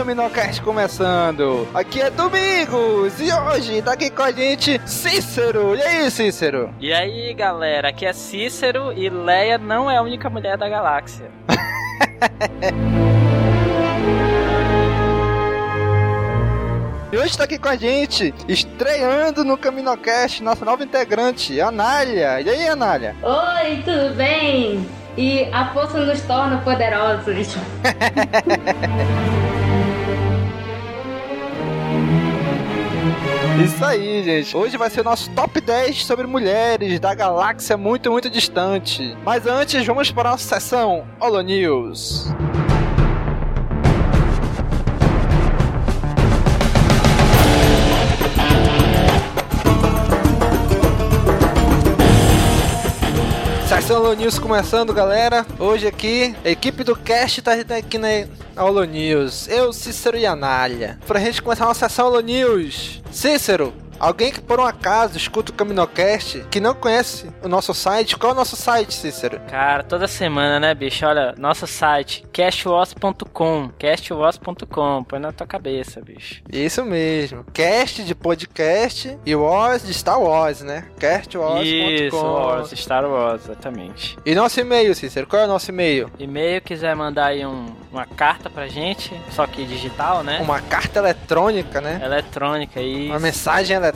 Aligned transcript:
Caminocast 0.00 0.62
começando. 0.62 1.68
Aqui 1.74 2.00
é 2.00 2.08
Domingos 2.08 3.20
e 3.20 3.30
hoje 3.30 3.82
tá 3.82 3.92
aqui 3.92 4.08
com 4.08 4.22
a 4.22 4.32
gente 4.32 4.80
Cícero. 4.86 5.76
E 5.76 5.82
aí, 5.82 6.10
Cícero? 6.10 6.74
E 6.80 6.90
aí, 6.90 7.34
galera, 7.34 7.90
aqui 7.90 8.06
é 8.06 8.12
Cícero 8.14 8.94
e 8.94 9.10
Leia 9.10 9.58
não 9.58 9.90
é 9.90 9.98
a 9.98 10.02
única 10.02 10.30
mulher 10.30 10.56
da 10.56 10.70
galáxia. 10.70 11.30
E 17.12 17.16
hoje 17.18 17.36
tá 17.36 17.42
aqui 17.42 17.58
com 17.58 17.68
a 17.68 17.74
gente, 17.74 18.32
estreando 18.46 19.42
no 19.42 19.58
Caminocast, 19.58 20.44
nossa 20.44 20.64
nova 20.64 20.84
integrante, 20.84 21.60
Anália. 21.60 22.40
E 22.40 22.48
aí, 22.48 22.68
Anália? 22.68 23.16
Oi, 23.20 23.82
tudo 23.84 24.14
bem? 24.14 24.88
E 25.16 25.42
a 25.52 25.72
força 25.72 25.98
nos 26.06 26.20
torna 26.20 26.58
poderosos. 26.58 27.56
Isso 33.62 33.84
aí, 33.84 34.22
gente. 34.22 34.56
Hoje 34.56 34.78
vai 34.78 34.88
ser 34.88 35.02
o 35.02 35.04
nosso 35.04 35.28
top 35.30 35.60
10 35.60 36.04
sobre 36.04 36.26
mulheres 36.26 36.98
da 36.98 37.14
galáxia 37.14 37.76
muito, 37.76 38.10
muito 38.10 38.30
distante. 38.30 39.14
Mas 39.22 39.46
antes, 39.46 39.84
vamos 39.84 40.10
para 40.10 40.30
a 40.30 40.32
nossa 40.32 40.48
sessão 40.48 41.06
Holo 41.20 41.42
News. 41.42 42.26
Sessão 53.90 54.04
Holo 54.04 54.14
News 54.14 54.38
começando, 54.38 54.94
galera. 54.94 55.44
Hoje 55.58 55.84
aqui, 55.88 56.32
a 56.44 56.48
equipe 56.48 56.84
do 56.84 56.94
cast 56.94 57.42
tá 57.42 57.54
aqui 57.54 57.98
na 57.98 58.08
Holo 58.56 58.84
News. 58.84 59.48
Eu, 59.48 59.72
Cícero 59.72 60.16
e 60.16 60.24
Anália. 60.24 60.96
Pra 61.08 61.18
gente 61.18 61.42
começar 61.42 61.64
uma 61.66 61.74
sessão 61.74 62.06
Holo 62.06 62.20
News. 62.20 63.02
Cícero, 63.10 63.74
alguém 64.00 64.32
que 64.32 64.40
por 64.40 64.58
um 64.58 64.64
acaso 64.64 65.16
escuta 65.16 65.52
o 65.52 65.54
Caminocast, 65.54 66.44
que 66.50 66.58
não 66.58 66.74
conhece 66.74 67.30
o 67.42 67.48
nosso 67.48 67.72
site, 67.74 68.16
qual 68.16 68.30
é 68.30 68.34
o 68.34 68.36
nosso 68.36 68.56
site, 68.56 68.94
Cícero? 68.94 69.38
Cara, 69.48 69.82
toda 69.84 70.08
semana, 70.08 70.58
né, 70.58 70.74
bicho? 70.74 71.04
Olha, 71.06 71.34
nosso 71.38 71.66
site, 71.66 72.24
castwas.com, 72.32 73.70
castwas.com, 73.78 75.04
põe 75.04 75.18
na 75.18 75.32
tua 75.32 75.46
cabeça, 75.46 76.00
bicho. 76.00 76.42
Isso 76.52 76.84
mesmo. 76.84 77.44
Cast 77.52 78.02
de 78.02 78.14
podcast 78.14 79.18
e 79.24 79.34
Wars 79.34 79.86
de 79.86 79.92
Star 79.94 80.20
Wars, 80.20 80.62
né? 80.62 80.84
Isso, 80.88 80.96
Castwars.com. 81.00 82.16
Wars, 82.32 82.70
Star 82.70 83.04
Wars, 83.04 83.44
exatamente. 83.44 84.16
E 84.24 84.34
nosso 84.34 84.60
e-mail, 84.60 84.94
Cícero, 84.94 85.26
qual 85.26 85.42
é 85.42 85.44
o 85.44 85.48
nosso 85.48 85.70
e-mail? 85.70 86.10
E-mail, 86.18 86.60
quiser 86.62 86.94
mandar 86.96 87.26
aí 87.26 87.44
um- 87.44 87.74
uma 87.92 88.06
carta 88.06 88.48
pra 88.48 88.66
gente, 88.68 89.12
só 89.30 89.46
que 89.46 89.64
digital, 89.64 90.22
né? 90.22 90.38
Uma 90.40 90.60
carta 90.60 90.98
eletrônica, 91.00 91.80
né? 91.80 92.00
Eletrônica 92.02 92.78
aí. 92.80 93.08
Uma 93.08 93.18
mensagem 93.18 93.76
eletrônica. 93.76 93.89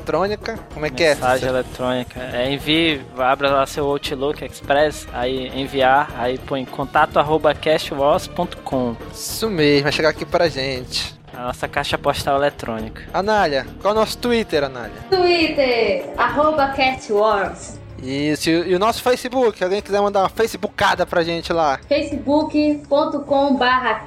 Como 0.73 0.87
é 0.87 0.91
que 0.91 1.03
é? 1.05 1.15
Mensagem 1.15 1.49
eletrônica. 1.49 2.21
É, 2.21 2.51
envie, 2.51 3.01
abra 3.17 3.51
lá 3.51 3.67
seu 3.67 3.87
Outlook 3.87 4.45
Express, 4.45 5.07
aí 5.13 5.49
enviar, 5.59 6.11
aí 6.17 6.39
põe 6.39 6.65
contato 6.65 7.19
arroba 7.19 7.55
castwas.com. 7.55 8.97
Isso 9.13 9.49
mesmo, 9.51 9.83
vai 9.85 9.93
chegar 9.93 10.11
aqui 10.11 10.25
pra 10.25 10.49
gente. 10.49 11.15
A 11.37 11.47
nossa 11.47 11.67
caixa 11.67 11.99
postal 11.99 12.37
eletrônica. 12.37 13.03
Anália, 13.13 13.67
qual 13.83 13.93
é 13.93 13.97
o 13.97 14.01
nosso 14.01 14.17
Twitter, 14.19 14.63
Anália? 14.65 14.93
Twitter, 15.11 16.05
arroba 16.17 16.69
CatWars. 16.69 17.81
Isso, 18.05 18.51
e, 18.51 18.75
o 18.75 18.79
nosso 18.79 19.03
Facebook, 19.03 19.65
alguém 19.65 19.81
quiser 19.81 20.01
mandar 20.01 20.21
uma 20.21 20.29
Facebookada 20.29 21.07
pra 21.07 21.23
gente 21.23 21.51
lá. 21.53 21.81
facebook.com 21.89 23.57
barra. 23.57 24.05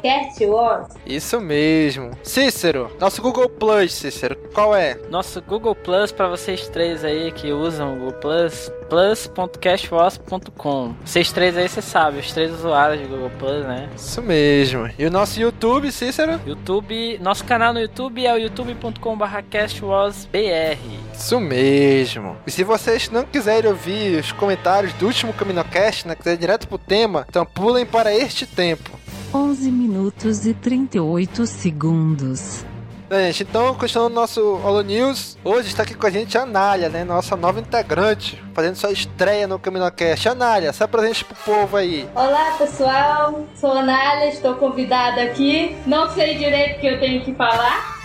Isso 1.06 1.40
mesmo. 1.42 2.12
Cícero, 2.24 2.96
nosso 3.00 3.22
Google 3.22 3.50
Plus, 3.50 3.94
Cícero, 3.94 4.36
qual 4.54 4.76
é? 4.76 4.98
Nosso 5.10 5.42
Google 5.42 5.74
Plus 5.76 6.12
para 6.12 6.28
vocês 6.28 6.68
três 6.70 7.04
aí 7.04 7.32
que 7.32 7.52
usam 7.52 7.94
o 7.94 7.96
Google 7.98 8.14
Plus, 8.14 8.72
plus.cashwas.com. 8.90 10.94
Vocês 11.04 11.32
três 11.32 11.58
aí, 11.58 11.68
você 11.68 11.82
sabe, 11.82 12.20
os 12.20 12.32
três 12.32 12.52
usuários 12.52 13.02
de 13.02 13.08
Google 13.08 13.32
Plus, 13.40 13.66
né? 13.66 13.90
Isso 13.96 14.22
mesmo. 14.22 14.88
E 14.98 15.06
o 15.06 15.12
nosso 15.12 15.40
YouTube, 15.40 15.92
Cícero? 15.92 16.40
YouTube, 16.46 17.18
nosso 17.20 17.44
canal 17.44 17.74
no 17.74 17.80
YouTube 17.80 18.24
é 18.26 18.34
o 18.34 18.38
youtube.com/cashwasbr. 18.38 20.78
Isso 21.18 21.40
mesmo. 21.40 22.38
E 22.46 22.52
se 22.52 22.64
vocês 22.64 23.10
não 23.10 23.24
quiserem 23.24 23.70
ouvir 23.70 24.20
os 24.20 24.32
comentários 24.32 24.94
do 24.94 25.08
último 25.08 25.34
CaminoCast, 25.34 26.08
né, 26.08 26.16
quiser 26.16 26.34
ir 26.34 26.38
direto 26.38 26.68
pro 26.68 26.78
tema, 26.78 27.26
então 27.28 27.44
pulem 27.44 27.86
para 27.86 28.14
este 28.14 28.46
tempo. 28.46 28.92
11 29.34 29.72
minutos 29.72 30.46
e 30.46 30.54
38 30.54 31.48
segundos. 31.48 32.64
Bem, 33.10 33.28
gente, 33.28 33.44
então, 33.50 33.74
continuando 33.74 34.12
o 34.12 34.20
nosso 34.20 34.42
Holo 34.64 34.82
News, 34.82 35.38
hoje 35.44 35.70
está 35.70 35.84
aqui 35.84 35.96
com 35.96 36.06
a 36.06 36.10
gente 36.10 36.38
a 36.38 36.44
Anália, 36.44 36.90
né? 36.90 37.04
Nossa 37.04 37.36
nova 37.36 37.60
integrante, 37.60 38.42
fazendo 38.54 38.76
sua 38.76 38.92
estreia 38.92 39.48
no 39.48 39.58
CaminoCast. 39.58 40.30
Anália, 40.30 40.72
se 40.72 40.84
apresente 40.84 41.26
pro 41.26 41.36
povo 41.36 41.78
aí. 41.78 42.08
Olá 42.14 42.56
pessoal, 42.58 43.46
sou 43.56 43.72
a 43.72 43.80
Anália, 43.80 44.30
estou 44.30 44.56
convidada 44.56 45.22
aqui. 45.24 45.76
Não 45.86 46.10
sei 46.12 46.38
direito 46.38 46.78
o 46.78 46.80
que 46.82 46.88
eu 46.88 47.00
tenho 47.00 47.24
que 47.24 47.34
falar. 47.34 47.97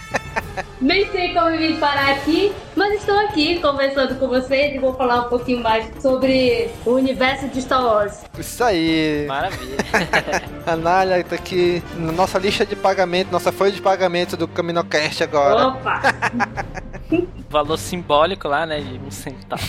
Nem 0.81 1.11
sei 1.13 1.33
como 1.33 1.57
vim 1.57 1.77
parar 1.77 2.11
aqui, 2.11 2.53
mas 2.75 2.95
estou 2.95 3.17
aqui 3.21 3.61
conversando 3.61 4.17
com 4.17 4.27
vocês 4.27 4.75
e 4.75 4.79
vou 4.79 4.93
falar 4.95 5.27
um 5.27 5.29
pouquinho 5.29 5.63
mais 5.63 5.87
sobre 6.03 6.71
o 6.85 6.91
universo 6.91 7.49
de 7.49 7.63
Star 7.63 7.85
Wars. 7.85 8.25
Isso 8.37 8.63
aí. 8.65 9.25
Maravilha. 9.29 9.77
A 10.67 10.73
Anália 10.73 11.23
tá 11.23 11.37
aqui 11.37 11.83
na 11.97 12.13
nossa 12.13 12.39
lista 12.39 12.67
de 12.67 12.75
pagamento, 12.75 13.31
nossa 13.31 13.53
folha 13.53 13.71
de 13.71 13.81
pagamento 13.81 14.37
do 14.37 14.49
CaminoCast 14.49 15.23
agora. 15.23 15.69
Opa! 15.69 16.03
Valor 17.49 17.79
simbólico 17.79 18.49
lá, 18.49 18.67
né, 18.67 18.81
de 18.81 18.99
um 18.99 19.11
centavo. 19.11 19.63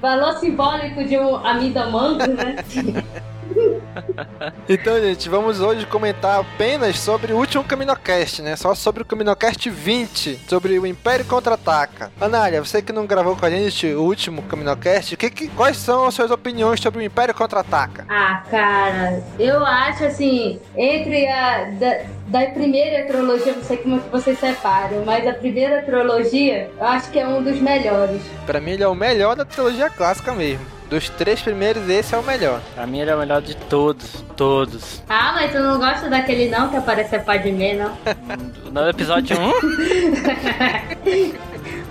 Valor 0.00 0.38
simbólico 0.38 1.04
de 1.04 1.18
um 1.18 1.36
amidamango, 1.36 2.26
né? 2.26 2.56
Então, 4.68 4.98
gente, 5.00 5.28
vamos 5.28 5.60
hoje 5.60 5.86
comentar 5.86 6.40
apenas 6.40 6.98
sobre 6.98 7.32
o 7.32 7.36
último 7.36 7.62
CaminoCast, 7.64 8.42
né? 8.42 8.56
Só 8.56 8.74
sobre 8.74 9.02
o 9.02 9.04
CaminoCast 9.04 9.68
20, 9.68 10.40
sobre 10.48 10.78
o 10.78 10.86
Império 10.86 11.24
Contra-Ataca. 11.24 12.10
Anália, 12.20 12.64
você 12.64 12.80
que 12.80 12.92
não 12.92 13.06
gravou 13.06 13.36
com 13.36 13.44
a 13.44 13.50
gente 13.50 13.86
o 13.86 14.02
último 14.02 14.42
CaminoCast, 14.42 15.16
que, 15.16 15.30
que, 15.30 15.48
quais 15.48 15.76
são 15.76 16.06
as 16.06 16.14
suas 16.14 16.30
opiniões 16.30 16.80
sobre 16.80 17.00
o 17.00 17.02
Império 17.02 17.34
Contra-Ataca? 17.34 18.06
Ah, 18.08 18.42
cara, 18.50 19.22
eu 19.38 19.64
acho 19.64 20.04
assim, 20.04 20.58
entre 20.76 21.26
a 21.28 21.64
da, 21.64 22.00
da 22.26 22.50
primeira 22.50 23.06
trilogia, 23.06 23.54
não 23.54 23.62
sei 23.62 23.76
como 23.76 23.96
é 23.96 23.98
que 24.00 24.08
vocês 24.08 24.38
separam, 24.38 25.04
mas 25.04 25.26
a 25.26 25.34
primeira 25.34 25.82
trilogia, 25.82 26.70
eu 26.78 26.86
acho 26.86 27.10
que 27.10 27.18
é 27.18 27.26
um 27.26 27.42
dos 27.42 27.60
melhores. 27.60 28.22
Pra 28.46 28.60
mim, 28.60 28.72
ele 28.72 28.82
é 28.82 28.88
o 28.88 28.94
melhor 28.94 29.36
da 29.36 29.44
trilogia 29.44 29.90
clássica 29.90 30.32
mesmo. 30.32 30.74
Dos 30.94 31.08
três 31.08 31.42
primeiros, 31.42 31.88
esse 31.88 32.14
é 32.14 32.18
o 32.18 32.22
melhor. 32.22 32.60
Pra 32.72 32.86
mim 32.86 33.00
ele 33.00 33.10
é 33.10 33.16
o 33.16 33.18
melhor 33.18 33.42
de 33.42 33.56
todos, 33.56 34.24
todos. 34.36 35.02
Ah, 35.08 35.32
mas 35.34 35.50
tu 35.50 35.58
não 35.58 35.76
gosta 35.76 36.08
daquele 36.08 36.48
não 36.48 36.68
que 36.68 36.76
aparece 36.76 37.16
a 37.16 37.20
Padmé, 37.20 37.74
não? 37.74 37.98
No 38.70 38.88
episódio 38.88 39.36
1? 39.36 39.50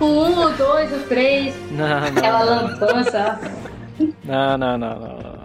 O 0.00 0.06
1, 0.06 0.40
o 0.40 0.50
2, 0.52 0.92
o 0.92 0.98
3, 1.06 1.54
Não, 1.70 1.86
não, 1.86 2.06
aquela 2.08 2.42
lampança, 2.42 3.38
não, 4.24 4.58
não, 4.58 4.78
não, 4.78 4.98
não, 4.98 5.18
não. 5.18 5.44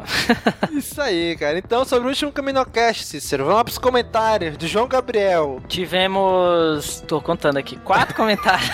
Isso 0.79 1.01
aí, 1.01 1.35
cara. 1.37 1.57
Então, 1.59 1.83
sobre 1.83 2.05
o 2.05 2.09
último 2.09 2.31
CaminoCast, 2.31 3.03
Cícero, 3.03 3.43
vamos 3.43 3.57
lá 3.57 3.63
pros 3.65 3.77
comentários 3.77 4.55
do 4.55 4.67
João 4.67 4.87
Gabriel. 4.87 5.61
Tivemos. 5.67 7.03
tô 7.05 7.21
contando 7.21 7.57
aqui, 7.57 7.75
quatro 7.75 8.15
comentários. 8.15 8.71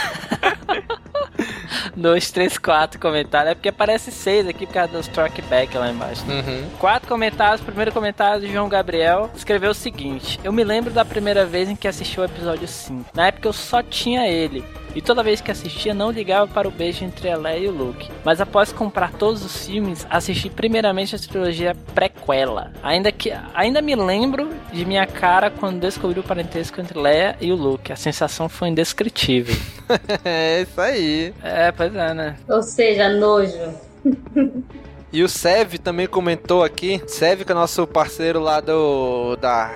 Dois, 1.95 2.31
três, 2.31 2.57
quatro 2.57 2.99
comentários. 2.99 3.51
É 3.51 3.55
porque 3.55 3.69
aparece 3.69 4.11
seis 4.11 4.47
aqui 4.47 4.65
por 4.65 4.73
causa 4.73 4.93
dos 4.93 5.07
trackback 5.07 5.77
lá 5.77 5.89
embaixo. 5.91 6.23
Uhum. 6.27 6.69
Quatro 6.79 7.07
comentários. 7.07 7.61
Primeiro 7.61 7.91
comentário 7.91 8.41
do 8.41 8.47
João 8.47 8.69
Gabriel 8.69 9.29
escreveu 9.35 9.71
o 9.71 9.75
seguinte: 9.75 10.39
Eu 10.43 10.51
me 10.51 10.63
lembro 10.63 10.93
da 10.93 11.05
primeira 11.05 11.45
vez 11.45 11.69
em 11.69 11.75
que 11.75 11.87
assisti 11.87 12.19
o 12.19 12.23
episódio 12.23 12.67
5. 12.67 13.11
Na 13.13 13.27
época 13.27 13.47
eu 13.47 13.53
só 13.53 13.81
tinha 13.81 14.27
ele. 14.27 14.63
E 14.95 15.01
toda 15.01 15.21
vez 15.21 15.41
que 15.41 15.51
assistia, 15.51 15.93
não 15.93 16.09
ligava 16.09 16.47
para 16.47 16.67
o 16.67 16.71
beijo 16.71 17.03
entre 17.03 17.29
a 17.29 17.37
Leia 17.37 17.65
e 17.65 17.67
o 17.67 17.71
Luke. 17.71 18.09
Mas 18.23 18.39
após 18.39 18.71
comprar 18.71 19.11
todos 19.11 19.43
os 19.43 19.65
filmes, 19.65 20.07
assisti 20.09 20.49
primeiramente 20.49 21.15
a 21.15 21.19
trilogia 21.19 21.75
prequela. 21.93 22.71
Ainda 22.81 23.11
que 23.11 23.31
ainda 23.53 23.81
me 23.81 23.95
lembro 23.95 24.49
de 24.71 24.85
minha 24.85 25.05
cara 25.05 25.51
quando 25.51 25.81
descobri 25.81 26.19
o 26.19 26.23
parentesco 26.23 26.79
entre 26.79 26.97
Leia 26.97 27.35
e 27.41 27.51
o 27.51 27.55
Luke. 27.55 27.91
A 27.91 27.95
sensação 27.97 28.47
foi 28.47 28.69
indescritível. 28.69 29.55
é 30.23 30.61
isso 30.61 30.79
aí. 30.79 31.33
É, 31.43 31.71
pois 31.71 31.93
é, 31.93 32.13
né? 32.13 32.37
Ou 32.47 32.63
seja, 32.63 33.09
nojo. 33.09 33.75
E 35.15 35.23
o 35.23 35.29
Sev 35.29 35.75
também 35.77 36.07
comentou 36.07 36.61
aqui, 36.61 37.01
Sev 37.07 37.45
que 37.45 37.51
é 37.53 37.55
nosso 37.55 37.87
parceiro 37.87 38.37
lá 38.41 38.59
do 38.59 39.37
da 39.37 39.71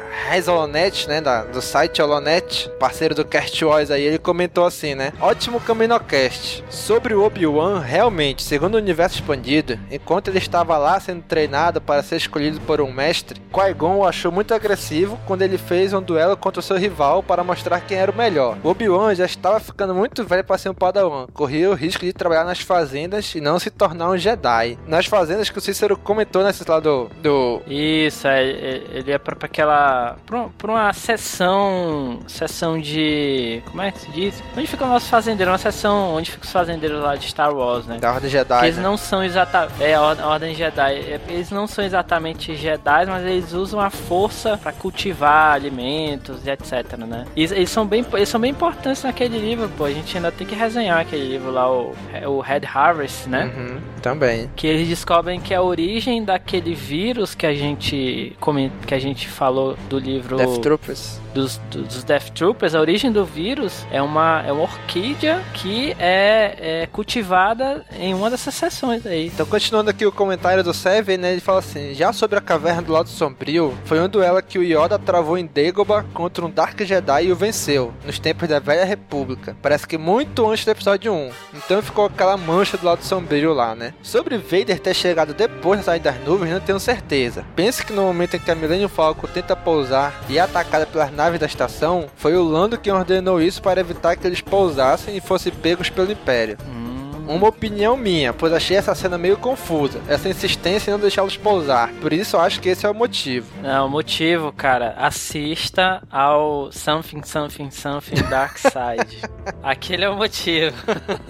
Holonet, 0.45 1.07
né, 1.07 1.21
da, 1.21 1.45
do 1.45 1.61
site 1.61 2.01
Holonet, 2.01 2.69
parceiro 2.77 3.15
do 3.15 3.23
Cast 3.23 3.63
Wars 3.63 3.89
aí, 3.89 4.03
ele 4.03 4.17
comentou 4.17 4.65
assim, 4.65 4.95
né? 4.95 5.13
Ótimo 5.21 5.61
Caminocast. 5.61 6.61
Sobre 6.69 7.13
o 7.13 7.23
Obi-Wan, 7.23 7.79
realmente, 7.79 8.43
segundo 8.43 8.75
o 8.75 8.77
universo 8.79 9.15
expandido, 9.15 9.79
enquanto 9.89 10.27
ele 10.27 10.39
estava 10.39 10.77
lá 10.77 10.99
sendo 10.99 11.21
treinado 11.21 11.79
para 11.79 12.03
ser 12.03 12.17
escolhido 12.17 12.59
por 12.59 12.81
um 12.81 12.91
mestre, 12.91 13.41
Qui-Gon 13.53 13.95
o 13.95 14.05
achou 14.05 14.33
muito 14.33 14.53
agressivo 14.53 15.17
quando 15.25 15.43
ele 15.43 15.57
fez 15.57 15.93
um 15.93 16.01
duelo 16.01 16.35
contra 16.35 16.59
o 16.59 16.63
seu 16.63 16.75
rival 16.75 17.23
para 17.23 17.45
mostrar 17.45 17.79
quem 17.79 17.97
era 17.97 18.11
o 18.11 18.17
melhor. 18.17 18.57
O 18.61 18.67
Obi-Wan 18.67 19.15
já 19.15 19.25
estava 19.25 19.57
ficando 19.61 19.95
muito 19.95 20.25
velho 20.25 20.43
para 20.43 20.57
ser 20.57 20.67
um 20.67 20.73
Padawan, 20.73 21.27
corria 21.33 21.69
o 21.69 21.75
risco 21.75 22.03
de 22.03 22.11
trabalhar 22.11 22.43
nas 22.43 22.59
fazendas 22.59 23.33
e 23.33 23.39
não 23.39 23.57
se 23.57 23.69
tornar 23.69 24.09
um 24.09 24.17
Jedi. 24.17 24.77
Nas 24.85 25.05
fazendas 25.05 25.28
fazendas 25.29 25.49
que 25.51 25.57
o 25.57 25.61
Cícero 25.61 25.95
comentou 25.95 26.43
nesse 26.43 26.67
lado 26.67 27.09
do. 27.21 27.61
Isso, 27.67 28.27
é, 28.27 28.43
é, 28.49 28.81
ele 28.93 29.11
é 29.11 29.17
pra, 29.19 29.35
pra 29.35 29.45
aquela. 29.45 30.17
Pra, 30.25 30.47
pra 30.57 30.71
uma 30.71 30.93
sessão. 30.93 32.19
Sessão 32.27 32.79
de. 32.79 33.61
Como 33.67 33.81
é 33.81 33.91
que 33.91 33.99
se 33.99 34.11
diz? 34.11 34.43
Onde 34.57 34.65
fica 34.67 34.85
o 34.85 34.87
nosso 34.87 35.07
fazendeiro? 35.07 35.51
Uma 35.51 35.57
sessão 35.59 36.15
onde 36.15 36.31
ficam 36.31 36.45
os 36.45 36.51
fazendeiros 36.51 36.99
lá 37.01 37.15
de 37.15 37.27
Star 37.27 37.53
Wars, 37.55 37.85
né? 37.85 37.97
Da 37.99 38.11
Ordem 38.13 38.29
Jedi. 38.29 38.59
Que 38.59 38.65
eles 38.65 38.77
né? 38.77 38.83
não 38.83 38.97
são 38.97 39.23
exatamente. 39.23 39.83
É, 39.83 39.93
a 39.93 40.01
Or- 40.01 40.19
a 40.19 40.27
Ordem 40.27 40.55
Jedi. 40.55 40.93
É, 40.95 41.19
Eles 41.27 41.51
não 41.51 41.67
são 41.67 41.83
exatamente 41.83 42.55
Jedi, 42.55 43.05
mas 43.05 43.23
eles 43.25 43.53
usam 43.53 43.79
a 43.79 43.89
força 43.91 44.57
pra 44.57 44.71
cultivar 44.71 45.53
alimentos 45.53 46.45
e 46.45 46.49
etc, 46.49 46.97
né? 46.97 47.25
E 47.35 47.41
Eles, 47.41 47.51
eles 47.51 47.69
são 47.69 47.85
bem, 47.85 48.03
eles 48.13 48.29
são 48.29 48.39
bem 48.41 48.51
importantes 48.51 49.03
naquele 49.03 49.37
livro, 49.37 49.69
pô. 49.77 49.85
A 49.85 49.91
gente 49.91 50.15
ainda 50.17 50.31
tem 50.31 50.47
que 50.47 50.55
resenhar 50.55 50.99
aquele 50.99 51.27
livro 51.27 51.51
lá, 51.51 51.69
o, 51.71 51.93
o 52.27 52.39
Red 52.39 52.61
Harvest, 52.73 53.27
né? 53.29 53.51
Uhum, 53.55 53.79
também. 54.01 54.49
que 54.55 54.65
eles 54.65 54.87
descobrem 55.09 55.39
que 55.39 55.55
a 55.55 55.61
origem 55.61 56.23
daquele 56.23 56.75
vírus 56.75 57.33
que 57.33 57.47
a 57.47 57.53
gente 57.53 58.37
que 58.85 58.93
a 58.93 58.99
gente 58.99 59.27
falou 59.27 59.75
do 59.89 59.97
livro 59.97 60.37
Death 60.37 60.61
Troopers. 60.61 61.19
dos, 61.33 61.57
dos 61.71 62.03
Death 62.03 62.29
Troopers, 62.29 62.75
a 62.75 62.79
origem 62.79 63.11
do 63.11 63.25
vírus 63.25 63.85
é 63.91 63.99
uma, 64.01 64.43
é 64.45 64.51
uma 64.51 64.63
orquídea 64.63 65.41
que 65.53 65.95
é, 65.97 66.83
é 66.83 66.87
cultivada 66.87 67.83
em 67.97 68.13
uma 68.13 68.29
dessas 68.29 68.53
seções 68.53 69.05
aí. 69.05 69.27
Então, 69.27 69.47
continuando 69.47 69.89
aqui 69.89 70.05
o 70.05 70.11
comentário 70.11 70.63
do 70.63 70.73
Seven, 70.73 71.17
né, 71.17 71.31
ele 71.31 71.41
fala 71.41 71.59
assim: 71.59 71.95
Já 71.95 72.13
sobre 72.13 72.37
a 72.37 72.41
Caverna 72.41 72.83
do 72.83 72.93
Lado 72.93 73.09
Sombrio, 73.09 73.75
foi 73.85 73.99
um 73.99 74.07
duelo 74.07 74.41
que 74.43 74.59
o 74.59 74.63
Yoda 74.63 74.99
travou 74.99 75.39
em 75.39 75.47
Dagobah 75.47 76.05
contra 76.13 76.45
um 76.45 76.51
Dark 76.51 76.79
Jedi 76.81 77.25
e 77.25 77.31
o 77.31 77.35
venceu, 77.35 77.93
nos 78.05 78.19
tempos 78.19 78.47
da 78.47 78.59
Velha 78.59 78.85
República. 78.85 79.57
Parece 79.61 79.87
que 79.87 79.97
muito 79.97 80.47
antes 80.47 80.65
do 80.65 80.71
episódio 80.71 81.11
1. 81.11 81.31
Então 81.55 81.81
ficou 81.81 82.05
aquela 82.05 82.37
mancha 82.37 82.77
do 82.77 82.85
Lado 82.85 83.03
Sombrio 83.03 83.53
lá, 83.53 83.73
né? 83.73 83.93
Sobre 84.03 84.37
Vader 84.37 84.79
ter 84.79 84.98
chegado 84.99 85.33
depois 85.33 85.79
da 85.79 85.85
saída 85.85 86.11
das 86.11 86.21
nuvens, 86.23 86.51
não 86.51 86.59
tenho 86.59 86.79
certeza. 86.79 87.45
Pense 87.55 87.83
que 87.83 87.93
no 87.93 88.03
momento 88.03 88.35
em 88.35 88.39
que 88.39 88.51
a 88.51 88.55
Millennium 88.55 88.89
Falcon 88.89 89.27
tenta 89.27 89.55
pousar 89.55 90.13
e 90.27 90.37
é 90.37 90.41
atacada 90.41 90.85
pelas 90.85 91.11
naves 91.11 91.39
da 91.39 91.45
estação, 91.45 92.07
foi 92.15 92.35
o 92.35 92.43
Lando 92.43 92.77
quem 92.77 92.91
ordenou 92.91 93.41
isso 93.41 93.61
para 93.61 93.79
evitar 93.79 94.15
que 94.15 94.27
eles 94.27 94.41
pousassem 94.41 95.15
e 95.15 95.21
fossem 95.21 95.51
pegos 95.51 95.89
pelo 95.89 96.11
Império. 96.11 96.57
Hum, 96.67 96.88
Uma 97.29 97.49
opinião 97.49 97.95
minha, 97.95 98.33
pois 98.33 98.51
achei 98.51 98.75
essa 98.75 98.95
cena 98.95 99.15
meio 99.15 99.37
confusa, 99.37 100.01
essa 100.07 100.27
insistência 100.27 100.89
em 100.89 100.93
não 100.93 100.99
deixá-los 100.99 101.37
pousar. 101.37 101.91
Por 102.01 102.11
isso 102.11 102.35
eu 102.35 102.41
acho 102.41 102.59
que 102.59 102.69
esse 102.69 102.87
é 102.87 102.89
o 102.89 102.93
motivo. 102.93 103.45
Não, 103.61 103.85
o 103.85 103.89
motivo, 103.89 104.51
cara, 104.51 104.95
assista 104.97 106.01
ao 106.09 106.71
Something 106.71 107.21
Something 107.21 107.69
Something 107.69 108.23
Dark 108.31 108.57
Side. 108.73 109.21
Aquele 109.61 110.05
é 110.05 110.09
o 110.09 110.15
motivo. 110.15 110.75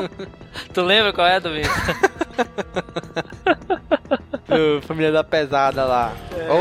tu 0.74 0.84
lembra 0.84 1.12
qual 1.12 1.28
é, 1.28 1.38
Domingo? 1.38 1.68
Família 4.88 5.12
da 5.12 5.24
Pesada 5.24 5.84
lá. 5.84 6.14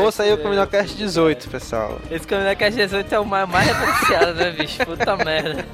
Ouça 0.03 0.23
aí 0.23 0.33
o 0.33 0.37
Caminocast 0.37 0.97
18, 0.97 1.49
pessoal. 1.49 1.97
Esse 2.11 2.27
a 2.33 2.69
Jesus 2.69 3.05
é 3.09 3.19
o 3.19 3.25
mais, 3.25 3.47
mais 3.47 3.67
referenciado, 3.67 4.33
né, 4.33 4.51
bicho? 4.51 4.85
Puta 4.85 5.15
merda. 5.15 5.65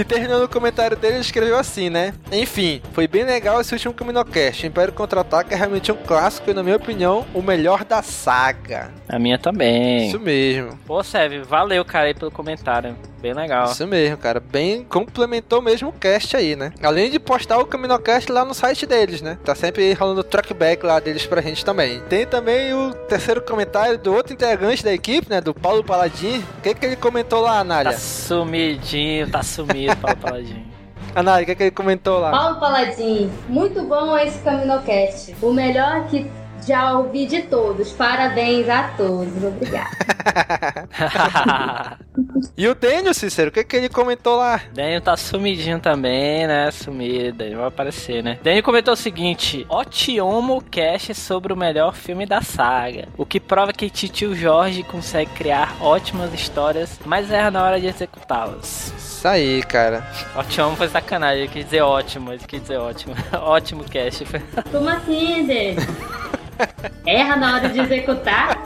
E 0.00 0.04
terminando 0.04 0.44
o 0.44 0.48
comentário 0.48 0.96
dele, 0.96 1.16
ele 1.16 1.20
escreveu 1.20 1.58
assim, 1.58 1.90
né? 1.90 2.14
Enfim, 2.32 2.80
foi 2.94 3.06
bem 3.06 3.22
legal 3.22 3.60
esse 3.60 3.74
último 3.74 3.92
Caminocast. 3.92 4.66
Império 4.66 4.94
Contra-Ataque 4.94 5.52
é 5.52 5.56
realmente 5.58 5.92
um 5.92 5.96
clássico 5.96 6.50
e, 6.50 6.54
na 6.54 6.62
minha 6.62 6.76
opinião, 6.76 7.26
o 7.34 7.42
melhor 7.42 7.84
da 7.84 8.00
saga. 8.02 8.90
A 9.06 9.18
minha 9.18 9.38
também. 9.38 10.08
Isso 10.08 10.18
mesmo. 10.18 10.78
Pô, 10.86 11.04
Sérgio, 11.04 11.44
valeu, 11.44 11.84
cara, 11.84 12.06
aí 12.06 12.14
pelo 12.14 12.30
comentário. 12.30 12.96
Bem 13.20 13.34
legal. 13.34 13.66
Isso 13.70 13.86
mesmo, 13.86 14.16
cara. 14.16 14.40
Bem 14.40 14.82
complementou 14.84 15.60
mesmo 15.60 15.90
o 15.90 15.92
cast 15.92 16.36
aí, 16.36 16.56
né? 16.56 16.72
Além 16.82 17.10
de 17.10 17.18
postar 17.18 17.58
o 17.58 17.66
Caminocast 17.66 18.32
lá 18.32 18.44
no 18.44 18.54
site 18.54 18.86
deles, 18.86 19.20
né? 19.20 19.36
Tá 19.44 19.54
sempre 19.54 19.92
rolando 19.92 20.20
o 20.20 20.24
trackback 20.24 20.84
lá 20.84 20.98
deles 21.00 21.26
pra 21.26 21.40
gente 21.42 21.64
também. 21.64 22.00
Tem 22.08 22.26
também 22.26 22.72
o 22.72 22.94
terceiro 22.94 23.42
comentário 23.42 23.98
do 23.98 24.14
outro 24.14 24.32
integrante 24.32 24.82
da 24.82 24.92
equipe, 24.92 25.28
né? 25.28 25.40
Do 25.40 25.52
Paulo 25.52 25.84
Paladin. 25.84 26.38
O 26.58 26.60
que 26.62 26.74
que 26.74 26.86
ele 26.86 26.96
comentou 26.96 27.40
lá, 27.42 27.52
Tá 27.54 27.60
Anália? 27.60 27.98
sumidinho, 27.98 29.30
tá 29.30 29.42
sumido, 29.42 29.94
Paulo 29.96 30.16
Paladinho. 30.16 30.64
Anália, 31.14 31.42
o 31.42 31.46
que 31.46 31.54
que 31.56 31.62
ele 31.64 31.70
comentou 31.72 32.20
lá? 32.20 32.30
Paulo 32.30 32.60
Paladin, 32.60 33.30
muito 33.48 33.82
bom 33.82 34.16
esse 34.16 34.38
Caminocast. 34.38 35.34
O 35.42 35.52
melhor 35.52 36.06
que 36.06 36.30
já 36.66 36.98
ouvi 36.98 37.26
de 37.26 37.42
todos. 37.42 37.92
Parabéns 37.92 38.68
a 38.68 38.88
todos. 38.96 39.44
Obrigada. 39.44 39.90
E 42.56 42.68
o 42.68 42.74
Daniel, 42.74 43.14
Cícero, 43.14 43.48
o 43.48 43.52
que 43.52 43.64
que 43.64 43.76
ele 43.76 43.88
comentou 43.88 44.36
lá? 44.36 44.60
Daniel 44.72 45.00
tá 45.00 45.16
sumidinho 45.16 45.80
também, 45.80 46.46
né? 46.46 46.70
Sumido, 46.70 47.42
ele 47.42 47.56
vai 47.56 47.68
aparecer, 47.68 48.22
né? 48.22 48.38
Daniel 48.42 48.62
comentou 48.62 48.92
o 48.92 48.96
seguinte: 48.96 49.64
Otiomo 49.68 50.62
Cast 50.70 51.14
sobre 51.14 51.52
o 51.52 51.56
melhor 51.56 51.94
filme 51.94 52.26
da 52.26 52.42
saga. 52.42 53.08
O 53.16 53.24
que 53.24 53.40
prova 53.40 53.72
que 53.72 53.88
Titio 53.88 54.34
Jorge 54.34 54.82
consegue 54.82 55.30
criar 55.32 55.74
ótimas 55.80 56.32
histórias, 56.34 57.00
mas 57.04 57.30
erra 57.30 57.50
na 57.50 57.62
hora 57.62 57.80
de 57.80 57.86
executá-las. 57.86 58.92
Isso 58.98 59.26
aí, 59.26 59.62
cara. 59.62 60.06
Ótimo 60.34 60.76
foi 60.76 60.88
sacanagem, 60.88 61.44
ele 61.44 61.48
quis 61.48 61.64
dizer 61.64 61.82
ótimo, 61.82 62.32
ele 62.32 62.44
quis 62.46 62.60
dizer 62.60 62.78
ótimo. 62.78 63.14
ótimo 63.32 63.84
cast. 63.84 64.24
Como 64.70 64.88
assim, 64.88 65.46
Dê? 65.46 65.76
Erra 67.06 67.36
na 67.36 67.54
hora 67.54 67.68
de 67.68 67.80
executar? 67.80 68.62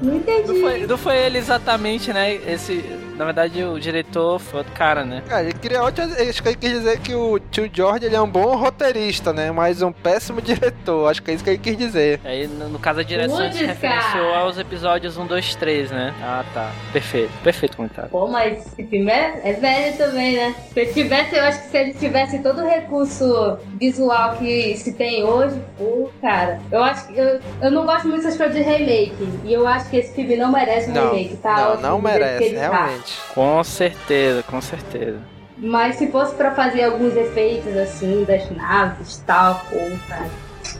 Não 0.00 0.16
entendi. 0.16 0.48
Não 0.48 0.60
foi, 0.60 0.86
não 0.86 0.98
foi 0.98 1.16
ele 1.16 1.38
exatamente, 1.38 2.12
né? 2.12 2.34
Esse, 2.34 2.84
na 3.16 3.24
verdade, 3.24 3.62
o 3.64 3.78
diretor 3.78 4.38
foi 4.38 4.58
outro 4.58 4.72
cara, 4.74 5.04
né? 5.04 5.22
Cara, 5.28 5.44
ele 5.44 5.54
queria 5.54 5.82
ótimo. 5.82 6.12
Acho 6.12 6.42
que 6.42 6.48
ele 6.48 6.56
quis 6.56 6.70
dizer 6.70 7.00
que 7.00 7.14
o 7.14 7.38
tio 7.38 7.70
George 7.72 8.06
ele 8.06 8.16
é 8.16 8.20
um 8.20 8.28
bom 8.28 8.56
roteirista, 8.56 9.32
né? 9.32 9.50
Mas 9.50 9.82
um 9.82 9.92
péssimo 9.92 10.40
diretor. 10.42 11.08
Acho 11.10 11.22
que 11.22 11.30
é 11.30 11.34
isso 11.34 11.44
que 11.44 11.50
ele 11.50 11.58
quis 11.58 11.76
dizer. 11.76 12.20
Aí, 12.24 12.46
no, 12.46 12.68
no 12.68 12.78
caso, 12.78 13.00
a 13.00 13.02
direção 13.02 13.50
se 13.52 13.64
referenciou 13.64 14.34
aos 14.34 14.58
episódios 14.58 15.16
1, 15.16 15.26
2, 15.26 15.54
3, 15.54 15.90
né? 15.90 16.14
Ah, 16.22 16.44
tá. 16.52 16.70
Perfeito. 16.92 17.32
Perfeito 17.42 17.76
comentário. 17.76 18.10
Pô, 18.10 18.26
mas 18.28 18.66
esse 18.66 18.84
filme 18.88 19.10
é, 19.10 19.40
é 19.44 19.52
velho 19.54 19.96
também, 19.96 20.36
né? 20.36 20.54
Se 20.72 20.80
ele 20.80 20.92
tivesse, 20.92 21.36
eu 21.36 21.42
acho 21.44 21.62
que 21.62 21.68
se 21.68 21.78
ele 21.78 21.94
tivesse 21.94 22.38
todo 22.40 22.62
o 22.62 22.66
recurso 22.66 23.58
visual 23.78 24.36
que 24.36 24.76
se 24.76 24.92
tem 24.92 25.24
hoje, 25.24 25.60
pô, 25.78 26.10
cara, 26.20 26.60
eu 26.70 26.82
acho 26.82 27.08
que 27.08 27.18
eu, 27.18 27.40
eu 27.62 27.70
não 27.70 27.86
gosto 27.86 28.08
muito 28.08 28.22
dessas 28.22 28.36
coisas 28.36 28.56
de 28.56 28.62
remake. 28.62 29.14
E 29.44 29.52
eu 29.52 29.66
acho 29.66 29.75
que 29.84 29.96
esse 29.98 30.14
filme 30.14 30.36
não 30.36 30.50
merece 30.50 30.90
um 30.90 30.94
Não, 30.94 31.10
remake, 31.12 31.36
tá? 31.36 31.74
não, 31.74 31.80
não 31.80 32.02
merece, 32.02 32.50
tá. 32.54 32.60
realmente. 32.60 33.18
Com 33.34 33.64
certeza, 33.64 34.42
com 34.42 34.60
certeza. 34.60 35.18
Mas 35.58 35.96
se 35.96 36.10
fosse 36.10 36.34
pra 36.34 36.54
fazer 36.54 36.84
alguns 36.84 37.16
efeitos 37.16 37.76
assim, 37.76 38.24
das 38.24 38.50
naves 38.50 39.16
e 39.18 39.22
tal, 39.22 39.62
cara. 40.08 40.28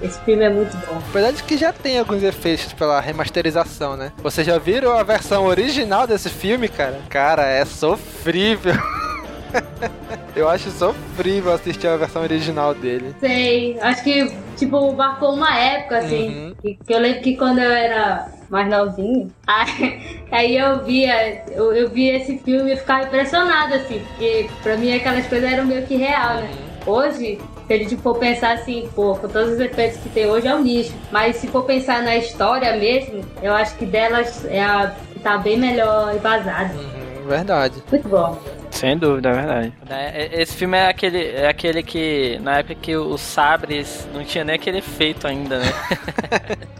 Esse 0.02 0.20
filme 0.20 0.44
é 0.44 0.50
muito 0.50 0.76
bom. 0.86 0.98
Apesar 1.10 1.30
de 1.32 1.42
que 1.44 1.56
já 1.56 1.72
tem 1.72 1.98
alguns 1.98 2.22
efeitos 2.22 2.72
pela 2.72 3.00
remasterização, 3.00 3.96
né? 3.96 4.12
Vocês 4.18 4.46
já 4.46 4.58
viram 4.58 4.92
a 4.92 5.02
versão 5.02 5.46
original 5.46 6.06
desse 6.06 6.28
filme, 6.28 6.68
cara? 6.68 7.00
Cara, 7.08 7.46
é 7.46 7.64
sofrível. 7.64 8.74
Eu 10.34 10.48
acho 10.50 10.70
sofrível 10.70 11.52
assistir 11.52 11.86
a 11.86 11.96
versão 11.96 12.20
original 12.22 12.74
dele. 12.74 13.14
Sei, 13.18 13.78
acho 13.80 14.04
que, 14.04 14.30
tipo, 14.56 14.92
marcou 14.92 15.32
uma 15.32 15.56
época, 15.58 15.98
assim. 15.98 16.28
Uhum. 16.28 16.54
Que, 16.60 16.78
que 16.86 16.92
eu 16.92 16.98
lembro 16.98 17.22
que 17.22 17.36
quando 17.38 17.58
eu 17.58 17.70
era 17.70 18.28
mais 18.48 18.68
novinho, 18.68 19.32
aí, 19.46 20.20
aí 20.30 20.56
eu 20.56 20.84
via, 20.84 21.44
eu, 21.50 21.72
eu 21.72 21.88
via 21.88 22.16
esse 22.16 22.38
filme 22.38 22.72
e 22.72 22.76
ficava 22.76 23.04
impressionada, 23.04 23.76
assim, 23.76 24.00
porque 24.08 24.48
pra 24.62 24.76
mim 24.76 24.94
aquelas 24.94 25.26
coisas 25.26 25.50
eram 25.50 25.64
meio 25.64 25.86
que 25.86 25.96
real, 25.96 26.36
né? 26.36 26.50
Hoje, 26.86 27.40
se 27.66 27.72
a 27.72 27.78
gente 27.78 27.96
for 27.96 28.16
pensar 28.16 28.52
assim, 28.52 28.88
pô, 28.94 29.16
com 29.16 29.28
todos 29.28 29.54
os 29.54 29.60
efeitos 29.60 29.98
que 29.98 30.08
tem 30.08 30.26
hoje 30.26 30.46
é 30.46 30.54
um 30.54 30.62
lixo. 30.62 30.94
Mas 31.10 31.36
se 31.36 31.48
for 31.48 31.64
pensar 31.64 32.00
na 32.02 32.16
história 32.16 32.76
mesmo, 32.76 33.24
eu 33.42 33.52
acho 33.52 33.74
que 33.76 33.84
delas 33.84 34.44
é 34.44 34.62
a 34.62 34.94
que 35.12 35.18
tá 35.18 35.36
bem 35.36 35.58
melhor 35.58 36.14
embasada. 36.14 36.72
Uhum, 36.74 37.26
verdade. 37.26 37.82
Muito 37.90 38.08
bom. 38.08 38.38
Sem 38.76 38.96
dúvida, 38.98 39.30
é 39.30 39.32
verdade. 39.32 39.72
É, 39.88 40.22
é, 40.36 40.42
Esse 40.42 40.54
filme 40.54 40.76
é 40.76 40.88
aquele, 40.88 41.30
é 41.30 41.48
aquele 41.48 41.82
que, 41.82 42.38
na 42.42 42.58
época 42.58 42.74
que 42.74 42.94
os 42.96 43.20
sabres 43.20 44.06
não 44.12 44.22
tinha 44.22 44.44
nem 44.44 44.54
aquele 44.56 44.78
efeito 44.78 45.26
ainda, 45.26 45.58
né? 45.58 45.66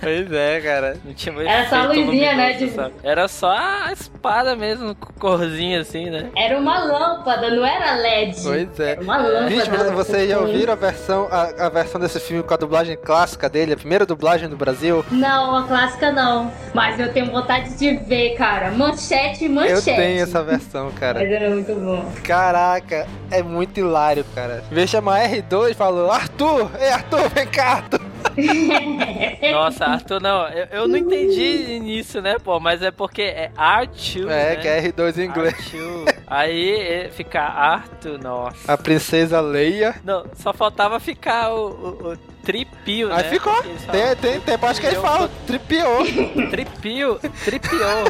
Pois 0.00 0.30
é, 0.30 0.60
cara. 0.60 0.96
Não 1.04 1.14
tinha 1.14 1.34
Era 1.42 1.68
só 1.68 1.76
a 1.76 1.84
luzinha, 1.86 2.34
né, 2.34 2.52
de-? 2.52 2.72
Era 3.02 3.26
só 3.28 3.50
a 3.50 3.90
espada 3.92 4.54
mesmo, 4.54 4.94
com 4.94 5.12
corzinha 5.14 5.80
assim, 5.80 6.10
né? 6.10 6.28
Era 6.36 6.58
uma 6.58 6.84
lâmpada, 6.84 7.50
não 7.50 7.64
era 7.64 7.94
LED. 7.94 8.36
Pois 8.42 8.80
é. 8.80 8.90
Era 8.92 9.00
uma 9.00 9.16
lâmpada. 9.16 9.84
Vo- 9.84 9.92
vocês 9.92 10.28
já 10.28 10.38
ouviram 10.38 10.74
a 10.74 10.76
versão, 10.76 11.28
a, 11.30 11.66
a 11.66 11.68
versão 11.70 11.98
desse 11.98 12.20
filme 12.20 12.42
com 12.42 12.52
a 12.52 12.56
dublagem 12.58 12.96
clássica 13.02 13.48
dele, 13.48 13.72
a 13.72 13.76
primeira 13.76 14.04
dublagem 14.04 14.48
do 14.48 14.56
Brasil? 14.56 15.04
Não, 15.10 15.56
a 15.56 15.62
clássica 15.66 16.12
não. 16.12 16.52
Mas 16.74 17.00
eu 17.00 17.10
tenho 17.12 17.30
vontade 17.30 17.74
de 17.78 17.96
ver, 17.96 18.34
cara. 18.36 18.70
Manchete, 18.70 19.48
manchete. 19.48 19.88
Eu 19.88 19.96
tenho 19.96 20.22
essa 20.22 20.42
versão, 20.42 20.90
cara. 20.92 21.20
Era 21.34 21.50
muito 21.50 21.74
bom. 21.74 22.12
Caraca, 22.22 23.08
é 23.28 23.42
muito 23.42 23.80
hilário, 23.80 24.24
cara. 24.36 24.62
De 24.70 24.86
chamar 24.86 25.28
R2, 25.28 25.74
falou 25.74 26.08
Arthur! 26.08 26.70
Ei, 26.80 26.90
Arthur, 26.90 27.28
vem 27.30 27.46
cá, 27.48 27.72
Arthur! 27.72 28.00
Nossa, 29.52 29.84
Arthur, 29.84 30.20
não, 30.20 30.48
eu, 30.48 30.66
eu 30.70 30.88
não 30.88 30.96
entendi 30.96 31.80
nisso, 31.80 32.20
né, 32.22 32.36
pô? 32.38 32.60
Mas 32.60 32.82
é 32.82 32.92
porque 32.92 33.22
é 33.22 33.50
Arthur. 33.56 34.30
É, 34.30 34.50
né? 34.50 34.56
que 34.56 34.68
é 34.68 34.82
R2 34.82 35.18
em 35.18 35.26
inglês. 35.26 35.54
Arthur. 35.54 36.14
Aí 36.28 37.10
fica 37.10 37.40
Arthur, 37.40 38.18
nossa. 38.18 38.72
A 38.72 38.78
princesa 38.78 39.40
Leia. 39.40 39.96
Não, 40.04 40.24
só 40.34 40.52
faltava 40.52 41.00
ficar 41.00 41.52
o, 41.52 41.68
o, 41.68 42.12
o 42.12 42.16
tripio, 42.44 43.08
né? 43.08 43.16
Aí 43.16 43.24
ficou. 43.24 43.56
Eles 43.64 43.84
falam 43.84 44.00
Tem, 44.00 44.16
tem, 44.16 44.40
tem 44.40 44.58
parte 44.58 44.80
que 44.80 44.86
ele 44.86 44.96
fala, 44.96 45.28
tripiou. 45.46 46.04
Tripio, 46.50 47.18
tripiou. 47.44 48.04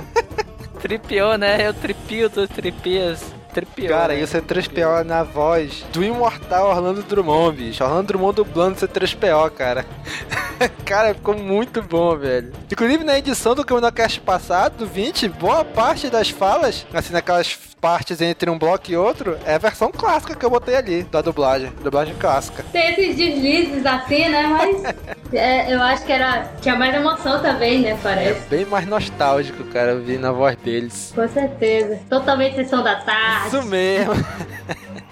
tripiou, 0.84 1.38
né? 1.38 1.66
Eu 1.66 1.72
tripio, 1.72 2.28
tu 2.28 2.46
tripias. 2.46 3.24
Tripiou. 3.54 3.88
Cara, 3.88 4.12
né? 4.12 4.20
e 4.20 4.22
o 4.22 4.26
C3PO 4.26 5.02
na 5.02 5.22
voz 5.22 5.82
do 5.94 6.04
imortal 6.04 6.68
Orlando 6.68 7.02
Drummond, 7.02 7.56
bicho. 7.56 7.82
Orlando 7.82 8.08
Drummond 8.08 8.36
dublando 8.36 8.76
C3PO, 8.76 9.50
cara. 9.52 9.86
cara, 10.84 11.14
ficou 11.14 11.34
muito 11.34 11.80
bom, 11.80 12.14
velho. 12.18 12.52
Inclusive 12.70 13.02
na 13.02 13.18
edição 13.18 13.54
do 13.54 13.64
CaminoCast 13.64 14.20
passado, 14.20 14.76
do 14.78 14.86
20, 14.86 15.26
boa 15.28 15.64
parte 15.64 16.10
das 16.10 16.28
falas, 16.28 16.86
assim, 16.92 17.14
naquelas 17.14 17.58
partes 17.84 18.22
entre 18.22 18.48
um 18.48 18.58
bloco 18.58 18.90
e 18.90 18.96
outro, 18.96 19.36
é 19.44 19.56
a 19.56 19.58
versão 19.58 19.92
clássica 19.92 20.34
que 20.34 20.42
eu 20.42 20.48
botei 20.48 20.74
ali, 20.74 21.02
da 21.02 21.20
dublagem. 21.20 21.70
Dublagem 21.82 22.14
clássica. 22.14 22.64
Tem 22.72 22.92
esses 22.92 23.14
deslizes 23.14 23.84
assim, 23.84 24.26
né? 24.26 24.46
Mas 24.46 24.84
é, 25.34 25.74
eu 25.74 25.82
acho 25.82 26.02
que 26.06 26.12
era. 26.12 26.50
Tinha 26.62 26.76
mais 26.76 26.94
emoção 26.94 27.42
também, 27.42 27.82
né? 27.82 27.98
Parece. 28.02 28.48
Bem 28.48 28.64
mais 28.64 28.86
nostálgico, 28.86 29.64
cara, 29.64 29.90
eu 29.90 30.02
vi 30.02 30.16
na 30.16 30.32
voz 30.32 30.56
deles. 30.56 31.12
Com 31.14 31.28
certeza. 31.28 32.00
Totalmente 32.08 32.56
sessão 32.56 32.82
da 32.82 33.02
tarde. 33.02 33.48
Isso 33.48 33.62
mesmo. 33.64 34.14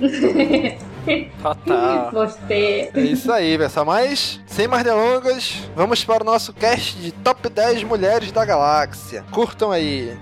Total. 1.42 2.10
Gostei. 2.10 2.90
É 2.94 3.00
isso 3.00 3.30
aí, 3.30 3.58
pessoal. 3.58 3.84
Mas, 3.84 4.40
sem 4.46 4.66
mais 4.66 4.82
delongas, 4.82 5.68
vamos 5.76 6.02
para 6.02 6.22
o 6.22 6.26
nosso 6.26 6.54
cast 6.54 6.96
de 6.96 7.12
Top 7.12 7.46
10 7.46 7.84
Mulheres 7.84 8.32
da 8.32 8.46
Galáxia. 8.46 9.22
Curtam 9.30 9.70
aí. 9.70 10.16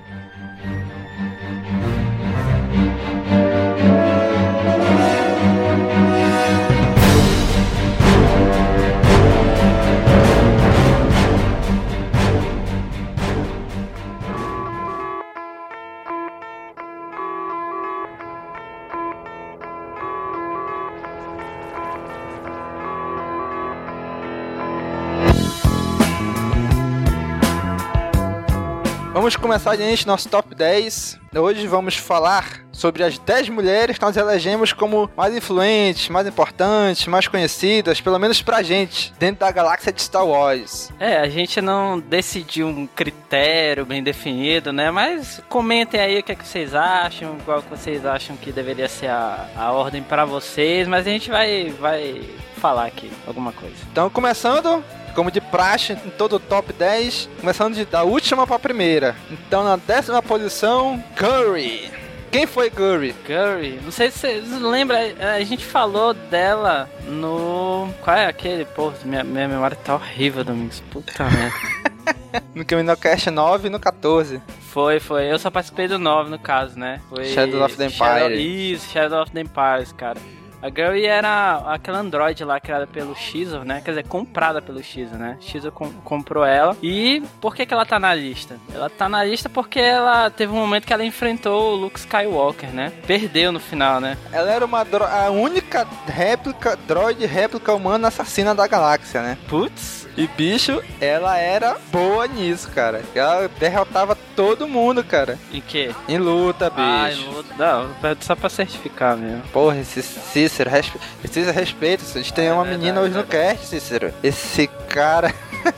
Começar, 29.51 29.75
gente, 29.75 30.07
nosso 30.07 30.29
top 30.29 30.55
10. 30.55 31.19
Hoje 31.35 31.67
vamos 31.67 31.97
falar 31.97 32.61
sobre 32.71 33.03
as 33.03 33.19
10 33.19 33.49
mulheres 33.49 33.99
que 33.99 34.05
nós 34.05 34.17
elegemos 34.17 34.73
como 34.73 35.11
mais 35.17 35.35
influentes, 35.35 36.09
mais 36.09 36.29
importantes, 36.29 37.09
mais 37.09 37.27
conhecidas, 37.27 38.01
pelo 38.01 38.17
menos 38.17 38.41
pra 38.41 38.63
gente, 38.63 39.13
dentro 39.19 39.41
da 39.41 39.51
galáxia 39.51 39.93
de 39.93 40.03
Star 40.03 40.25
Wars. 40.25 40.93
É, 41.01 41.17
a 41.17 41.29
gente 41.29 41.61
não 41.61 41.99
decidiu 41.99 42.69
um 42.69 42.87
critério 42.87 43.85
bem 43.85 44.05
definido, 44.05 44.73
né? 44.73 44.89
Mas 44.93 45.43
comentem 45.49 46.01
aí 46.01 46.21
o 46.21 46.23
que, 46.23 46.31
é 46.31 46.37
que 46.37 46.47
vocês 46.47 46.73
acham, 46.73 47.37
qual 47.45 47.61
que 47.61 47.71
vocês 47.71 48.07
acham 48.07 48.37
que 48.37 48.53
deveria 48.53 48.89
ser 48.89 49.09
a, 49.09 49.49
a 49.57 49.73
ordem 49.73 50.01
pra 50.01 50.25
vocês, 50.25 50.87
mas 50.87 51.09
a 51.09 51.11
gente 51.11 51.29
vai, 51.29 51.71
vai 51.71 52.23
falar 52.57 52.87
aqui 52.87 53.11
alguma 53.27 53.51
coisa. 53.53 53.75
Então, 53.91 54.09
começando, 54.11 54.85
como 55.15 55.31
de 55.31 55.41
praxe, 55.41 55.93
em 55.93 56.11
todo 56.11 56.37
o 56.37 56.41
top 56.41 56.73
10, 56.73 57.29
começando 57.41 57.75
de, 57.75 57.85
da 57.85 58.03
última 58.03 58.47
pra 58.47 58.59
primeira. 58.59 59.15
Então, 59.31 59.65
na 59.65 59.77
décima 59.77 60.23
posição, 60.23 61.03
Curry. 61.17 61.91
Quem 62.31 62.47
foi 62.47 62.71
Curry? 62.71 63.13
Curry, 63.27 63.81
não 63.83 63.91
sei 63.91 64.09
se 64.11 64.19
vocês 64.21 64.49
lembram, 64.63 64.97
a 65.37 65.43
gente 65.43 65.65
falou 65.65 66.15
dela 66.15 66.89
no. 67.09 67.89
Qual 68.03 68.17
é 68.17 68.27
aquele? 68.27 68.65
Pô, 68.65 68.93
minha, 69.05 69.25
minha 69.25 69.49
memória 69.49 69.77
tá 69.77 69.97
horrível, 69.97 70.45
Domingos. 70.45 70.81
Puta 70.91 71.25
merda. 71.25 71.55
No 72.55 72.65
CaminoCast 72.65 73.29
9 73.31 73.67
e 73.67 73.71
no 73.71 73.81
14. 73.81 74.41
Foi, 74.73 75.01
foi. 75.01 75.31
Eu 75.33 75.39
só 75.39 75.51
participei 75.51 75.89
do 75.89 75.99
9, 75.99 76.31
no 76.31 76.39
caso, 76.39 76.79
né? 76.79 77.01
Foi 77.09 77.25
Shadow 77.25 77.65
of 77.65 77.77
the 77.77 77.89
Shadow- 77.89 78.29
Empire. 78.29 78.73
Isso, 78.73 78.89
Shadow 78.93 79.23
of 79.23 79.33
the 79.33 79.41
Empires, 79.41 79.93
cara. 79.93 80.19
A 80.63 80.69
Girl 80.69 80.95
era 81.05 81.57
aquela 81.73 81.99
android 81.99 82.45
lá 82.45 82.61
criada 82.61 82.87
pelo 82.87 83.15
Xizor, 83.17 83.65
né? 83.65 83.81
Quer 83.85 83.93
dizer, 83.93 84.07
comprada 84.07 84.61
pelo 84.61 84.83
Xizor, 84.83 85.17
né? 85.19 85.37
Xizor 85.41 85.73
com- 85.73 85.91
comprou 86.05 86.45
ela. 86.45 86.77
E 86.83 87.23
por 87.41 87.55
que 87.55 87.65
que 87.65 87.73
ela 87.73 87.87
tá 87.87 87.99
na 87.99 88.15
lista? 88.15 88.57
Ela 88.75 88.91
tá 88.91 89.09
na 89.09 89.25
lista 89.25 89.49
porque 89.49 89.79
ela 89.81 90.29
teve 90.31 90.53
um 90.53 90.57
momento 90.57 90.87
que 90.87 90.93
ela 90.93 91.05
enfrentou 91.05 91.73
o 91.73 91.77
Luke 91.77 91.99
Skywalker, 91.99 92.71
né? 92.71 92.93
Perdeu 93.07 93.53
no 93.53 93.61
final, 93.61 94.01
né? 94.01 94.17
Ela 94.33 94.51
era 94.51 94.65
uma 94.65 94.81
a 94.81 95.31
única 95.31 95.87
réplica, 96.07 96.77
droid 96.87 97.25
réplica 97.27 97.73
humana 97.75 98.09
assassina 98.09 98.55
da 98.55 98.67
galáxia, 98.67 99.23
né? 99.23 99.39
Putz. 99.49 100.01
E 100.17 100.27
bicho, 100.27 100.83
ela 101.01 101.39
era 101.39 101.79
boa 101.93 102.27
nisso, 102.27 102.69
cara. 102.73 103.01
Ela 103.15 103.49
derrotava 103.59 104.17
todo 104.35 104.67
mundo, 104.67 105.05
cara. 105.05 105.39
Em 105.53 105.61
quê? 105.61 105.95
Em 106.09 106.19
luta, 106.19 106.69
bicho. 106.69 106.83
Ai, 106.83 107.15
não, 107.57 107.85
não, 107.89 108.17
só 108.21 108.35
pra 108.35 108.51
certificar 108.51 109.17
mesmo. 109.17 109.43
Porra, 109.53 109.79
esse 109.79 110.03
Cícero, 110.51 110.71
respe... 110.71 110.99
Cícero, 111.25 111.53
respeita. 111.53 112.03
A 112.05 112.19
gente 112.19 112.33
tem 112.33 112.47
É 112.49 112.53
uma 112.53 112.65
verdade, 112.65 112.83
menina 112.85 113.01
hoje 113.01 113.15
no 113.15 113.25
cast, 113.25 113.67
Cícero. 113.67 114.13
Esse 114.23 114.67
cara. 114.89 115.33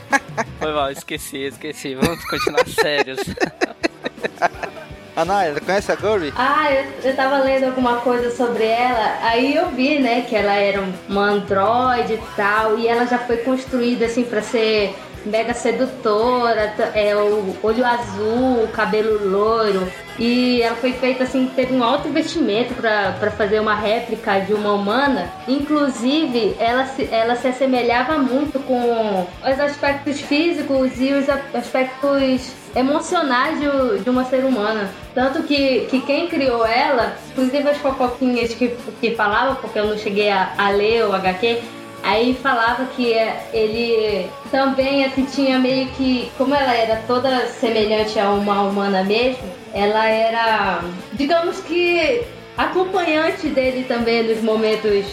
Foi 0.59 0.71
mal, 0.73 0.91
esqueci, 0.91 1.37
esqueci. 1.45 1.93
Vamos 1.95 2.23
continuar 2.25 2.65
sérios. 2.81 3.19
Anaya, 5.15 5.59
conhece 5.61 5.91
a 5.91 5.95
Gory? 5.95 6.33
Ah, 6.35 6.71
eu, 6.71 6.85
eu 7.11 7.15
tava 7.15 7.37
lendo 7.37 7.65
alguma 7.65 7.97
coisa 7.97 8.35
sobre 8.35 8.63
ela, 8.63 9.19
aí 9.21 9.55
eu 9.55 9.69
vi, 9.69 9.99
né, 9.99 10.21
que 10.21 10.35
ela 10.35 10.53
era 10.55 10.81
um- 10.81 10.91
uma 11.07 11.25
androide 11.25 12.13
e 12.13 12.19
tal, 12.35 12.79
e 12.79 12.87
ela 12.87 13.05
já 13.05 13.19
foi 13.19 13.37
construída 13.37 14.07
assim 14.07 14.23
pra 14.23 14.41
ser 14.41 14.95
mega 15.25 15.53
sedutora, 15.53 16.73
é 16.93 17.15
o 17.15 17.55
olho 17.63 17.85
azul, 17.85 18.67
cabelo 18.73 19.29
loiro, 19.29 19.87
e 20.19 20.61
ela 20.61 20.75
foi 20.75 20.93
feita 20.93 21.23
assim, 21.23 21.49
teve 21.55 21.73
um 21.73 21.83
alto 21.83 22.07
investimento 22.07 22.73
pra 22.75 23.31
fazer 23.31 23.59
uma 23.59 23.75
réplica 23.75 24.39
de 24.41 24.53
uma 24.53 24.73
humana, 24.73 25.31
inclusive 25.47 26.55
ela 26.59 26.85
se, 26.85 27.07
ela 27.11 27.35
se 27.35 27.47
assemelhava 27.47 28.17
muito 28.17 28.59
com 28.59 29.25
os 29.41 29.59
aspectos 29.59 30.21
físicos 30.21 30.99
e 30.99 31.13
os 31.13 31.25
aspectos 31.53 32.51
emocionais 32.75 33.59
de, 33.59 34.03
de 34.03 34.09
uma 34.09 34.25
ser 34.25 34.43
humana. 34.43 34.89
Tanto 35.13 35.43
que, 35.43 35.87
que 35.89 36.01
quem 36.01 36.27
criou 36.27 36.65
ela, 36.65 37.15
inclusive 37.31 37.69
as 37.69 37.77
fofoquinhas 37.77 38.53
que, 38.53 38.75
que 38.99 39.15
falavam, 39.15 39.55
porque 39.55 39.79
eu 39.79 39.87
não 39.87 39.97
cheguei 39.97 40.29
a, 40.29 40.53
a 40.57 40.69
ler 40.69 41.05
o 41.05 41.13
HQ, 41.13 41.61
aí 42.03 42.37
falava 42.41 42.85
que 42.85 43.13
é, 43.13 43.49
ele 43.53 44.29
também 44.51 45.05
assim, 45.05 45.25
tinha 45.25 45.57
meio 45.57 45.87
que, 45.89 46.31
como 46.37 46.53
ela 46.53 46.73
era 46.75 46.97
toda 47.07 47.47
semelhante 47.47 48.19
a 48.19 48.29
uma 48.29 48.61
humana 48.63 49.03
mesmo, 49.03 49.43
ela 49.73 50.05
era, 50.05 50.81
digamos 51.13 51.59
que, 51.61 52.21
acompanhante 52.57 53.47
dele 53.47 53.85
também 53.85 54.23
nos 54.23 54.43
momentos 54.43 55.05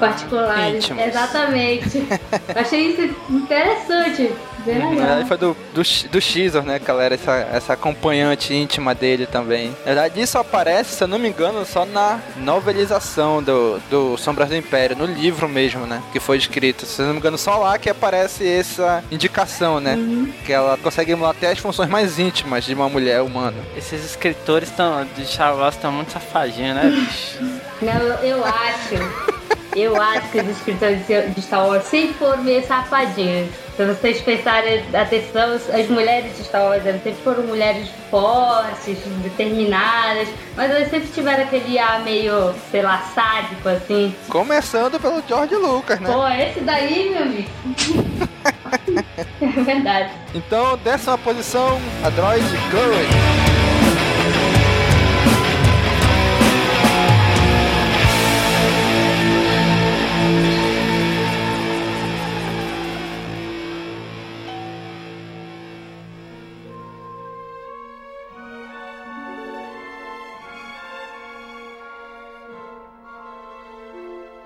Particulares, 0.00 0.84
Íntimos. 0.84 1.04
exatamente. 1.04 2.02
Achei 2.56 2.92
isso 2.92 3.14
interessante. 3.28 4.32
Bem 4.64 4.78
Na 4.78 4.90
legal. 4.90 5.06
verdade 5.06 5.28
foi 5.28 5.36
do, 5.38 5.56
do, 5.74 5.82
do 6.10 6.20
Xor, 6.20 6.62
né, 6.62 6.78
que 6.78 6.90
ela 6.90 7.02
era 7.02 7.14
essa, 7.14 7.32
essa 7.52 7.72
acompanhante 7.72 8.54
íntima 8.54 8.94
dele 8.94 9.26
também. 9.26 9.68
Na 9.80 9.84
verdade, 9.86 10.20
isso 10.20 10.38
aparece, 10.38 10.96
se 10.96 11.02
eu 11.04 11.08
não 11.08 11.18
me 11.18 11.28
engano, 11.28 11.64
só 11.64 11.84
na 11.84 12.20
novelização 12.36 13.42
do, 13.42 13.78
do 13.90 14.16
Sombras 14.16 14.48
do 14.48 14.56
Império, 14.56 14.96
no 14.96 15.06
livro 15.06 15.48
mesmo, 15.48 15.86
né, 15.86 16.02
que 16.12 16.20
foi 16.20 16.36
escrito. 16.36 16.86
Se 16.86 17.00
eu 17.02 17.06
não 17.06 17.12
me 17.14 17.18
engano, 17.18 17.38
só 17.38 17.56
lá 17.56 17.78
que 17.78 17.88
aparece 17.88 18.46
essa 18.46 19.02
indicação, 19.10 19.80
né, 19.80 19.96
que 20.44 20.52
ela 20.52 20.76
consegue 20.78 21.12
emular 21.12 21.30
até 21.32 21.50
as 21.50 21.58
funções 21.58 21.88
mais 21.88 22.18
íntimas 22.18 22.64
de 22.64 22.74
uma 22.74 22.88
mulher 22.88 23.22
humana. 23.22 23.56
Esses 23.76 24.04
escritores 24.04 24.70
tão, 24.70 25.06
de 25.16 25.26
Star 25.26 25.56
Wars 25.56 25.74
estão 25.74 25.90
muito 25.92 26.12
safadinhos, 26.12 26.76
né, 26.76 26.82
bicho? 26.90 27.60
Não, 27.82 27.94
eu, 27.94 28.36
eu 28.36 28.44
acho. 28.44 29.40
Eu 29.74 30.00
acho 30.02 30.28
que 30.30 30.40
os 30.40 30.48
escritores 30.48 31.06
de 31.06 31.28
de 31.28 31.42
Star 31.42 31.66
Wars 31.66 31.84
sempre 31.84 32.14
foram 32.14 32.42
meio 32.42 32.66
safadinhos. 32.66 33.48
Se 33.80 33.86
vocês 33.86 34.20
prestarem 34.20 34.84
atenção, 34.92 35.54
as 35.54 35.88
mulheres 35.88 36.36
de 36.36 36.44
Star 36.44 36.64
Wars 36.64 36.84
elas 36.84 37.02
sempre 37.02 37.22
foram 37.24 37.44
mulheres 37.44 37.88
fortes, 38.10 38.98
determinadas, 39.22 40.28
mas 40.54 40.70
elas 40.70 40.90
sempre 40.90 41.08
tiveram 41.08 41.44
aquele 41.44 41.78
ar 41.78 42.02
meio, 42.02 42.54
sei 42.70 42.82
lá, 42.82 42.98
sádico, 43.14 43.66
assim. 43.70 44.14
Começando 44.28 45.00
pelo 45.00 45.22
George 45.26 45.54
Lucas, 45.54 45.98
né? 45.98 46.12
Pô, 46.12 46.28
esse 46.28 46.60
daí, 46.60 47.08
meu 47.08 47.22
amigo. 47.22 47.48
é 49.40 49.62
verdade. 49.62 50.10
Então, 50.34 50.76
décima 50.84 51.16
posição, 51.16 51.80
a 52.04 52.10
Droid 52.10 52.44
Courage. 52.70 53.39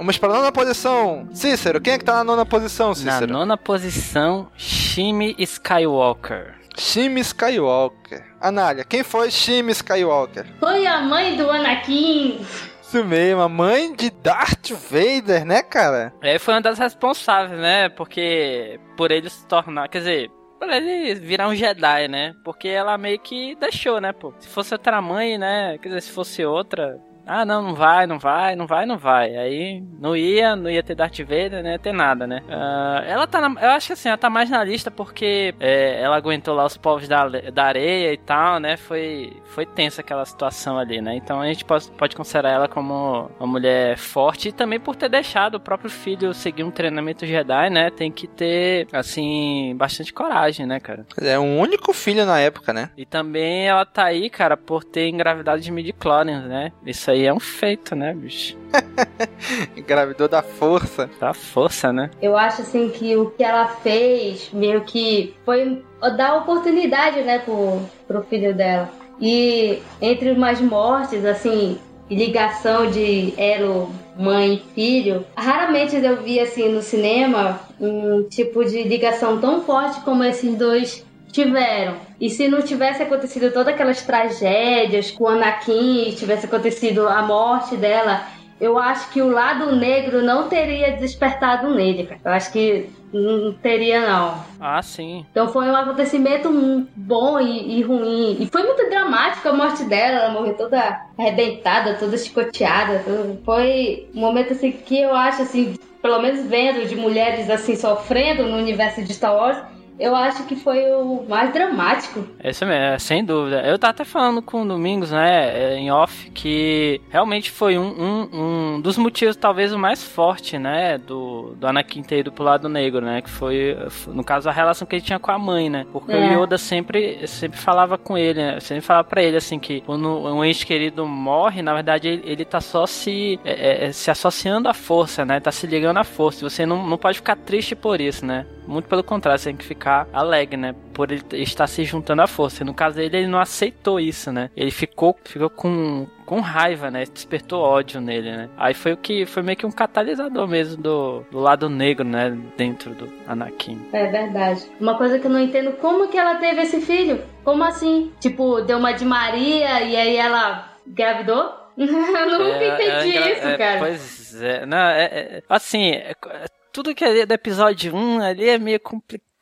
Vamos 0.05 0.19
para 0.19 0.35
a 0.35 0.37
nona 0.37 0.53
posição. 0.53 1.27
Cícero, 1.33 1.81
quem 1.81 1.95
é 1.95 1.99
que 1.99 2.05
tá 2.05 2.17
na 2.17 2.25
nona 2.25 2.45
posição, 2.45 2.89
Na 2.89 2.95
Cícero? 2.95 3.33
nona 3.33 3.57
posição, 3.57 4.51
Shimi 4.55 5.35
Skywalker. 5.39 6.57
Shimi 6.77 7.23
Skywalker. 7.23 8.23
Anália, 8.39 8.85
quem 8.85 9.03
foi 9.03 9.31
Shimi 9.31 9.73
Skywalker? 9.73 10.45
Foi 10.61 10.87
a 10.87 11.01
mãe 11.01 11.39
do 11.39 11.51
Anakin. 11.51 12.39
Isso 12.83 13.03
mesmo, 13.03 13.41
a 13.41 13.49
mãe 13.49 13.95
de 13.97 14.11
Darth 14.11 14.73
Vader, 14.73 15.47
né, 15.47 15.63
cara? 15.63 16.13
É, 16.21 16.39
foi 16.39 16.53
uma 16.53 16.61
das 16.61 16.79
responsáveis, 16.79 17.59
né? 17.59 17.89
Porque 17.89 18.79
por 18.99 19.11
ele 19.11 19.31
se 19.31 19.47
tornar, 19.47 19.89
quer 19.89 20.01
dizer, 20.01 20.31
por 20.61 20.69
ele 20.69 21.15
virar 21.15 21.49
um 21.49 21.55
Jedi, 21.55 22.09
né? 22.09 22.35
Porque 22.45 22.69
ela 22.69 22.99
meio 22.99 23.19
que 23.21 23.57
deixou, 23.57 24.03
né, 24.03 24.13
pô? 24.13 24.35
Se 24.39 24.49
fosse 24.49 24.75
outra 24.75 25.01
mãe, 25.01 25.39
né? 25.39 25.79
Quer 25.79 25.89
dizer, 25.89 26.03
se 26.03 26.11
fosse 26.11 26.45
outra, 26.45 27.01
ah, 27.27 27.45
não, 27.45 27.63
não 27.63 27.75
vai, 27.75 28.07
não 28.07 28.19
vai, 28.19 28.55
não 28.55 28.67
vai, 28.67 28.87
não 28.87 28.99
vai. 28.99 29.37
Aí 29.37 29.83
não 29.99 30.17
ia, 30.17 30.55
não 30.55 30.71
ia 30.71 30.83
ter 30.83 30.95
Darth 30.95 31.19
Vader, 31.21 31.63
não 31.63 31.71
ia 31.71 31.79
ter 31.79 31.93
nada, 31.93 32.27
né? 32.27 32.43
Ah, 32.49 33.03
ela 33.07 33.27
tá 33.27 33.41
na, 33.41 33.61
eu 33.63 33.71
acho 33.71 33.89
que 33.89 33.93
assim, 33.95 34.09
ela 34.09 34.19
tá 34.19 34.29
mais 34.29 34.51
na 34.51 34.63
lista 34.63 34.91
porque 34.91 35.55
é, 35.59 36.01
ela 36.03 36.17
aguentou 36.17 36.55
lá 36.55 36.65
os 36.65 36.77
povos 36.77 37.09
da, 37.09 37.27
da 37.29 37.65
areia 37.65 38.13
e 38.13 38.19
tal, 38.19 38.61
né? 38.61 38.77
Foi, 38.77 39.33
foi 39.47 39.65
tensa 39.65 40.01
aquela 40.01 40.25
situação 40.25 40.79
ali, 40.79 41.01
né? 41.01 41.17
Então 41.17 41.41
a 41.41 41.47
gente 41.47 41.65
pode, 41.65 41.91
pode 41.93 42.15
considerar 42.15 42.51
ela 42.51 42.69
como 42.69 43.31
uma 43.39 43.47
mulher 43.47 43.97
forte 43.97 44.49
e 44.49 44.53
também 44.53 44.79
por 44.79 44.95
ter 44.97 45.09
deixado 45.09 45.55
o 45.55 45.61
próprio 45.61 45.91
filho 45.91 46.35
seguir 46.35 46.63
um 46.63 46.71
treinamento 46.71 47.27
Jedi, 47.27 47.71
né? 47.71 47.91
Tem 47.91 48.11
que 48.13 48.27
ter, 48.27 48.87
assim, 48.93 49.75
bastante 49.77 50.13
coragem, 50.13 50.67
né, 50.67 50.79
cara? 50.79 51.07
É 51.21 51.39
um 51.39 51.59
único 51.59 51.93
filho 51.93 52.27
na 52.27 52.39
época, 52.39 52.73
né? 52.73 52.91
E 52.97 53.07
também 53.07 53.67
ela 53.67 53.87
tá 53.87 54.05
aí, 54.05 54.29
cara, 54.29 54.57
por 54.57 54.85
ter 54.85 55.09
engravidado 55.09 55.61
de 55.61 55.71
midi-chlorians, 55.71 56.45
né? 56.45 56.73
Isso 56.85 57.11
aí 57.11 57.14
é 57.23 57.33
um 57.33 57.41
feito, 57.41 57.95
né, 57.95 58.13
bicho? 58.15 58.57
Engravidou 59.77 60.29
da 60.29 60.43
força. 60.43 61.09
Dá 61.21 61.33
força, 61.33 61.93
né? 61.93 62.11
Eu 62.21 62.37
acho 62.37 62.63
assim 62.63 62.89
que 62.89 63.17
o 63.17 63.31
que 63.31 63.45
ela 63.45 63.69
fez 63.69 64.51
meio 64.53 64.81
que 64.83 65.35
foi 65.45 65.85
dar 66.17 66.37
oportunidade, 66.37 67.23
né, 67.23 67.39
pro, 67.39 67.81
pro 68.07 68.23
filho 68.25 68.55
dela. 68.55 68.91
E 69.21 69.81
entre 70.01 70.31
umas 70.33 70.61
mortes, 70.61 71.25
assim, 71.25 71.79
ligação 72.11 72.91
de 72.91 73.33
elo 73.37 73.91
mãe 74.17 74.55
e 74.55 74.75
filho, 74.75 75.25
raramente 75.37 75.97
eu 75.97 76.23
vi 76.23 76.39
assim 76.39 76.69
no 76.69 76.83
cinema 76.83 77.61
um 77.81 78.23
tipo 78.25 78.65
de 78.65 78.83
ligação 78.85 79.41
tão 79.41 79.63
forte 79.63 80.01
como 80.03 80.23
esses 80.23 80.57
dois 80.57 81.05
tiveram. 81.33 81.97
E 82.25 82.31
se 82.31 82.49
não 82.49 82.63
tivesse 82.63 83.03
acontecido 83.03 83.53
todas 83.53 83.75
aquelas 83.75 84.01
tragédias 84.01 85.11
com 85.11 85.29
Anakin, 85.29 86.15
tivesse 86.17 86.47
acontecido 86.47 87.07
a 87.07 87.21
morte 87.21 87.77
dela, 87.77 88.27
eu 88.59 88.79
acho 88.79 89.11
que 89.11 89.21
o 89.21 89.29
lado 89.29 89.77
negro 89.77 90.23
não 90.23 90.49
teria 90.49 90.93
despertado 90.93 91.69
nele, 91.75 92.07
cara. 92.07 92.21
Eu 92.25 92.33
acho 92.33 92.51
que 92.51 92.89
não 93.13 93.53
teria, 93.53 94.09
não. 94.09 94.43
Ah, 94.59 94.81
sim. 94.81 95.27
Então 95.31 95.49
foi 95.49 95.67
um 95.67 95.77
acontecimento 95.77 96.49
bom 96.97 97.39
e, 97.39 97.79
e 97.79 97.83
ruim. 97.83 98.39
E 98.41 98.49
foi 98.51 98.63
muito 98.63 98.89
dramático 98.89 99.47
a 99.47 99.53
morte 99.53 99.85
dela. 99.85 100.21
Ela 100.21 100.33
morreu 100.33 100.55
toda 100.55 101.03
arrebentada, 101.19 101.99
toda 101.99 102.17
chicoteada. 102.17 103.03
tudo. 103.05 103.39
Foi 103.45 104.09
um 104.15 104.21
momento 104.21 104.55
assim 104.55 104.73
que 104.73 104.99
eu 104.99 105.15
acho 105.15 105.43
assim, 105.43 105.75
pelo 106.01 106.23
menos 106.23 106.47
vendo 106.47 106.89
de 106.89 106.97
mulheres 106.97 107.51
assim 107.51 107.77
sofrendo 107.77 108.45
no 108.45 108.57
universo 108.57 109.03
de 109.05 109.13
Star 109.13 109.37
Wars, 109.37 109.74
eu 109.99 110.15
acho 110.17 110.45
que 110.45 110.57
foi 110.57 110.81
o 110.93 111.25
mais 111.29 111.53
dramático. 111.53 112.25
Isso 112.43 112.65
mesmo, 112.67 112.85
é, 112.85 112.99
sem 112.99 113.25
dúvida. 113.25 113.63
Eu 113.67 113.79
tava 113.79 113.93
até 113.93 114.05
falando 114.05 114.43
com 114.43 114.63
o 114.63 114.67
Domingos, 114.67 115.11
né, 115.11 115.75
é, 115.75 115.77
em 115.77 115.91
off, 115.91 116.31
que 116.33 117.01
realmente 117.11 117.51
foi 117.51 117.79
um, 117.79 117.85
um, 117.87 118.75
um 118.77 118.81
dos 118.81 118.97
motivos, 118.99 119.37
talvez, 119.37 119.73
o 119.73 119.79
mais 119.79 120.03
forte, 120.03 120.59
né, 120.59 120.99
do, 120.99 121.55
do 121.57 121.67
Anakin 121.67 122.03
ter 122.03 122.19
ido 122.19 122.33
pro 122.33 122.45
lado 122.45 122.69
negro, 122.69 123.01
né, 123.05 123.23
que 123.23 123.31
foi, 123.31 123.77
no 124.09 124.25
caso, 124.25 124.49
a 124.49 124.53
relação 124.53 124.87
que 124.87 124.97
ele 124.97 125.03
tinha 125.05 125.19
com 125.19 125.31
a 125.31 125.39
mãe, 125.39 125.71
né, 125.71 125.87
porque 125.93 126.13
É. 126.13 126.37
o 126.37 126.43
Yoda 126.43 126.59
sempre, 126.59 127.27
sempre 127.29 127.59
falava 127.59 127.97
com 127.97 128.19
ele, 128.19 128.41
né, 128.43 128.61
sempre 128.61 128.83
falava 128.83 129.07
pra 129.09 129.23
ele, 129.23 129.37
assim, 129.37 129.59
que 129.59 129.81
quando 129.83 130.09
um 130.09 130.45
ente 130.45 130.67
querido 130.67 131.07
morre, 131.07 131.63
na 131.63 131.73
verdade, 131.73 132.09
ele, 132.09 132.23
ele 132.25 132.45
tá 132.45 132.61
só 132.61 132.87
se, 132.87 133.39
é, 133.45 133.87
é, 133.87 133.93
se 133.93 134.11
associando 134.11 134.69
à 134.69 134.75
força, 134.75 135.25
né, 135.25 135.39
tá 135.41 135.53
se 135.53 135.67
ligando 135.67 135.99
à 135.99 136.05
força, 136.05 136.45
e 136.45 136.51
você 136.51 136.67
não, 136.67 136.85
não 136.87 136.99
pode 136.99 137.19
ficar 137.19 137.37
triste 137.37 137.77
por 137.77 138.01
isso, 138.01 138.27
né, 138.27 138.45
muito 138.67 138.89
pelo 138.89 139.05
contrário, 139.05 139.39
você 139.39 139.51
tem 139.51 139.57
que 139.57 139.65
ficar 139.65 139.84
alegre, 140.13 140.57
né? 140.57 140.75
Por 140.93 141.11
ele 141.11 141.23
estar 141.33 141.67
se 141.67 141.85
juntando 141.85 142.23
à 142.23 142.27
força. 142.27 142.63
E 142.63 142.67
no 142.67 142.75
caso 142.75 142.97
dele, 142.97 143.19
ele 143.19 143.27
não 143.27 143.39
aceitou 143.39 144.01
isso, 144.01 144.33
né? 144.33 144.51
Ele 144.57 144.71
ficou, 144.71 145.17
ficou 145.25 145.51
com, 145.51 146.07
com 146.25 146.41
raiva, 146.41 146.91
né? 146.91 147.05
Despertou 147.05 147.61
ódio 147.63 148.01
nele, 148.01 148.31
né? 148.31 148.49
Aí 148.57 148.75
foi 148.75 148.93
o 148.93 148.97
que 148.97 149.27
foi 149.27 149.43
meio 149.43 149.57
que 149.57 149.67
um 149.67 149.73
catalisador 149.73 150.47
mesmo 150.47 150.83
do, 150.83 151.25
do 151.31 151.39
lado 151.39 151.69
negro, 151.69 152.05
né? 152.05 152.37
Dentro 152.57 152.95
do 152.95 153.13
Anakin. 153.27 153.87
É 153.93 154.07
verdade. 154.07 154.71
Uma 154.81 154.97
coisa 154.97 155.19
que 155.19 155.27
eu 155.27 155.31
não 155.31 155.41
entendo, 155.41 155.73
como 155.73 156.09
que 156.09 156.19
ela 156.19 156.37
teve 156.37 156.63
esse 156.63 156.81
filho? 156.81 157.23
Como 157.45 157.63
assim? 157.65 158.13
Tipo, 158.21 158.61
deu 158.63 158.79
uma 158.79 158.93
de 158.93 159.05
Maria 159.05 159.83
e 159.83 159.97
aí 159.97 160.17
ela 160.17 160.73
engravidou? 160.87 161.65
eu 161.77 161.87
nunca 161.87 162.65
entendi 162.65 163.17
é, 163.17 163.33
isso, 163.33 163.47
é, 163.49 163.59
cara. 163.59 163.79
Pois 163.79 164.43
é, 164.43 164.67
não, 164.67 164.79
é, 164.79 165.05
é- 165.05 165.43
assim, 165.49 165.91
é- 165.91 166.11
é- 166.13 166.47
tudo 166.73 166.95
que 166.95 167.05
ali 167.05 167.21
é 167.21 167.27
do 167.27 167.33
episódio 167.33 167.95
1 167.95 168.21
ali 168.21 168.49
é 168.49 168.59
meio 168.59 168.81
complicado, 168.81 169.34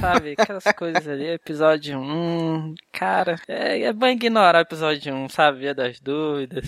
sabe? 0.00 0.34
Aquelas 0.38 0.64
coisas 0.76 1.06
ali, 1.08 1.28
episódio 1.28 1.98
1, 1.98 2.74
cara, 2.92 3.36
é, 3.48 3.82
é 3.82 3.92
bom 3.92 4.06
ignorar 4.06 4.58
o 4.58 4.62
episódio 4.62 5.14
1, 5.14 5.28
sabe? 5.28 5.58
Via 5.60 5.74
das 5.74 6.00
dúvidas. 6.00 6.64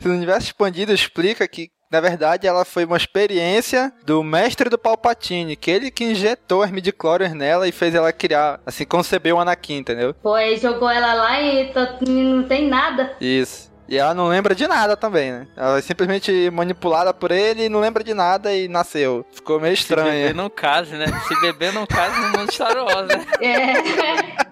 Se 0.00 0.08
o 0.08 0.12
universo 0.12 0.48
expandido 0.48 0.92
explica 0.92 1.46
que, 1.48 1.70
na 1.90 2.00
verdade, 2.00 2.46
ela 2.46 2.64
foi 2.64 2.84
uma 2.84 2.96
experiência 2.96 3.92
do 4.04 4.22
mestre 4.22 4.68
do 4.68 4.76
Palpatine, 4.78 5.56
que 5.56 5.70
ele 5.70 5.90
que 5.90 6.04
injetou 6.04 6.62
as 6.62 6.70
midichlorians 6.70 7.32
nela 7.34 7.66
e 7.68 7.72
fez 7.72 7.94
ela 7.94 8.12
criar, 8.12 8.60
assim, 8.66 8.84
conceber 8.84 9.34
o 9.34 9.38
Anakin, 9.40 9.78
entendeu? 9.78 10.12
Pô, 10.14 10.34
aí 10.34 10.56
jogou 10.56 10.90
ela 10.90 11.14
lá 11.14 11.40
e 11.40 11.72
tá- 11.72 11.98
não 12.06 12.42
tem 12.44 12.68
nada. 12.68 13.16
Isso. 13.20 13.74
E 13.88 13.96
ela 13.96 14.14
não 14.14 14.28
lembra 14.28 14.54
de 14.54 14.66
nada 14.66 14.96
também, 14.96 15.30
né? 15.30 15.46
Ela 15.56 15.78
é 15.78 15.80
simplesmente 15.80 16.50
manipulada 16.50 17.14
por 17.14 17.30
ele 17.30 17.66
e 17.66 17.68
não 17.68 17.78
lembra 17.80 18.02
de 18.02 18.14
nada 18.14 18.52
e 18.52 18.66
nasceu. 18.66 19.24
Ficou 19.32 19.60
meio 19.60 19.76
Se 19.76 19.94
beber 19.94 20.34
não 20.34 20.50
case, 20.50 20.96
né? 20.96 21.06
Se 21.28 21.40
beber 21.40 21.72
não 21.72 21.86
case 21.86 22.20
no 22.20 22.38
mundo 22.38 22.52
Star 22.52 22.76
Wars, 22.76 23.06
né? 23.06 23.24
É. 23.40 23.74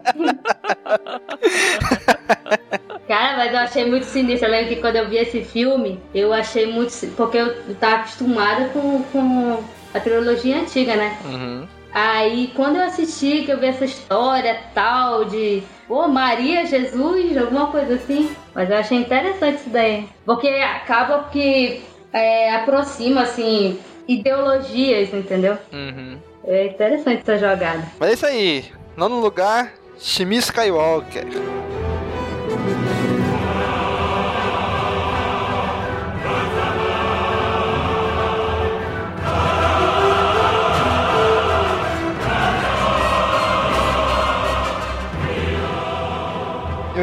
Cara, 3.08 3.36
mas 3.36 3.52
eu 3.52 3.58
achei 3.58 3.84
muito 3.84 4.06
sinistro. 4.06 4.48
Eu 4.48 4.52
lembro 4.52 4.68
que 4.68 4.80
quando 4.80 4.96
eu 4.96 5.08
vi 5.08 5.16
esse 5.16 5.42
filme, 5.42 6.00
eu 6.14 6.32
achei 6.32 6.66
muito. 6.66 6.92
Porque 7.16 7.36
eu 7.36 7.74
tava 7.74 7.96
acostumada 7.96 8.68
com, 8.68 9.02
com 9.04 9.64
a 9.92 10.00
trilogia 10.00 10.60
antiga, 10.60 10.96
né? 10.96 11.18
Uhum. 11.24 11.68
Aí 11.94 12.52
quando 12.56 12.76
eu 12.76 12.82
assisti, 12.82 13.44
que 13.44 13.52
eu 13.52 13.60
vi 13.60 13.66
essa 13.66 13.84
história 13.84 14.58
tal 14.74 15.24
de 15.24 15.62
pô, 15.86 16.08
Maria, 16.08 16.66
Jesus, 16.66 17.36
alguma 17.36 17.68
coisa 17.68 17.94
assim. 17.94 18.34
Mas 18.54 18.68
eu 18.68 18.76
achei 18.76 18.98
interessante 18.98 19.60
isso 19.60 19.70
daí. 19.70 20.08
Porque 20.24 20.48
acaba 20.48 21.28
que 21.30 21.82
é, 22.12 22.54
aproxima, 22.56 23.22
assim, 23.22 23.78
ideologias, 24.08 25.12
entendeu? 25.12 25.56
Uhum. 25.72 26.18
É 26.46 26.66
interessante 26.66 27.22
essa 27.22 27.38
jogada. 27.38 27.84
Mas 27.98 28.10
é 28.10 28.12
isso 28.12 28.26
aí. 28.26 28.64
Nono 28.96 29.20
lugar, 29.20 29.72
Shimi 29.98 30.36
Skywalker. 30.36 31.24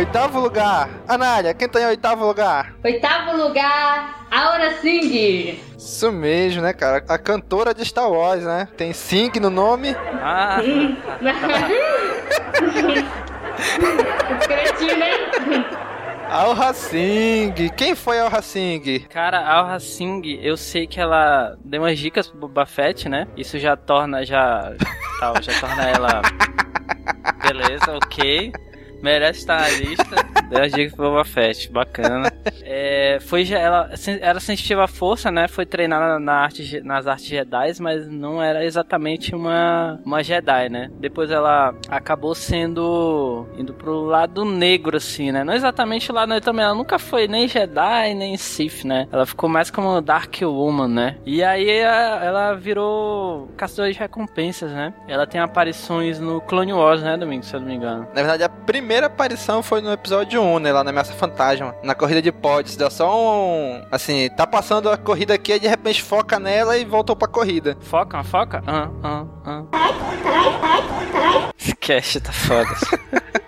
Oitavo 0.02 0.40
lugar, 0.40 0.90
Anália, 1.08 1.54
quem 1.54 1.70
tá 1.70 1.80
em 1.80 1.86
oitavo 1.86 2.26
lugar? 2.26 2.74
Oitavo 2.84 3.38
lugar, 3.38 4.26
Aura 4.32 4.78
Singh. 4.78 5.60
Isso 5.78 6.12
mesmo, 6.12 6.64
né, 6.64 6.74
cara? 6.74 7.04
A 7.08 7.20
cantora 7.20 7.72
de 7.72 7.86
Star 7.86 8.10
Wars, 8.10 8.44
né? 8.44 8.68
Tem 8.76 8.94
Sing 8.94 9.32
no 9.40 9.52
nome. 9.52 9.96
Ah, 10.24 10.60
Cretino, 14.48 15.04
hein? 15.04 15.66
Alha 16.32 16.74
Singh. 16.74 17.70
Quem 17.78 17.94
foi 17.94 18.20
Alha 18.20 18.42
Singh? 18.42 19.06
cara, 19.08 19.38
a 19.40 19.60
Alha 19.60 19.80
Singh, 19.80 20.40
eu 20.42 20.58
sei 20.58 20.88
que 20.88 21.00
ela 21.00 21.56
deu 21.64 21.84
umas 21.84 22.00
dicas 22.00 22.28
pro 22.28 22.40
Boba 22.40 22.66
Fett, 22.66 23.08
né? 23.08 23.28
Isso 23.38 23.60
já 23.60 23.76
torna, 23.78 24.26
já, 24.26 24.74
tal, 25.20 25.36
já 25.44 25.54
torna 25.60 25.84
ela... 25.84 26.22
Beleza, 27.48 27.96
ok. 27.96 28.52
Merece 29.02 29.40
estar 29.40 29.62
na 29.62 29.70
lista. 29.70 30.16
Deu 30.52 30.64
as 30.64 30.72
dicas 30.72 30.94
pro 30.94 31.10
Boba 31.10 31.24
Fett, 31.24 31.72
bacana. 31.72 32.32
É, 32.62 33.20
foi, 33.22 33.50
ela 33.52 33.90
era 34.20 34.40
sensitiva 34.40 34.84
à 34.84 34.88
força, 34.88 35.32
né? 35.32 35.48
Foi 35.48 35.66
treinada 35.66 36.20
na 36.20 36.34
arte, 36.34 36.82
nas 36.84 37.08
artes 37.08 37.26
Jedi, 37.26 37.72
mas 37.80 38.08
não 38.08 38.42
era 38.42 38.66
exatamente 38.66 39.34
uma, 39.34 40.00
uma 40.06 40.22
Jedi, 40.22 40.70
né? 40.70 40.92
Depois 41.00 41.32
ela 41.32 41.74
acabou 41.88 42.36
sendo 42.36 43.48
indo 43.58 43.74
pro 43.74 44.02
lado 44.02 44.44
negro, 44.44 44.98
assim, 44.98 45.32
né? 45.32 45.44
Não 45.44 45.54
exatamente 45.54 46.12
o 46.12 46.14
lado 46.14 46.30
negro 46.30 46.44
também. 46.44 46.66
Ela 46.66 46.76
nunca 46.76 47.00
foi 47.00 47.28
nem 47.28 47.48
Jedi, 47.48 48.14
nem 48.14 48.36
Sith, 48.36 48.84
né? 48.84 49.08
Ela 49.10 49.26
ficou 49.26 49.48
mais 49.48 49.72
como 49.72 50.02
Dark 50.02 50.36
Woman, 50.42 50.90
né? 50.90 51.18
E 51.26 51.42
aí 51.44 51.70
ela 51.70 52.54
virou 52.56 53.48
caçadora 53.56 53.92
de 53.92 53.98
recompensas, 53.98 54.72
né? 54.72 54.94
Ela 55.08 55.26
tem 55.26 55.40
aparições 55.40 56.20
no 56.20 56.42
Clone 56.42 56.74
Wars, 56.74 57.02
né, 57.02 57.16
Domingo? 57.16 57.46
Se 57.46 57.56
eu 57.56 57.62
não 57.62 57.68
me 57.68 57.76
engano. 57.76 58.06
Na 58.14 58.22
verdade, 58.22 58.44
a 58.44 58.50
primeira 58.50 58.91
aparição 58.98 59.64
foi 59.64 59.82
no 59.82 59.92
episódio 59.92 60.42
1, 60.42 60.60
né? 60.60 60.72
Lá 60.72 60.84
na 60.84 60.90
Ameaça 60.90 61.14
Fantasma. 61.14 61.76
Na 61.84 61.96
corrida 61.96 62.22
de 62.22 62.32
pods. 62.32 62.76
Deu 62.76 62.90
só 62.92 63.18
um. 63.18 63.84
Assim, 63.92 64.30
tá 64.30 64.46
passando 64.46 64.90
a 64.90 64.98
corrida 64.98 65.34
aqui, 65.34 65.54
aí 65.54 65.60
de 65.60 65.68
repente 65.68 66.02
foca 66.02 66.40
nela 66.40 66.78
e 66.78 66.86
voltou 66.86 67.16
pra 67.16 67.28
corrida. 67.28 67.78
Foca, 67.82 68.24
foca? 68.24 68.64
Ah, 68.68 68.90
ah, 69.04 69.26
ah. 69.46 69.64
Cast 71.80 72.22
tá 72.22 72.32
foda. 72.32 72.70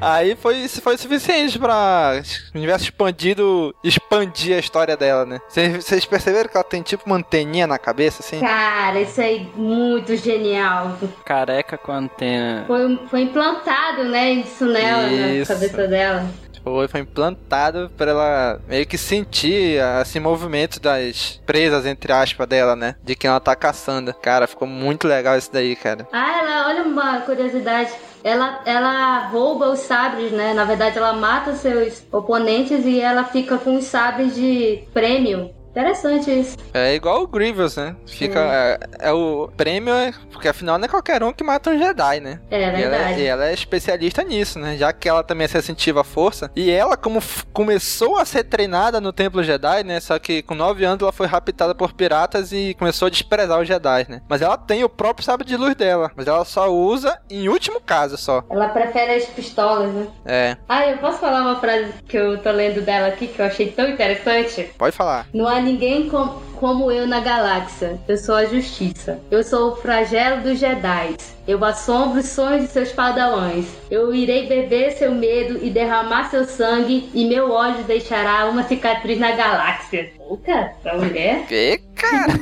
Aí 0.00 0.36
foi, 0.36 0.56
isso 0.58 0.80
foi 0.80 0.96
suficiente 0.96 1.58
pra 1.58 2.22
o 2.54 2.58
universo 2.58 2.84
expandido 2.84 3.74
expandir 3.82 4.56
a 4.56 4.60
história 4.60 4.96
dela, 4.96 5.26
né? 5.26 5.40
Vocês 5.48 6.04
perceberam 6.04 6.48
que 6.48 6.56
ela 6.56 6.64
tem 6.64 6.82
tipo 6.82 7.04
uma 7.06 7.16
anteninha 7.16 7.66
na 7.66 7.78
cabeça, 7.78 8.22
assim? 8.22 8.40
Cara, 8.40 9.00
isso 9.00 9.20
aí 9.20 9.50
muito 9.56 10.14
genial. 10.16 10.96
Careca 11.24 11.76
com 11.76 11.92
antena. 11.92 12.64
Foi, 12.66 12.98
foi 13.08 13.20
implantado, 13.22 14.04
né, 14.04 14.32
isso 14.34 14.66
nela, 14.66 15.08
Isso. 15.08 15.52
na 15.52 15.58
cabeça 15.58 15.88
dela. 15.88 16.26
Foi, 16.62 16.88
foi 16.88 17.00
implantado 17.00 17.90
pra 17.96 18.10
ela 18.10 18.60
meio 18.68 18.86
que 18.86 18.98
sentir 18.98 19.80
assim, 20.00 20.20
movimento 20.20 20.80
das 20.80 21.40
presas, 21.46 21.86
entre 21.86 22.12
aspas, 22.12 22.46
dela, 22.46 22.76
né? 22.76 22.94
De 23.02 23.14
quem 23.14 23.28
ela 23.30 23.40
tá 23.40 23.56
caçando. 23.56 24.12
Cara, 24.14 24.46
ficou 24.46 24.68
muito 24.68 25.08
legal 25.08 25.36
isso 25.38 25.50
daí, 25.52 25.74
cara. 25.74 26.06
Ah, 26.12 26.38
ela, 26.38 26.68
olha 26.68 26.82
uma 26.82 27.20
curiosidade. 27.20 27.92
Ela, 28.22 28.60
ela 28.66 29.28
rouba 29.28 29.70
os 29.70 29.80
sabres, 29.80 30.32
né? 30.32 30.52
Na 30.54 30.64
verdade, 30.64 30.98
ela 30.98 31.12
mata 31.12 31.54
seus 31.54 32.04
oponentes 32.12 32.84
e 32.84 33.00
ela 33.00 33.24
fica 33.24 33.58
com 33.58 33.76
os 33.76 33.84
sabres 33.84 34.34
de 34.34 34.82
prêmio. 34.92 35.50
Interessante 35.82 36.40
isso. 36.40 36.56
É 36.74 36.94
igual 36.94 37.22
o 37.22 37.26
Grievous, 37.28 37.76
né? 37.76 37.94
Fica. 38.04 38.40
É, 38.40 39.08
é 39.08 39.12
o 39.12 39.48
prêmio, 39.56 39.94
é- 39.94 40.12
porque 40.32 40.48
afinal 40.48 40.76
não 40.76 40.86
é 40.86 40.88
qualquer 40.88 41.22
um 41.22 41.32
que 41.32 41.44
mata 41.44 41.70
um 41.70 41.78
Jedi, 41.78 42.18
né? 42.20 42.40
É 42.50 42.58
E 42.58 42.62
ela, 42.64 42.76
verdade. 42.76 43.20
e 43.20 43.24
ela 43.24 43.46
é 43.48 43.54
especialista 43.54 44.24
nisso, 44.24 44.58
né? 44.58 44.76
Já 44.76 44.92
que 44.92 45.08
ela 45.08 45.22
também 45.22 45.44
é 45.44 45.48
sensitiva 45.48 46.00
à 46.00 46.04
força. 46.04 46.50
E 46.56 46.68
ela, 46.68 46.96
como 46.96 47.20
começou 47.52 48.18
a 48.18 48.24
ser 48.24 48.42
treinada 48.44 49.00
no 49.00 49.12
Templo 49.12 49.42
Jedi, 49.42 49.84
né? 49.84 50.00
Só 50.00 50.18
que 50.18 50.42
com 50.42 50.54
9 50.54 50.84
anos 50.84 51.00
ela 51.02 51.12
foi 51.12 51.26
raptada 51.28 51.74
por 51.76 51.92
piratas 51.92 52.50
e 52.52 52.74
começou 52.74 53.06
a 53.06 53.10
desprezar 53.10 53.60
os 53.60 53.68
Jedi, 53.68 54.06
né? 54.08 54.20
Mas 54.28 54.42
ela 54.42 54.56
tem 54.58 54.82
o 54.82 54.88
próprio 54.88 55.24
sabre 55.24 55.46
de 55.46 55.56
luz 55.56 55.76
dela. 55.76 56.10
Mas 56.16 56.26
ela 56.26 56.44
só 56.44 56.68
usa 56.72 57.18
em 57.30 57.48
último 57.48 57.80
caso 57.80 58.16
só. 58.16 58.42
Ela 58.50 58.68
prefere 58.70 59.12
as 59.14 59.26
pistolas, 59.26 59.92
né? 59.92 60.06
É, 60.26 60.56
Ah, 60.68 60.86
eu 60.88 60.98
posso 60.98 61.18
falar 61.18 61.42
uma 61.42 61.60
frase 61.60 61.92
que 62.08 62.16
eu 62.16 62.38
tô 62.42 62.50
lendo 62.50 62.80
dela 62.82 63.08
aqui 63.08 63.28
que 63.28 63.40
eu 63.40 63.46
achei 63.46 63.70
tão 63.70 63.88
interessante? 63.88 64.70
pode 64.76 64.94
falar. 64.96 65.26
Não 65.32 65.46
há 65.46 65.60
ninguém 65.68 66.08
com- 66.08 66.48
como 66.56 66.90
eu 66.90 67.06
na 67.06 67.20
galáxia. 67.20 67.98
Eu 68.08 68.16
sou 68.16 68.34
a 68.34 68.44
justiça. 68.46 69.20
Eu 69.30 69.44
sou 69.44 69.72
o 69.72 69.76
flagelo 69.76 70.42
dos 70.42 70.58
Jedi. 70.58 71.16
Eu 71.46 71.64
assombro 71.64 72.18
os 72.20 72.26
sonhos 72.26 72.62
de 72.62 72.68
seus 72.68 72.90
padawãs. 72.90 73.66
Eu 73.90 74.12
irei 74.14 74.46
beber 74.46 74.92
seu 74.92 75.12
medo 75.12 75.60
e 75.64 75.70
derramar 75.70 76.30
seu 76.30 76.44
sangue, 76.44 77.08
e 77.14 77.24
meu 77.26 77.50
ódio 77.52 77.84
deixará 77.84 78.46
uma 78.46 78.64
cicatriz 78.64 79.18
na 79.20 79.32
galáxia. 79.32 80.10
Puta, 80.16 80.50
essa 80.50 80.94
mulher. 80.96 81.46
Que 81.46 81.80
cara? 81.94 82.40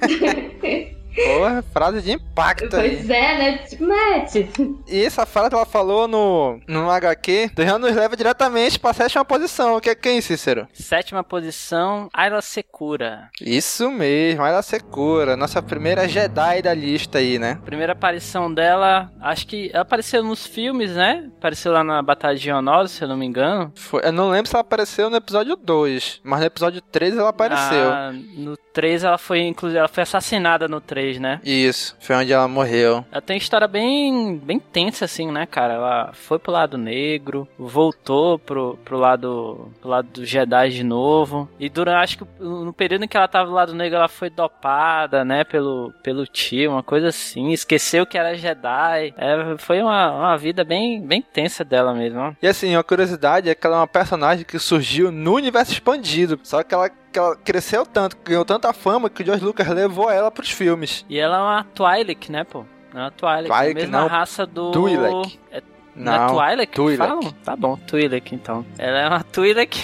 Porra, 1.14 1.62
frase 1.72 2.02
de 2.02 2.12
impacto 2.12 2.74
aí. 2.76 2.96
Pois 2.96 3.10
é, 3.10 3.38
né? 3.38 3.58
Tipo, 3.58 3.84
mete. 3.86 4.50
E 4.88 5.04
essa 5.04 5.26
frase 5.26 5.54
ela 5.54 5.66
falou 5.66 6.06
no, 6.08 6.60
no 6.66 6.90
HQ, 6.90 7.50
já 7.58 7.78
nos 7.78 7.94
leva 7.94 8.16
diretamente 8.16 8.78
pra 8.78 8.92
sétima 8.92 9.24
posição. 9.24 9.80
Que 9.80 9.90
é 9.90 9.94
quem, 9.94 10.20
Cícero? 10.20 10.66
Sétima 10.72 11.22
posição, 11.24 12.08
Ayla 12.12 12.40
Secura. 12.40 13.28
Isso 13.40 13.90
mesmo, 13.90 14.44
ela 14.44 14.62
Secura, 14.62 15.36
nossa 15.36 15.60
primeira 15.62 16.08
Jedi 16.08 16.62
da 16.62 16.72
lista 16.74 17.18
aí, 17.18 17.38
né? 17.38 17.58
Primeira 17.64 17.92
aparição 17.92 18.52
dela, 18.52 19.10
acho 19.20 19.46
que 19.46 19.70
ela 19.72 19.82
apareceu 19.82 20.22
nos 20.22 20.46
filmes, 20.46 20.92
né? 20.92 21.28
Apareceu 21.38 21.72
lá 21.72 21.82
na 21.84 22.02
Batalha 22.02 22.36
de 22.38 22.50
Honor, 22.50 22.88
se 22.88 23.02
eu 23.02 23.08
não 23.08 23.16
me 23.16 23.26
engano. 23.26 23.72
Foi- 23.76 24.02
eu 24.04 24.12
não 24.12 24.30
lembro 24.30 24.48
se 24.48 24.54
ela 24.54 24.60
apareceu 24.62 25.10
no 25.10 25.16
episódio 25.16 25.56
2, 25.56 26.20
mas 26.22 26.40
no 26.40 26.46
episódio 26.46 26.80
3 26.80 27.16
ela 27.16 27.28
apareceu. 27.30 27.90
Ah, 27.90 28.12
no 28.36 28.56
3 28.56 29.04
ela 29.04 29.18
foi, 29.18 29.40
inclusive, 29.40 29.78
ela 29.78 29.88
foi 29.88 30.02
assassinada 30.02 30.66
no 30.68 30.80
3, 30.80 31.01
né? 31.18 31.40
Isso, 31.44 31.96
foi 32.00 32.16
onde 32.16 32.32
ela 32.32 32.48
morreu. 32.48 33.04
Ela 33.10 33.20
tem 33.20 33.36
história 33.36 33.66
bem, 33.66 34.38
bem 34.38 34.58
tensa, 34.58 35.04
assim, 35.04 35.30
né, 35.30 35.46
cara? 35.46 35.74
Ela 35.74 36.10
foi 36.12 36.38
pro 36.38 36.52
lado 36.52 36.78
negro, 36.78 37.48
voltou 37.58 38.38
pro, 38.38 38.78
pro 38.84 38.98
lado 38.98 39.70
pro 39.80 39.90
lado 39.90 40.08
do 40.08 40.24
Jedi 40.24 40.70
de 40.70 40.84
novo. 40.84 41.48
E 41.58 41.68
durante, 41.68 42.02
acho 42.02 42.18
que 42.18 42.26
no 42.40 42.72
período 42.72 43.04
em 43.04 43.08
que 43.08 43.16
ela 43.16 43.28
tava 43.28 43.48
do 43.48 43.54
lado 43.54 43.74
negro, 43.74 43.98
ela 43.98 44.08
foi 44.08 44.30
dopada, 44.30 45.24
né, 45.24 45.44
pelo, 45.44 45.92
pelo 46.02 46.26
tio, 46.26 46.72
uma 46.72 46.82
coisa 46.82 47.08
assim. 47.08 47.50
Esqueceu 47.52 48.06
que 48.06 48.18
era 48.18 48.36
Jedi. 48.36 49.14
É, 49.16 49.56
foi 49.58 49.80
uma, 49.80 50.10
uma 50.10 50.36
vida 50.36 50.64
bem, 50.64 51.00
bem 51.00 51.22
tensa 51.22 51.64
dela 51.64 51.94
mesmo. 51.94 52.36
E 52.42 52.46
assim, 52.46 52.74
a 52.74 52.82
curiosidade 52.82 53.48
é 53.48 53.54
que 53.54 53.66
ela 53.66 53.76
é 53.76 53.80
uma 53.80 53.86
personagem 53.86 54.44
que 54.44 54.58
surgiu 54.58 55.10
no 55.10 55.34
universo 55.34 55.72
expandido. 55.72 56.38
Só 56.42 56.62
que 56.62 56.74
ela, 56.74 56.90
que 57.12 57.18
ela 57.18 57.36
cresceu 57.36 57.84
tanto, 57.86 58.16
ganhou 58.24 58.44
tanta 58.44 58.72
fama 58.72 59.08
que 59.10 59.22
o 59.22 59.26
George 59.26 59.44
Lucas 59.44 59.66
levou 59.68 60.10
ela 60.10 60.30
pros 60.30 60.50
filmes. 60.50 61.04
E 61.08 61.18
ela 61.18 61.36
é 61.36 61.40
uma 61.40 61.64
Twi'lek, 61.64 62.30
né, 62.32 62.44
pô? 62.44 62.64
Não 62.92 63.00
é 63.00 63.04
uma 63.04 63.10
Twi'lek, 63.10 63.50
é 63.50 63.54
a 63.54 63.58
Twi'lek, 63.58 63.74
mesma 63.74 64.00
não. 64.00 64.06
raça 64.08 64.46
do... 64.46 64.70
Twi'lek. 64.72 65.38
É, 65.50 65.62
não, 65.94 66.12
é 66.12 66.26
Twi'lek 66.28 66.66
que 66.72 66.76
Twi'lek. 66.76 66.96
falam? 66.98 67.32
Tá 67.44 67.56
bom, 67.56 67.76
Twi'lek 67.76 68.34
então. 68.34 68.64
Ela 68.78 68.98
é 68.98 69.08
uma 69.08 69.22
Twi'lek 69.32 69.78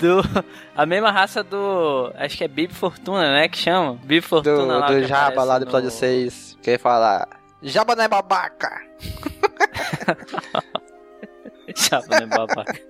do... 0.00 0.20
A 0.76 0.86
mesma 0.86 1.10
raça 1.10 1.42
do... 1.42 2.12
Acho 2.16 2.36
que 2.38 2.44
é 2.44 2.48
Bib 2.48 2.72
Fortuna, 2.72 3.32
né, 3.32 3.48
que 3.48 3.58
chama? 3.58 3.98
Bib 4.04 4.22
Fortuna 4.22 4.56
Do, 4.56 4.66
lá. 4.66 4.86
do 4.86 5.02
Jabba 5.04 5.44
lá 5.44 5.58
do 5.58 5.64
episódio 5.64 5.86
no- 5.86 5.90
6. 5.92 6.58
Que 6.62 6.70
ele 6.70 6.78
fala. 6.78 7.26
Jabba 7.62 7.96
não 7.96 8.04
é 8.04 8.08
babaca! 8.08 8.80
Jabba, 11.76 12.20
né, 12.20 12.26
babaca. 12.26 12.80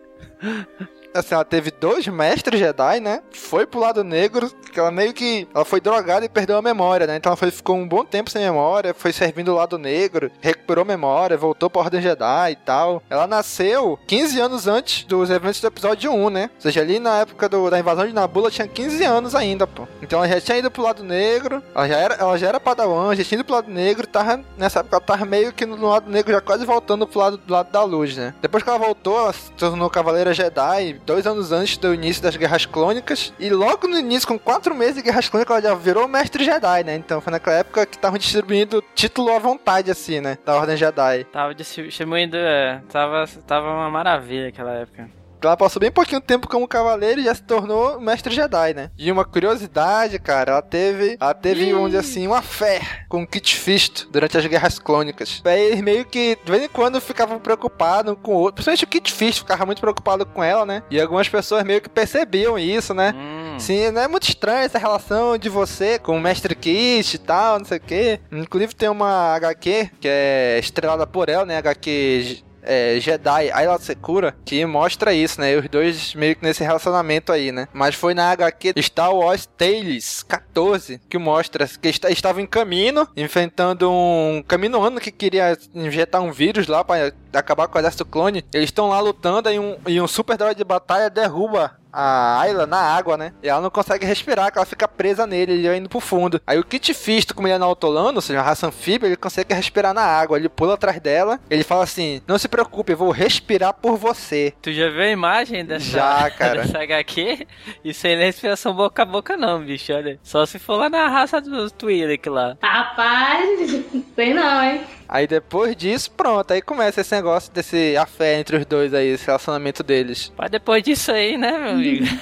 Assim, 1.18 1.34
ela 1.34 1.44
teve 1.44 1.70
dois 1.70 2.06
mestres 2.08 2.58
Jedi, 2.60 3.00
né? 3.00 3.22
Foi 3.32 3.66
pro 3.66 3.80
lado 3.80 4.02
negro, 4.04 4.50
que 4.72 4.78
ela 4.78 4.90
meio 4.90 5.12
que. 5.12 5.46
Ela 5.54 5.64
foi 5.64 5.80
drogada 5.80 6.24
e 6.24 6.28
perdeu 6.28 6.56
a 6.56 6.62
memória, 6.62 7.06
né? 7.06 7.16
Então 7.16 7.30
ela 7.30 7.36
foi, 7.36 7.50
ficou 7.50 7.76
um 7.76 7.86
bom 7.88 8.04
tempo 8.04 8.30
sem 8.30 8.42
memória, 8.44 8.94
foi 8.94 9.12
servindo 9.12 9.52
o 9.52 9.56
lado 9.56 9.78
negro, 9.78 10.30
recuperou 10.40 10.84
memória, 10.84 11.36
voltou 11.36 11.68
pra 11.70 11.82
Ordem 11.82 12.00
Jedi 12.00 12.52
e 12.52 12.56
tal. 12.56 13.02
Ela 13.10 13.26
nasceu 13.26 13.98
15 14.06 14.40
anos 14.40 14.66
antes 14.68 15.04
dos 15.04 15.30
eventos 15.30 15.60
do 15.60 15.66
episódio 15.66 16.12
1, 16.12 16.30
né? 16.30 16.50
Ou 16.54 16.60
seja, 16.60 16.80
ali 16.80 16.98
na 16.98 17.18
época 17.20 17.48
do- 17.48 17.70
da 17.70 17.78
invasão 17.78 18.06
de 18.06 18.12
Naboo, 18.12 18.42
ela 18.42 18.50
tinha 18.50 18.68
15 18.68 19.04
anos 19.04 19.34
ainda, 19.34 19.66
pô. 19.66 19.86
Então 20.02 20.18
ela 20.22 20.28
já 20.28 20.40
tinha 20.40 20.58
ido 20.58 20.70
pro 20.70 20.82
lado 20.82 21.02
negro, 21.02 21.62
ela 21.74 21.88
já 21.88 21.96
era, 21.96 22.14
ela 22.14 22.38
já 22.38 22.48
era 22.48 22.60
padawan, 22.60 23.14
já 23.14 23.24
tinha 23.24 23.36
ido 23.40 23.44
pro 23.44 23.54
lado 23.56 23.70
negro, 23.70 24.06
tava, 24.06 24.40
nessa 24.56 24.80
época 24.80 24.96
ela 24.96 25.04
tava 25.04 25.24
meio 25.24 25.52
que 25.52 25.64
no 25.66 25.88
lado 25.88 26.10
negro, 26.10 26.32
já 26.32 26.40
quase 26.40 26.64
voltando 26.64 27.06
pro 27.06 27.18
lado, 27.20 27.36
do 27.38 27.52
lado 27.52 27.70
da 27.70 27.82
luz, 27.82 28.16
né? 28.16 28.34
Depois 28.40 28.62
que 28.62 28.68
ela 28.68 28.78
voltou, 28.78 29.18
ela 29.18 29.32
se 29.32 29.50
tornou 29.52 29.88
Cavaleira 29.90 30.34
Jedi, 30.34 31.00
dois 31.08 31.26
anos 31.26 31.52
antes 31.52 31.78
do 31.78 31.94
início 31.94 32.22
das 32.22 32.36
Guerras 32.36 32.66
Clônicas. 32.66 33.32
E 33.38 33.48
logo 33.48 33.88
no 33.88 33.98
início, 33.98 34.28
com 34.28 34.38
quatro 34.38 34.74
meses 34.74 34.96
de 34.96 35.02
Guerras 35.02 35.28
Clônicas, 35.28 35.56
ela 35.56 35.62
já 35.62 35.74
virou 35.74 36.06
Mestre 36.06 36.44
Jedi, 36.44 36.84
né? 36.84 36.96
Então 36.96 37.20
foi 37.20 37.30
naquela 37.30 37.56
época 37.56 37.86
que 37.86 37.96
estavam 37.96 38.18
distribuindo 38.18 38.84
título 38.94 39.32
à 39.32 39.38
vontade, 39.38 39.90
assim, 39.90 40.20
né? 40.20 40.36
Da 40.44 40.54
Ordem 40.54 40.76
Jedi. 40.76 41.24
Tava 41.24 41.54
distribuindo, 41.54 42.36
é, 42.36 42.82
tava, 42.90 43.24
tava 43.46 43.72
uma 43.72 43.90
maravilha 43.90 44.48
aquela 44.48 44.74
época. 44.74 45.08
Ela 45.42 45.56
passou 45.56 45.80
bem 45.80 45.90
pouquinho 45.90 46.20
tempo 46.20 46.48
como 46.48 46.66
cavaleiro 46.66 47.20
e 47.20 47.24
já 47.24 47.34
se 47.34 47.42
tornou 47.42 48.00
mestre 48.00 48.34
Jedi, 48.34 48.74
né? 48.74 48.90
E 48.98 49.10
uma 49.10 49.24
curiosidade, 49.24 50.18
cara, 50.18 50.52
ela 50.52 50.62
teve, 50.62 51.16
ela 51.20 51.34
teve, 51.34 51.72
dizer 51.86 51.98
assim, 51.98 52.26
uma 52.26 52.42
fé 52.42 52.80
com 53.08 53.26
Kit 53.26 53.56
Fisto 53.56 54.08
durante 54.10 54.36
as 54.36 54.46
guerras 54.46 54.78
clônicas. 54.78 55.40
Aí 55.44 55.60
eles 55.60 55.80
meio 55.80 56.04
que, 56.04 56.36
de 56.44 56.50
vez 56.50 56.64
em 56.64 56.68
quando, 56.68 57.00
ficavam 57.00 57.38
preocupados 57.38 58.16
com 58.22 58.32
o 58.32 58.38
outro. 58.38 58.54
Principalmente 58.54 58.84
o 58.84 58.88
Kit 58.88 59.12
Fisto 59.12 59.42
ficava 59.42 59.64
muito 59.64 59.80
preocupado 59.80 60.26
com 60.26 60.42
ela, 60.42 60.66
né? 60.66 60.82
E 60.90 61.00
algumas 61.00 61.28
pessoas 61.28 61.64
meio 61.64 61.80
que 61.80 61.88
percebiam 61.88 62.58
isso, 62.58 62.92
né? 62.92 63.14
Hum. 63.16 63.58
Sim, 63.58 63.90
não 63.90 64.02
é 64.02 64.08
muito 64.08 64.28
estranho 64.28 64.64
essa 64.64 64.78
relação 64.78 65.36
de 65.36 65.48
você 65.48 65.98
com 65.98 66.16
o 66.16 66.20
Mestre 66.20 66.54
Kit 66.54 67.14
e 67.14 67.18
tal, 67.18 67.58
não 67.58 67.66
sei 67.66 67.78
o 67.78 67.80
quê. 67.80 68.20
Inclusive 68.30 68.74
tem 68.74 68.88
uma 68.88 69.34
HQ 69.34 69.90
que 70.00 70.08
é 70.08 70.58
estrelada 70.58 71.06
por 71.06 71.28
ela, 71.28 71.44
né? 71.44 71.58
HQ 71.58 72.47
é, 72.62 72.98
Jedi 73.00 73.50
Ayla 73.50 73.78
Secura, 73.78 74.34
que 74.44 74.64
mostra 74.66 75.12
isso, 75.12 75.40
né? 75.40 75.56
Os 75.56 75.68
dois 75.68 76.14
meio 76.14 76.36
que 76.36 76.44
nesse 76.44 76.62
relacionamento 76.62 77.32
aí, 77.32 77.52
né? 77.52 77.68
Mas 77.72 77.94
foi 77.94 78.14
na 78.14 78.30
HQ 78.30 78.74
Star 78.82 79.14
Wars 79.14 79.46
Tales 79.46 80.22
14 80.22 81.00
que 81.08 81.18
mostra 81.18 81.66
que 81.66 81.88
est 81.88 82.04
estava 82.04 82.40
em 82.40 82.46
caminho, 82.46 83.06
enfrentando 83.16 83.90
um 83.90 84.42
caminoano 84.46 85.00
que 85.00 85.10
queria 85.10 85.56
injetar 85.74 86.22
um 86.22 86.32
vírus 86.32 86.66
lá 86.66 86.84
para 86.84 87.12
acabar 87.32 87.68
com 87.68 87.78
o 87.78 87.80
exército 87.80 88.04
clone. 88.04 88.44
Eles 88.52 88.68
estão 88.68 88.88
lá 88.88 89.00
lutando 89.00 89.50
e 89.50 89.58
um, 89.58 89.76
e 89.86 90.00
um 90.00 90.08
super 90.08 90.36
droid 90.36 90.56
de 90.56 90.64
batalha 90.64 91.10
derruba 91.10 91.78
a 91.92 92.40
Ayla 92.40 92.66
na 92.66 92.78
água, 92.78 93.16
né? 93.16 93.32
E 93.42 93.48
ela 93.48 93.60
não 93.60 93.70
consegue 93.70 94.06
respirar, 94.06 94.52
que 94.52 94.58
ela 94.58 94.66
fica 94.66 94.86
presa 94.86 95.26
nele, 95.26 95.52
ele 95.52 95.68
vai 95.68 95.76
indo 95.78 95.88
pro 95.88 96.00
fundo. 96.00 96.40
Aí 96.46 96.58
o 96.58 96.64
Kit 96.64 96.92
Fisto, 96.94 97.34
como 97.34 97.46
ele 97.46 97.54
é 97.54 97.58
no 97.58 97.64
autolano, 97.64 98.16
ou 98.16 98.20
seja, 98.22 98.38
uma 98.38 98.44
raça 98.44 98.66
anfíbia, 98.66 99.06
ele 99.06 99.16
consegue 99.16 99.54
respirar 99.54 99.94
na 99.94 100.02
água. 100.02 100.36
Ele 100.38 100.48
pula 100.48 100.74
atrás 100.74 101.00
dela, 101.00 101.40
ele 101.50 101.64
fala 101.64 101.84
assim: 101.84 102.20
Não 102.26 102.38
se 102.38 102.48
preocupe, 102.48 102.92
eu 102.92 102.96
vou 102.96 103.10
respirar 103.10 103.74
por 103.74 103.96
você. 103.96 104.52
Tu 104.62 104.72
já 104.72 104.88
viu 104.90 105.02
a 105.02 105.08
imagem 105.10 105.64
dessa, 105.64 105.84
Já, 105.84 106.30
cara. 106.30 106.62
dessa 106.62 106.78
HQ? 106.82 107.46
Isso 107.84 108.06
aí 108.06 108.14
não 108.16 108.22
é 108.22 108.26
respiração 108.26 108.74
boca 108.74 109.02
a 109.02 109.06
boca 109.06 109.36
não, 109.36 109.60
bicho, 109.60 109.92
olha. 109.92 110.18
Só 110.22 110.44
se 110.46 110.58
for 110.58 110.76
lá 110.76 110.88
na 110.88 111.08
raça 111.08 111.40
do 111.40 111.70
Twi'lek 111.70 112.28
lá. 112.28 112.56
Rapaz, 112.62 113.84
sei 114.14 114.34
não, 114.34 114.62
hein? 114.62 114.80
Aí 115.08 115.26
depois 115.26 115.74
disso, 115.74 116.10
pronto, 116.10 116.52
aí 116.52 116.60
começa 116.60 117.00
esse 117.00 117.14
negócio 117.14 117.50
desse 117.52 117.96
a 117.96 118.04
fé 118.04 118.38
entre 118.38 118.58
os 118.58 118.66
dois 118.66 118.92
aí, 118.92 119.08
esse 119.08 119.24
relacionamento 119.26 119.82
deles. 119.82 120.30
Mas 120.36 120.50
depois 120.50 120.82
disso 120.82 121.10
aí, 121.10 121.38
né, 121.38 121.52
meu 121.58 121.70
amigo? 121.70 122.04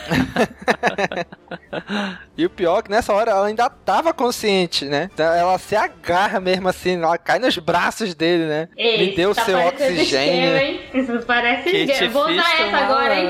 E 2.36 2.44
o 2.44 2.50
pior 2.50 2.80
é 2.80 2.82
que 2.82 2.90
nessa 2.90 3.14
hora 3.14 3.30
ela 3.30 3.46
ainda 3.46 3.70
tava 3.70 4.12
consciente, 4.12 4.84
né? 4.84 5.08
Então 5.14 5.24
ela 5.32 5.58
se 5.58 5.74
agarra 5.74 6.38
mesmo 6.38 6.68
assim, 6.68 6.96
ela 6.96 7.16
cai 7.16 7.38
nos 7.38 7.56
braços 7.56 8.14
dele, 8.14 8.44
né? 8.44 8.68
Ei, 8.76 8.98
Me 9.10 9.16
deu 9.16 9.34
tá 9.34 9.42
seu 9.44 9.58
oxigênio. 9.58 10.02
esquema, 10.02 10.62
hein? 10.62 10.80
Isso 10.92 11.26
parece 11.26 11.70
esquema. 11.70 12.10
Vou 12.12 12.28
usar 12.30 12.60
essa 12.60 12.76
agora, 12.76 13.14
hein? 13.18 13.26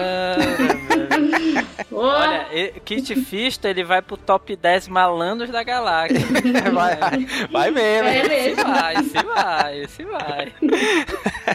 Olha, 1.92 2.46
Kit 2.84 3.14
Fisto, 3.16 3.66
ele 3.66 3.84
vai 3.84 4.02
pro 4.02 4.16
top 4.16 4.54
10 4.56 4.88
malandros 4.88 5.50
da 5.50 5.62
galáxia. 5.62 6.18
vai, 6.72 7.26
vai 7.50 7.70
mesmo. 7.70 8.08
é 8.08 8.18
Esse 8.18 8.28
mesmo. 8.28 8.64
vai, 8.64 8.94
esse 8.96 9.22
vai, 9.22 9.80
esse 9.80 10.04
vai. 10.04 10.52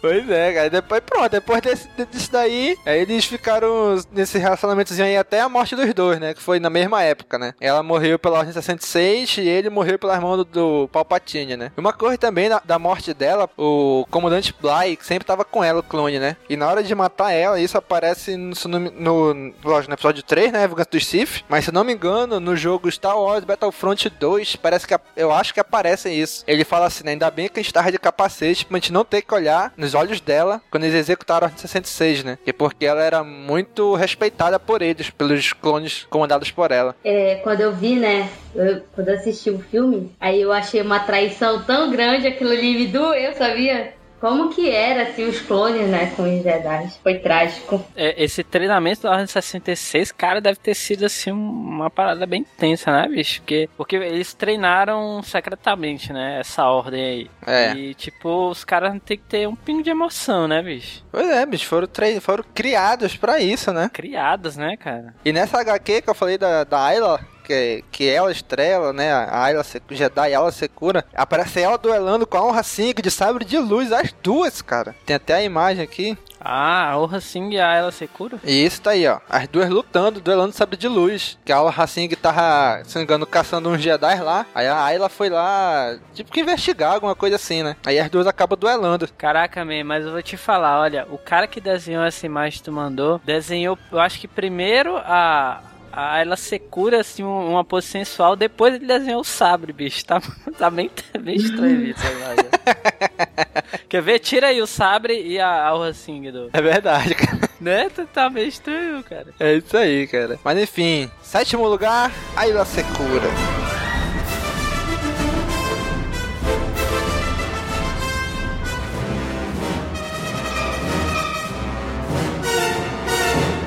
Pois 0.00 0.28
é, 0.30 0.52
cara. 0.52 0.70
Depois, 0.70 1.00
pronto, 1.04 1.30
depois 1.30 1.60
desse, 1.60 1.88
disso 2.10 2.32
daí, 2.32 2.76
aí 2.86 3.00
eles 3.00 3.24
ficaram 3.24 3.96
nesse 4.10 4.38
relacionamentozinho 4.38 5.06
aí 5.06 5.16
até 5.16 5.40
a 5.40 5.48
morte 5.48 5.76
dos 5.76 5.92
dois, 5.94 6.18
né? 6.18 6.34
Que 6.34 6.42
foi 6.42 6.58
na 6.58 6.70
mesma 6.70 7.02
época, 7.02 7.38
né? 7.38 7.54
Ela 7.60 7.82
morreu 7.82 8.18
pela 8.18 8.38
Ordem 8.38 8.52
66 8.52 9.38
e 9.38 9.48
ele 9.48 9.70
morreu 9.70 9.98
pelas 9.98 10.18
mãos 10.20 10.38
do, 10.38 10.44
do 10.44 10.88
Palpatine, 10.88 11.56
né? 11.56 11.70
E 11.76 11.80
uma 11.80 11.92
coisa 11.92 12.18
também 12.18 12.48
da, 12.48 12.60
da 12.64 12.78
morte 12.78 13.12
dela, 13.14 13.48
o 13.56 14.06
comandante 14.10 14.54
Bly 14.60 14.98
sempre 15.02 15.26
tava 15.26 15.44
com 15.44 15.62
ela, 15.62 15.80
o 15.80 15.84
clone, 15.84 16.18
né? 16.18 16.36
E 16.48 16.56
na 16.56 16.66
hora 16.68 16.82
de 16.82 16.94
matar 16.94 17.32
ela, 17.32 17.60
isso 17.60 17.76
aparece 17.76 18.36
se 18.54 18.68
no, 18.68 18.78
no, 18.78 19.51
lógico, 19.64 19.90
no 19.90 19.94
episódio 19.94 20.22
3, 20.22 20.52
né? 20.52 20.66
Vingança 20.66 20.88
dos 20.90 21.06
Sith. 21.06 21.44
Mas 21.48 21.64
se 21.64 21.70
eu 21.70 21.74
não 21.74 21.84
me 21.84 21.92
engano, 21.92 22.38
no 22.40 22.56
jogo 22.56 22.90
Star 22.90 23.18
Wars 23.18 23.44
Battlefront 23.44 24.08
2, 24.10 24.56
parece 24.56 24.86
que 24.86 24.94
eu 25.16 25.32
acho 25.32 25.52
que 25.54 25.60
aparece 25.60 26.10
isso. 26.10 26.44
Ele 26.46 26.64
fala 26.64 26.86
assim, 26.86 27.04
né? 27.04 27.12
Ainda 27.12 27.30
bem 27.30 27.48
que 27.48 27.60
a 27.60 27.62
gente 27.62 27.72
tava 27.72 27.90
de 27.92 27.98
capacete 27.98 28.64
pra 28.66 28.76
gente 28.76 28.92
não 28.92 29.04
ter 29.04 29.22
que 29.22 29.34
olhar 29.34 29.72
nos 29.76 29.94
olhos 29.94 30.20
dela 30.20 30.60
quando 30.70 30.84
eles 30.84 30.94
executaram 30.96 31.46
a 31.46 31.48
Ordem 31.48 31.58
66, 31.60 32.24
né? 32.24 32.38
Que 32.44 32.52
porque 32.52 32.84
ela 32.86 33.02
era 33.02 33.22
muito 33.24 33.94
respeitada 33.94 34.58
por 34.58 34.82
eles, 34.82 35.10
pelos 35.10 35.52
clones 35.52 36.06
comandados 36.10 36.50
por 36.50 36.70
ela. 36.70 36.94
É, 37.04 37.36
quando 37.42 37.60
eu 37.60 37.72
vi, 37.72 37.96
né? 37.96 38.28
eu- 38.54 38.82
quando 38.94 39.08
eu 39.08 39.14
assisti 39.14 39.48
o 39.50 39.58
filme, 39.58 40.12
aí 40.20 40.40
eu 40.42 40.52
achei 40.52 40.82
uma 40.82 41.00
traição 41.00 41.62
tão 41.62 41.90
grande, 41.90 42.26
aquilo 42.26 42.50
ali 42.50 42.74
me 42.74 42.86
doeu, 42.86 43.32
sabia? 43.34 43.94
Como 44.22 44.50
que 44.50 44.70
era, 44.70 45.02
assim, 45.02 45.24
os 45.26 45.40
clones, 45.40 45.88
né, 45.88 46.12
com 46.14 46.22
os 46.22 46.44
Jedi. 46.44 46.92
Foi 47.02 47.18
trágico. 47.18 47.84
É, 47.96 48.22
Esse 48.22 48.44
treinamento 48.44 49.02
da 49.02 49.10
Ordem 49.10 49.26
66, 49.26 50.12
cara, 50.12 50.40
deve 50.40 50.60
ter 50.60 50.74
sido 50.74 51.04
assim 51.04 51.32
uma 51.32 51.90
parada 51.90 52.24
bem 52.24 52.44
tensa, 52.56 52.92
né, 52.92 53.08
bicho? 53.08 53.40
Porque, 53.40 53.68
porque 53.76 53.96
eles 53.96 54.32
treinaram 54.32 55.20
secretamente, 55.24 56.12
né? 56.12 56.38
Essa 56.38 56.64
ordem 56.68 57.02
aí. 57.04 57.30
É. 57.44 57.72
E, 57.74 57.94
tipo, 57.94 58.48
os 58.48 58.62
caras 58.64 58.92
têm 59.04 59.16
que 59.18 59.24
ter 59.24 59.48
um 59.48 59.56
pingo 59.56 59.82
de 59.82 59.90
emoção, 59.90 60.46
né, 60.46 60.62
bicho? 60.62 61.04
Pois 61.10 61.28
é, 61.28 61.44
bicho, 61.44 61.66
foram, 61.66 61.88
tre- 61.88 62.20
foram 62.20 62.44
criados 62.54 63.16
pra 63.16 63.40
isso, 63.40 63.72
né? 63.72 63.90
Criadas, 63.92 64.56
né, 64.56 64.76
cara? 64.76 65.14
E 65.24 65.32
nessa 65.32 65.58
HQ 65.60 66.00
que 66.02 66.08
eu 66.08 66.14
falei 66.14 66.38
da, 66.38 66.62
da 66.62 66.80
Ayla, 66.84 67.20
que, 67.42 67.84
que 67.90 68.08
ela 68.08 68.30
estrela, 68.32 68.92
né? 68.92 69.12
A 69.12 69.44
Ayla 69.44 69.62
Se- 69.64 69.82
Jedi 69.90 70.20
Ayla 70.34 70.50
Secura, 70.52 71.04
aparece 71.14 71.60
ela 71.60 71.76
duelando 71.78 72.26
com 72.26 72.36
a 72.36 72.44
Honra 72.44 72.62
Sing 72.62 72.94
de 73.02 73.10
sabre 73.10 73.44
de 73.44 73.58
luz, 73.58 73.92
as 73.92 74.12
duas, 74.22 74.62
cara. 74.62 74.94
Tem 75.04 75.16
até 75.16 75.34
a 75.34 75.42
imagem 75.42 75.82
aqui. 75.82 76.16
Ah, 76.44 76.90
a 76.90 76.98
Orra 76.98 77.20
Singh 77.20 77.52
e 77.54 77.60
a 77.60 77.70
Ayla 77.70 77.92
Secura? 77.92 78.36
E 78.42 78.64
isso 78.64 78.82
tá 78.82 78.90
aí, 78.90 79.06
ó. 79.06 79.20
As 79.30 79.46
duas 79.46 79.68
lutando, 79.70 80.20
duelando 80.20 80.52
sabre 80.52 80.76
de 80.76 80.88
luz. 80.88 81.38
Que 81.44 81.52
a 81.52 81.62
Honra 81.62 81.86
Sing 81.86 82.08
tava, 82.16 82.82
se 82.84 82.96
não 82.96 83.02
engano, 83.04 83.24
caçando 83.26 83.68
uns 83.68 83.80
Jedi 83.80 84.20
lá. 84.20 84.44
Aí 84.52 84.66
a 84.66 84.82
Ayla 84.84 85.08
foi 85.08 85.30
lá, 85.30 85.96
tipo 86.14 86.32
que 86.32 86.40
investigar, 86.40 86.94
alguma 86.94 87.14
coisa 87.14 87.36
assim, 87.36 87.62
né? 87.62 87.76
Aí 87.86 87.96
as 87.98 88.10
duas 88.10 88.26
acabam 88.26 88.58
duelando. 88.58 89.08
Caraca, 89.16 89.64
man, 89.64 89.84
mas 89.84 90.04
eu 90.04 90.10
vou 90.10 90.22
te 90.22 90.36
falar, 90.36 90.80
olha, 90.80 91.06
o 91.10 91.18
cara 91.18 91.46
que 91.46 91.60
desenhou 91.60 92.02
essa 92.04 92.26
imagem 92.26 92.58
que 92.58 92.64
tu 92.64 92.72
mandou, 92.72 93.20
desenhou, 93.24 93.78
eu 93.92 94.00
acho 94.00 94.18
que 94.18 94.26
primeiro 94.26 94.96
a. 94.96 95.60
A 95.92 96.14
Ayla 96.14 96.36
Secura, 96.36 97.00
assim, 97.00 97.22
um- 97.22 97.50
uma 97.50 97.64
pose 97.64 97.86
sensual, 97.86 98.34
depois 98.34 98.74
ele 98.74 98.86
desenhou 98.86 99.20
o 99.20 99.24
sabre, 99.24 99.72
bicho. 99.72 100.04
Tá, 100.04 100.20
tá 100.58 100.70
bem, 100.70 100.90
bem 101.20 101.36
estranho 101.36 101.84
isso. 101.84 102.00
Quer 103.88 104.02
ver? 104.02 104.18
Tira 104.20 104.46
aí 104.48 104.62
o 104.62 104.66
sabre 104.66 105.20
e 105.22 105.38
a 105.38 105.66
Aura 105.66 105.92
Singh 105.92 106.30
do. 106.32 106.50
É 106.52 106.62
verdade, 106.62 107.14
cara. 107.14 107.38
Né? 107.60 107.88
Tá- 107.90 108.06
Tá 108.12 108.30
meio 108.30 108.48
estranho, 108.48 109.02
cara. 109.04 109.26
É 109.38 109.54
isso 109.54 109.76
aí, 109.76 110.06
cara. 110.06 110.38
Mas 110.44 110.58
enfim, 110.58 111.10
sétimo 111.22 111.66
lugar, 111.68 112.10
Ayla 112.36 112.64
Secura. 112.64 113.61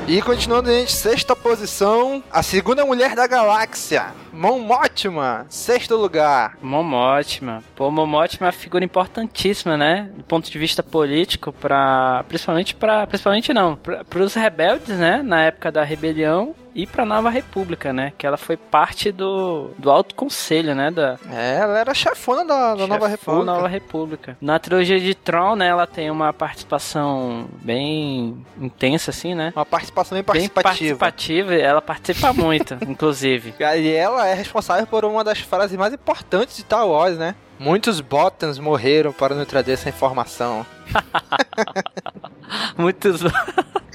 E 0.08 0.22
continuando, 0.22 0.70
gente, 0.70 0.92
sexta 0.92 1.34
posição, 1.34 2.22
a 2.30 2.40
segunda 2.40 2.86
mulher 2.86 3.16
da 3.16 3.26
galáxia, 3.26 4.14
Mon 4.32 4.60
Mothma, 4.60 5.44
sexto 5.48 5.96
lugar. 5.96 6.56
Momotima. 6.62 7.60
Pô, 7.74 7.90
Momotima 7.90 8.46
é 8.46 8.48
uma 8.48 8.52
figura 8.52 8.84
importantíssima, 8.84 9.76
né? 9.76 10.08
Do 10.14 10.22
ponto 10.22 10.48
de 10.48 10.58
vista 10.60 10.80
político, 10.80 11.52
para 11.52 12.24
principalmente 12.28 12.72
para 12.76 13.04
principalmente 13.08 13.52
não, 13.52 13.74
para 13.74 14.22
os 14.22 14.34
rebeldes, 14.34 14.96
né? 14.96 15.22
Na 15.24 15.42
época 15.42 15.72
da 15.72 15.82
rebelião 15.82 16.54
e 16.76 16.86
para 16.86 17.06
Nova 17.06 17.30
República, 17.30 17.90
né? 17.92 18.12
Que 18.18 18.26
ela 18.26 18.36
foi 18.36 18.56
parte 18.56 19.10
do, 19.10 19.70
do 19.78 19.90
Alto 19.90 20.14
Conselho, 20.14 20.74
né? 20.74 20.90
Da 20.90 21.18
É, 21.32 21.56
ela 21.60 21.78
era 21.78 21.94
chefona 21.94 22.44
da, 22.44 22.74
da 22.74 22.86
Nova 22.86 23.08
chefão 23.08 23.08
República. 23.08 23.44
Nova 23.44 23.68
República. 23.68 24.36
Na 24.40 24.58
trilogia 24.58 25.00
de 25.00 25.14
Tron, 25.14 25.56
né? 25.56 25.68
Ela 25.68 25.86
tem 25.86 26.10
uma 26.10 26.32
participação 26.34 27.48
bem 27.62 28.44
intensa, 28.60 29.10
assim, 29.10 29.34
né? 29.34 29.52
Uma 29.56 29.64
participação 29.64 30.14
bem 30.16 30.22
Bem 30.22 30.48
participativa. 30.48 30.98
participativa. 30.98 31.54
Ela 31.54 31.80
participa 31.80 32.32
muito, 32.32 32.76
inclusive. 32.86 33.54
E 33.58 33.88
ela 33.90 34.26
é 34.26 34.34
responsável 34.34 34.86
por 34.86 35.04
uma 35.04 35.24
das 35.24 35.40
frases 35.40 35.76
mais 35.78 35.94
importantes 35.94 36.56
de 36.56 36.62
Star 36.62 36.86
Wars, 36.86 37.16
né? 37.16 37.34
Muitos 37.58 38.02
Botans 38.02 38.58
morreram 38.58 39.12
para 39.12 39.34
nos 39.34 39.46
trazer 39.48 39.72
essa 39.72 39.88
informação. 39.88 40.66
Muitos. 42.76 43.22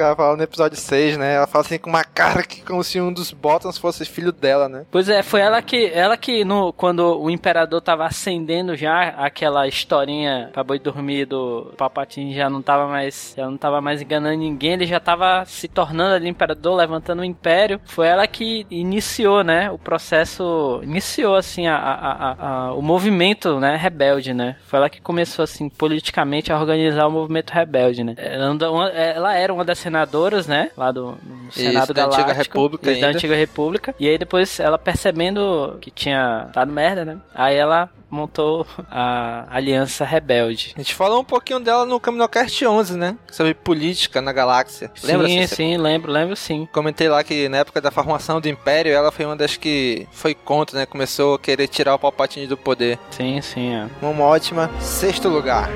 ela 0.01 0.15
fala 0.15 0.36
no 0.36 0.43
episódio 0.43 0.77
6, 0.77 1.17
né? 1.17 1.36
Ela 1.36 1.47
fala 1.47 1.63
assim 1.63 1.77
com 1.77 1.89
uma 1.89 2.04
cara 2.04 2.43
que 2.43 2.62
como 2.63 2.84
se 2.84 2.99
um 2.99 3.13
dos 3.13 3.32
Bottoms 3.32 3.77
fosse 3.77 4.06
filho 4.06 4.32
dela, 4.32 4.67
né? 4.67 4.86
Pois 4.91 5.08
é, 5.10 5.21
foi 5.23 5.41
ela 5.41 5.62
que, 5.62 5.91
ela 5.93 6.17
que 6.17 6.43
no, 6.43 6.73
quando 6.73 7.19
o 7.19 7.30
imperador 7.30 7.82
tava 7.82 8.06
acendendo 8.06 8.75
já 8.75 9.10
aquela 9.10 9.67
historinha 9.67 10.49
pra 10.51 10.63
boi 10.63 10.80
dormir 10.80 11.25
do 11.25 11.73
Palpatine 11.77 12.34
já 12.34 12.49
não 12.49 12.62
tava 12.62 12.88
mais, 12.88 13.34
já 13.38 13.45
não 13.45 13.58
tava 13.58 13.82
mais 13.82 14.01
enganando 14.01 14.38
ninguém, 14.38 14.73
ele 14.73 14.88
já 14.88 14.99
tava 14.99 15.45
se 15.45 15.67
tornando 15.67 16.15
ali 16.15 16.27
imperador, 16.27 16.75
levantando 16.75 17.21
o 17.21 17.25
império. 17.25 17.80
Foi 17.86 18.08
ela 18.08 18.27
que 18.27 18.65
iniciou, 18.69 19.43
né, 19.43 19.69
o 19.71 19.77
processo, 19.77 20.80
iniciou 20.84 21.36
assim 21.36 21.67
a, 21.67 21.75
a, 21.75 22.12
a, 22.12 22.67
a 22.67 22.73
o 22.73 22.82
movimento, 22.82 23.60
né, 23.60 23.75
rebelde, 23.75 24.34
né? 24.34 24.56
Foi 24.65 24.77
ela 24.77 24.89
que 24.89 25.01
começou 25.01 25.43
assim 25.43 25.69
politicamente 25.69 26.51
a 26.51 26.60
organizar 26.60 26.81
o 26.89 27.10
movimento 27.10 27.52
rebelde, 27.52 28.04
né? 28.04 28.15
Ela, 28.17 29.36
era 29.36 29.54
uma 29.54 29.65
das 29.65 29.80
senadoras, 29.80 30.48
né, 30.48 30.72
lá 30.76 30.91
do 30.91 31.17
Senado 31.52 31.84
Isso, 31.84 31.94
da 31.94 32.06
Antiga 32.06 32.34
República 32.34 32.91
isso, 32.91 33.02
da. 33.02 33.08
Antiga 33.08 33.36
República. 33.36 33.96
E 34.00 34.08
aí 34.08 34.17
depois 34.17 34.60
ela 34.60 34.78
percebendo 34.78 35.78
que 35.82 35.91
tinha 35.91 36.50
dado 36.54 36.72
merda, 36.72 37.06
né? 37.06 37.17
Aí 37.34 37.56
ela 37.56 37.89
montou 38.12 38.67
a 38.89 39.46
Aliança 39.50 40.04
Rebelde. 40.04 40.74
A 40.76 40.80
gente 40.80 40.94
falou 40.94 41.22
um 41.22 41.24
pouquinho 41.24 41.60
dela 41.60 41.86
no 41.86 42.00
Caminocast 42.00 42.65
11, 42.65 42.98
né? 42.98 43.17
Sobre 43.32 43.54
política 43.54 44.22
na 44.22 44.34
galáxia. 44.34 44.91
Lembra? 45.04 45.28
sim, 45.28 45.41
Cícero? 45.41 45.56
sim, 45.56 45.78
lembro, 45.78 46.12
lembro 46.12 46.36
sim. 46.36 46.67
Comentei 46.74 47.08
lá 47.08 47.24
que 47.24 47.48
na 47.48 47.58
época 47.58 47.80
da 47.80 47.89
formação 47.89 48.41
do 48.41 48.50
Império, 48.50 48.91
ela 48.91 49.12
foi 49.12 49.26
uma 49.26 49.36
das 49.36 49.56
que 49.56 50.08
foi 50.12 50.36
contra, 50.36 50.80
né? 50.80 50.86
Começou 50.86 51.36
a 51.36 51.39
querer 51.39 51.67
tirar 51.67 51.96
o 51.96 52.00
Palpatine 52.00 52.48
do 52.48 52.58
poder. 52.58 53.00
Sim, 53.12 53.39
sim, 53.41 53.74
é. 53.74 53.88
Uma 54.02 54.26
ótima 54.26 54.70
sexto 54.80 55.30
lugar. 55.30 55.70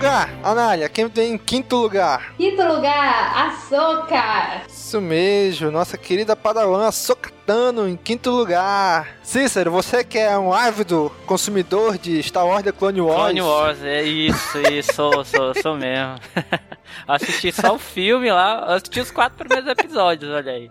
Lugar, 0.00 0.30
Anália, 0.42 0.88
quem 0.88 1.10
tem 1.10 1.34
em 1.34 1.36
quinto 1.36 1.76
lugar? 1.76 2.32
Quinto 2.38 2.62
lugar, 2.62 3.48
Açúcar. 3.48 4.62
Isso 4.66 4.98
mesmo, 4.98 5.70
nossa 5.70 5.98
querida 5.98 6.34
Padawan 6.34 6.90
Sokatano 6.90 7.86
em 7.86 7.98
quinto 7.98 8.30
lugar. 8.30 9.06
Cícero, 9.22 9.70
você 9.70 10.02
que 10.02 10.16
é 10.16 10.38
um 10.38 10.54
ávido 10.54 11.12
consumidor 11.26 11.98
de 11.98 12.22
Star 12.22 12.46
Wars 12.46 12.64
The 12.64 12.72
Clone 12.72 13.02
Wars. 13.02 13.20
Clone 13.24 13.42
Wars, 13.42 13.82
é 13.82 14.02
isso, 14.02 14.58
isso, 14.72 14.94
sou, 14.94 15.22
sou, 15.22 15.52
sou 15.60 15.76
mesmo. 15.76 16.14
assisti 17.06 17.52
só 17.52 17.74
o 17.74 17.78
filme 17.78 18.32
lá, 18.32 18.74
assisti 18.76 19.00
os 19.00 19.10
quatro 19.10 19.36
primeiros 19.36 19.68
episódios, 19.68 20.32
olha 20.32 20.52
aí. 20.52 20.70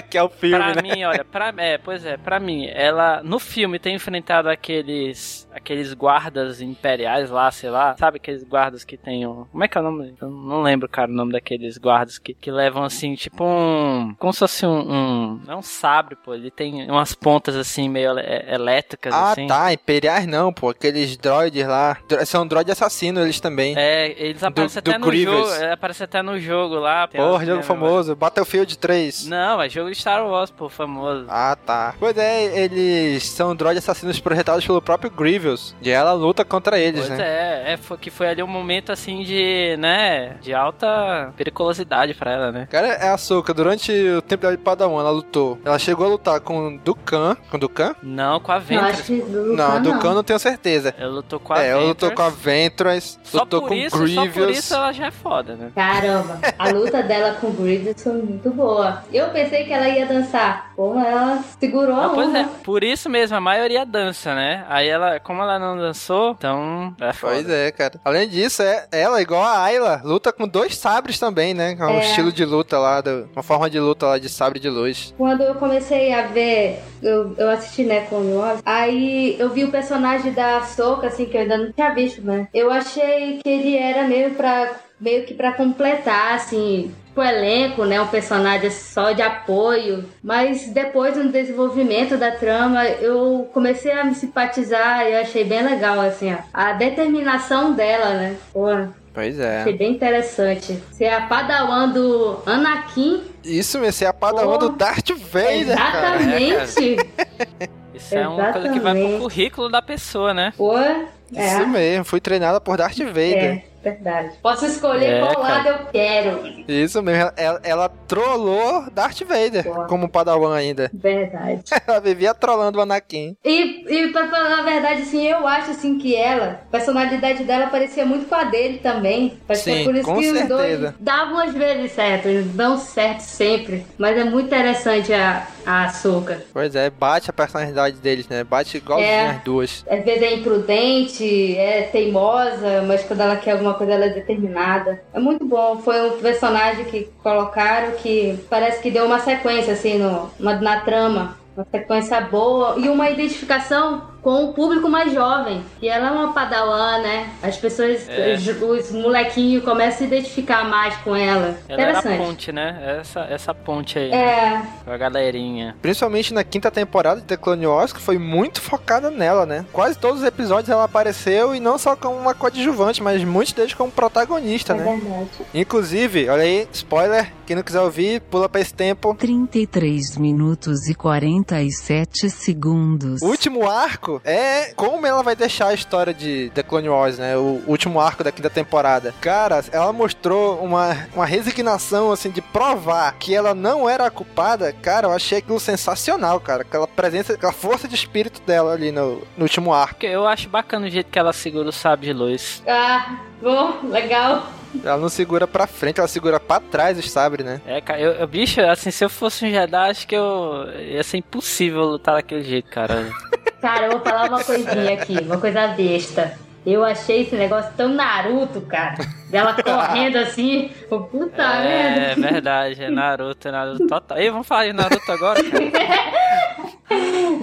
que 0.10 0.16
é 0.18 0.22
o 0.22 0.28
filme, 0.28 0.56
pra 0.56 0.74
né? 0.74 0.82
mim, 0.82 1.04
olha, 1.04 1.24
pra, 1.24 1.52
é, 1.58 1.78
pois 1.78 2.04
é, 2.04 2.16
pra 2.16 2.38
mim, 2.40 2.66
ela 2.72 3.22
no 3.22 3.38
filme 3.38 3.78
tem 3.78 3.94
enfrentado 3.94 4.48
aqueles 4.48 5.48
aqueles 5.52 5.92
guardas 5.92 6.60
imperiais 6.62 7.30
lá, 7.30 7.50
sei 7.50 7.70
lá, 7.70 7.94
sabe 7.98 8.16
aqueles 8.16 8.42
guardas 8.42 8.84
que 8.84 8.96
tem 8.96 9.26
um, 9.26 9.44
como 9.52 9.64
é 9.64 9.68
que 9.68 9.76
é 9.76 9.80
o 9.80 9.84
nome? 9.84 10.14
Eu 10.20 10.30
não 10.30 10.62
lembro, 10.62 10.88
cara, 10.88 11.10
o 11.10 11.14
nome 11.14 11.32
daqueles 11.32 11.76
guardas 11.78 12.18
que, 12.18 12.32
que 12.34 12.50
levam 12.50 12.82
assim, 12.84 13.14
tipo 13.14 13.44
um, 13.44 14.14
como 14.18 14.32
se 14.32 14.38
fosse 14.38 14.64
um, 14.66 14.80
um 14.80 15.40
não 15.46 15.54
é 15.54 15.56
um 15.56 15.62
sabre, 15.62 16.16
pô, 16.16 16.34
ele 16.34 16.50
tem 16.50 16.90
umas 16.90 17.14
pontas 17.14 17.54
assim 17.56 17.88
meio 17.88 18.18
é, 18.18 18.54
elétricas 18.54 19.12
Ah, 19.12 19.32
assim. 19.32 19.46
tá, 19.46 19.72
imperiais 19.72 20.26
não, 20.26 20.52
pô, 20.52 20.70
aqueles 20.70 21.16
droids 21.16 21.66
lá, 21.66 21.98
são 22.24 22.46
droid 22.46 22.70
assassino 22.70 23.20
eles 23.20 23.40
também. 23.40 23.74
É, 23.76 24.10
eles 24.22 24.42
aparecem 24.42 24.82
do 24.82 24.90
até 24.90 24.98
no 24.98 25.06
Grievous. 25.06 25.50
jogo, 25.50 25.64
é, 25.64 25.72
aparece 25.72 26.04
até 26.04 26.22
no 26.22 26.38
jogo 26.38 26.76
lá. 26.76 27.08
Porra, 27.08 27.44
jogo 27.44 27.58
né, 27.58 27.62
famoso, 27.62 28.14
Battlefield 28.16 28.78
3. 28.78 29.26
Não, 29.26 29.60
é 29.60 29.68
jogo 29.68 29.81
de 29.90 29.96
Star 29.96 30.26
Wars, 30.26 30.50
pô, 30.50 30.68
famoso. 30.68 31.26
Ah, 31.28 31.56
tá. 31.64 31.94
Pois 31.98 32.16
é, 32.16 32.64
eles 32.64 33.24
são 33.28 33.54
droid 33.54 33.78
assassinos 33.78 34.18
projetados 34.20 34.64
pelo 34.66 34.80
próprio 34.82 35.10
Grievous. 35.10 35.74
E 35.82 35.90
ela 35.90 36.12
luta 36.12 36.44
contra 36.44 36.78
eles, 36.78 37.06
Pois 37.06 37.18
né? 37.18 37.24
é, 37.68 37.72
é 37.72 37.76
foi, 37.76 37.96
que 37.98 38.10
foi 38.10 38.28
ali 38.28 38.42
um 38.42 38.46
momento 38.46 38.92
assim 38.92 39.22
de, 39.22 39.76
né, 39.78 40.36
de 40.40 40.52
alta 40.54 41.32
periculosidade 41.36 42.14
pra 42.14 42.32
ela, 42.32 42.52
né? 42.52 42.66
Cara, 42.70 42.88
é 42.88 43.08
a 43.08 43.16
Soka, 43.18 43.52
durante 43.54 43.92
o 43.92 44.22
tempo 44.22 44.42
dela 44.42 44.56
de 44.56 44.62
Padawan, 44.62 45.00
ela 45.00 45.10
lutou. 45.10 45.58
Ela 45.64 45.78
chegou 45.78 46.06
a 46.06 46.10
lutar 46.10 46.40
com 46.40 46.76
Dukan. 46.78 47.36
Com 47.50 47.58
Dukan? 47.58 47.94
Não 48.02 48.40
com 48.40 48.52
a 48.52 48.58
Ventress. 48.58 48.92
acho 48.92 49.02
que 49.04 49.20
do 49.22 49.54
Não, 49.56 49.78
Lucan, 49.78 49.82
Dukan 49.82 50.14
não 50.14 50.22
tenho 50.24 50.38
certeza. 50.38 50.94
Ela 50.98 51.10
lutou 51.12 51.38
com 51.40 51.52
a 51.52 51.62
É, 51.62 51.68
ela 51.68 51.82
lutou 51.84 52.08
Ventress. 52.08 52.14
com 52.16 52.22
a 52.22 52.28
Ventress, 52.42 53.18
Só 53.24 53.40
lutou 53.40 53.60
por 53.62 53.68
com 53.68 53.74
isso, 53.74 53.96
só 53.96 54.02
Grievous. 54.04 54.34
por 54.34 54.50
isso 54.50 54.74
ela 54.74 54.92
já 54.92 55.06
é 55.06 55.10
foda, 55.10 55.54
né? 55.54 55.70
Caramba, 55.74 56.38
a 56.58 56.68
luta 56.70 57.02
dela 57.02 57.34
com 57.40 57.48
o 57.48 57.52
Grievous 57.52 58.02
foi 58.02 58.12
muito 58.14 58.50
boa. 58.50 59.02
Eu 59.12 59.28
pensei 59.30 59.64
que 59.64 59.71
ela 59.72 59.88
ia 59.88 60.06
dançar. 60.06 60.72
Porra, 60.76 61.06
ela 61.06 61.44
segurou 61.58 61.94
a 61.96 62.06
Ah, 62.06 62.14
é, 62.16 62.18
onda. 62.18 62.44
por 62.64 62.82
isso 62.82 63.08
mesmo, 63.08 63.36
a 63.36 63.40
maioria 63.40 63.84
dança, 63.86 64.34
né? 64.34 64.64
Aí 64.68 64.88
ela, 64.88 65.20
como 65.20 65.42
ela 65.42 65.58
não 65.58 65.76
dançou, 65.76 66.32
então 66.32 66.94
é 67.00 67.12
foda. 67.12 67.34
Pois 67.34 67.50
é, 67.50 67.70
cara. 67.70 68.00
Além 68.04 68.28
disso, 68.28 68.62
é, 68.62 68.86
ela, 68.92 69.20
igual 69.20 69.42
a 69.42 69.62
Ayla, 69.62 70.00
luta 70.04 70.32
com 70.32 70.46
dois 70.48 70.76
sabres 70.76 71.18
também, 71.18 71.54
né? 71.54 71.76
É 71.78 71.84
um 71.84 71.98
É. 71.98 72.00
estilo 72.00 72.32
de 72.32 72.44
luta 72.44 72.78
lá, 72.78 73.00
do- 73.00 73.28
uma 73.32 73.42
forma 73.42 73.68
de 73.68 73.78
luta 73.80 74.06
lá 74.06 74.18
de 74.18 74.28
sabre 74.28 74.58
de 74.58 74.68
luz. 74.68 75.14
Quando 75.16 75.42
eu 75.42 75.54
comecei 75.56 76.12
a 76.12 76.22
ver, 76.22 76.80
eu, 77.02 77.34
eu 77.36 77.50
assisti, 77.50 77.84
né, 77.84 78.06
Clone 78.08 78.32
Wars, 78.34 78.60
aí 78.64 79.36
eu 79.38 79.50
vi 79.50 79.64
o 79.64 79.70
personagem 79.70 80.32
da 80.32 80.62
Soca, 80.62 81.06
assim, 81.08 81.26
que 81.26 81.36
eu 81.36 81.42
ainda 81.42 81.56
não 81.58 81.72
tinha 81.72 81.90
visto, 81.94 82.22
né? 82.22 82.48
Eu 82.52 82.70
achei 82.70 83.38
que 83.42 83.48
ele 83.48 83.76
era 83.76 84.04
meio 84.04 84.30
pra, 84.34 84.70
meio 85.02 85.24
que 85.26 85.34
pra 85.34 85.52
completar, 85.52 86.34
assim, 86.36 86.94
o 87.14 87.20
elenco, 87.22 87.84
né, 87.84 88.00
um 88.00 88.06
personagem 88.06 88.70
só 88.70 89.10
de 89.10 89.20
apoio, 89.20 90.04
mas 90.22 90.66
depois 90.68 91.16
no 91.16 91.30
desenvolvimento 91.30 92.16
da 92.16 92.30
trama, 92.30 92.86
eu 92.86 93.50
comecei 93.52 93.90
a 93.92 94.04
me 94.04 94.14
simpatizar 94.14 95.04
e 95.06 95.12
eu 95.12 95.20
achei 95.20 95.44
bem 95.44 95.62
legal, 95.62 96.00
assim, 96.00 96.32
ó, 96.32 96.38
a 96.54 96.72
determinação 96.72 97.72
dela, 97.72 98.10
né? 98.14 98.36
Pô, 98.52 98.68
Pois 99.12 99.38
é. 99.38 99.60
achei 99.60 99.76
bem 99.76 99.92
interessante. 99.92 100.78
Ser 100.92 101.08
a 101.08 101.22
padawan 101.22 101.90
do 101.90 102.38
Anakin 102.46 103.22
Isso, 103.44 103.78
você 103.78 104.06
é 104.06 104.08
a 104.08 104.12
padawan 104.12 104.56
do 104.56 104.70
Darth 104.70 105.10
Vader, 105.10 105.76
cara. 105.76 106.16
Exatamente. 106.22 106.96
Isso 107.94 108.14
é 108.14 108.26
uma 108.26 108.52
coisa 108.54 108.68
que 108.70 108.80
vai 108.80 108.92
pro 108.94 109.00
Exatamente. 109.02 109.20
currículo 109.20 109.68
da 109.68 109.82
pessoa, 109.82 110.32
né? 110.32 110.54
Pô, 110.56 110.72
Isso 110.78 111.62
é, 111.62 111.66
mesmo, 111.66 112.04
fui 112.06 112.20
treinada 112.20 112.58
por 112.58 112.78
Darth 112.78 112.98
Vader. 113.00 113.64
é 113.68 113.71
verdade. 113.82 114.30
Posso 114.42 114.64
escolher 114.66 115.14
É, 115.14 115.18
qual 115.20 115.36
cara. 115.36 115.48
lado 115.54 115.68
eu 115.68 115.86
quero. 115.92 116.42
Isso 116.68 117.02
mesmo, 117.02 117.30
ela, 117.36 117.60
ela 117.62 117.88
trollou 118.08 118.84
Darth 118.92 119.20
Vader 119.22 119.64
Boa. 119.64 119.86
como 119.86 120.08
padawan 120.08 120.54
ainda. 120.54 120.90
Verdade. 120.92 121.62
Ela 121.86 122.00
vivia 122.00 122.32
trollando 122.34 122.78
o 122.78 122.82
Anakin. 122.82 123.36
E, 123.44 123.84
e 123.88 124.08
pra 124.12 124.28
falar 124.28 124.60
a 124.60 124.62
verdade, 124.62 125.02
assim, 125.02 125.26
eu 125.26 125.46
acho 125.46 125.70
assim 125.72 125.98
que 125.98 126.14
ela, 126.14 126.60
a 126.66 126.70
personalidade 126.70 127.44
dela 127.44 127.66
parecia 127.66 128.04
muito 128.06 128.26
com 128.28 128.34
a 128.34 128.44
dele 128.44 128.78
também. 128.78 129.38
Acho 129.48 129.64
que 129.64 129.70
é 129.70 129.74
Sim, 129.78 129.84
por 129.84 129.94
isso 129.94 130.04
com 130.04 130.14
que 130.18 130.26
os 130.30 130.38
certeza. 130.38 130.56
dois 130.56 130.94
davam 131.00 131.38
às 131.38 131.52
vezes 131.54 131.92
certo, 131.92 132.26
eles 132.28 132.46
dão 132.54 132.76
certo 132.78 133.20
sempre. 133.20 133.84
Mas 133.98 134.16
é 134.16 134.24
muito 134.24 134.46
interessante 134.46 135.12
a, 135.12 135.46
a 135.66 135.84
Ahsoka. 135.84 136.42
Pois 136.52 136.74
é, 136.76 136.88
bate 136.90 137.28
a 137.30 137.32
personalidade 137.32 137.96
deles, 137.96 138.28
né? 138.28 138.44
Bate 138.44 138.76
igualzinho 138.76 139.10
É. 139.10 139.30
as 139.30 139.42
duas. 139.42 139.84
Às 139.88 140.04
vezes 140.04 140.22
é 140.22 140.34
imprudente, 140.34 141.56
é 141.56 141.82
teimosa, 141.82 142.82
mas 142.86 143.02
quando 143.04 143.20
ela 143.20 143.36
quer 143.36 143.52
alguma 143.52 143.71
coisa 143.74 143.92
ela 143.92 144.06
é 144.06 144.10
determinada. 144.10 145.02
É 145.12 145.20
muito 145.20 145.44
bom. 145.44 145.78
Foi 145.78 146.10
um 146.10 146.20
personagem 146.20 146.84
que 146.84 147.08
colocaram 147.22 147.92
que 147.92 148.38
parece 148.48 148.80
que 148.82 148.90
deu 148.90 149.06
uma 149.06 149.18
sequência 149.18 149.72
assim 149.72 149.98
no, 149.98 150.30
na, 150.38 150.60
na 150.60 150.80
trama. 150.80 151.36
Uma 151.56 151.66
sequência 151.70 152.20
boa 152.20 152.76
e 152.78 152.88
uma 152.88 153.10
identificação 153.10 154.11
com 154.22 154.44
o 154.44 154.52
público 154.52 154.88
mais 154.88 155.12
jovem. 155.12 155.64
E 155.80 155.88
ela 155.88 156.08
é 156.08 156.10
uma 156.12 156.32
padawan, 156.32 157.02
né? 157.02 157.28
As 157.42 157.56
pessoas, 157.56 158.08
É. 158.08 158.34
os, 158.34 158.46
os 158.46 158.90
molequinhos 158.92 159.64
começam 159.64 159.94
a 159.94 159.98
se 159.98 160.04
identificar 160.04 160.64
mais 160.68 160.96
com 160.98 161.14
ela. 161.16 161.56
Ela 161.68 161.82
era 161.82 161.96
a 161.96 161.98
Interessante. 161.98 162.18
ponte, 162.26 162.52
né? 162.52 162.98
Essa, 163.00 163.20
essa 163.28 163.52
ponte 163.54 163.98
aí, 163.98 164.12
É, 164.12 164.62
com 164.84 164.90
a 164.92 164.96
galerinha. 164.96 165.74
Principalmente 165.82 166.32
na 166.32 166.44
quinta 166.44 166.70
temporada 166.70 167.20
de 167.20 167.26
The 167.26 167.36
Clone 167.36 167.66
Wars, 167.66 167.92
que 167.92 168.00
foi 168.00 168.16
muito 168.16 168.60
focada 168.60 169.10
nela, 169.10 169.44
né? 169.44 169.64
Quase 169.72 169.98
todos 169.98 170.20
os 170.20 170.26
episódios 170.26 170.68
ela 170.70 170.84
apareceu 170.84 171.54
e 171.54 171.60
não 171.60 171.76
só 171.76 171.96
como 171.96 172.16
uma 172.16 172.32
coadjuvante, 172.34 173.02
mas 173.02 173.22
muitos 173.24 173.52
deles 173.52 173.74
como 173.74 173.90
protagonista, 173.90 174.72
é 174.72 174.76
né? 174.76 174.84
verdade. 174.84 175.28
Inclusive, 175.52 176.28
olha 176.28 176.42
aí, 176.42 176.68
spoiler, 176.72 177.32
quem 177.52 177.56
não 177.56 177.62
quiser 177.62 177.80
ouvir, 177.80 178.22
pula 178.22 178.48
pra 178.48 178.62
esse 178.62 178.72
tempo. 178.72 179.14
33 179.14 180.16
minutos 180.16 180.88
e 180.88 180.94
47 180.94 182.30
segundos. 182.30 183.20
O 183.20 183.26
último 183.26 183.68
arco 183.68 184.22
é 184.24 184.72
como 184.74 185.06
ela 185.06 185.22
vai 185.22 185.36
deixar 185.36 185.68
a 185.68 185.74
história 185.74 186.14
de 186.14 186.50
The 186.54 186.62
Clone 186.62 186.88
Wars, 186.88 187.18
né? 187.18 187.36
O 187.36 187.62
último 187.66 188.00
arco 188.00 188.24
da 188.24 188.32
quinta 188.32 188.48
temporada. 188.48 189.14
Cara, 189.20 189.62
ela 189.70 189.92
mostrou 189.92 190.64
uma, 190.64 190.96
uma 191.14 191.26
resignação, 191.26 192.10
assim, 192.10 192.30
de 192.30 192.40
provar 192.40 193.12
que 193.18 193.34
ela 193.34 193.54
não 193.54 193.86
era 193.86 194.06
a 194.06 194.10
culpada. 194.10 194.72
Cara, 194.72 195.08
eu 195.08 195.12
achei 195.12 195.38
aquilo 195.38 195.60
sensacional, 195.60 196.40
cara. 196.40 196.62
Aquela 196.62 196.88
presença, 196.88 197.34
aquela 197.34 197.52
força 197.52 197.86
de 197.86 197.94
espírito 197.94 198.40
dela 198.46 198.72
ali 198.72 198.90
no, 198.90 199.20
no 199.36 199.42
último 199.42 199.74
arco. 199.74 200.06
Eu 200.06 200.26
acho 200.26 200.48
bacana 200.48 200.86
o 200.86 200.90
jeito 200.90 201.10
que 201.10 201.18
ela 201.18 201.34
segura 201.34 201.68
o 201.68 201.72
sábio 201.72 202.06
de 202.06 202.18
luz. 202.18 202.62
Ah, 202.66 203.18
bom, 203.42 203.88
legal. 203.90 204.46
Ela 204.82 204.96
não 204.96 205.08
segura 205.10 205.46
pra 205.46 205.66
frente, 205.66 205.98
ela 205.98 206.08
segura 206.08 206.40
pra 206.40 206.58
trás 206.58 206.98
o 206.98 207.02
sabre, 207.02 207.42
né? 207.42 207.60
É, 207.66 207.80
cara, 207.82 208.00
eu, 208.00 208.12
eu- 208.12 208.26
bicho, 208.26 208.60
assim, 208.62 208.90
se 208.90 209.04
eu 209.04 209.10
fosse 209.10 209.44
um 209.44 209.50
Jedi, 209.50 209.90
acho 209.90 210.06
que 210.08 210.14
eu 210.16 210.66
ia 210.80 211.02
ser 211.02 211.18
impossível 211.18 211.82
lutar 211.82 212.14
daquele 212.14 212.42
jeito, 212.42 212.70
cara. 212.70 213.10
Cara, 213.60 213.86
eu 213.86 213.90
vou 213.92 214.00
falar 214.00 214.28
uma 214.28 214.42
coisinha 214.42 214.94
aqui, 214.94 215.18
uma 215.20 215.38
coisa 215.38 215.68
besta. 215.68 216.36
Eu 216.66 216.82
achei 216.84 217.22
esse 217.22 217.36
negócio 217.36 217.70
tão 217.76 217.88
Naruto, 217.90 218.60
cara. 218.62 218.96
Dela 219.30 219.54
correndo 219.62 220.16
assim. 220.16 220.68
Pô, 220.88 221.00
Puta 221.02 221.40
É 221.42 222.16
merda. 222.16 222.20
verdade, 222.32 222.82
é 222.82 222.90
Naruto, 222.90 223.46
é 223.46 223.52
Naruto 223.52 223.86
total. 223.86 224.18
Ei, 224.18 224.30
vamos 224.30 224.48
falar 224.48 224.64
de 224.66 224.72
Naruto 224.72 225.12
agora, 225.12 225.40
cara? 225.48 226.61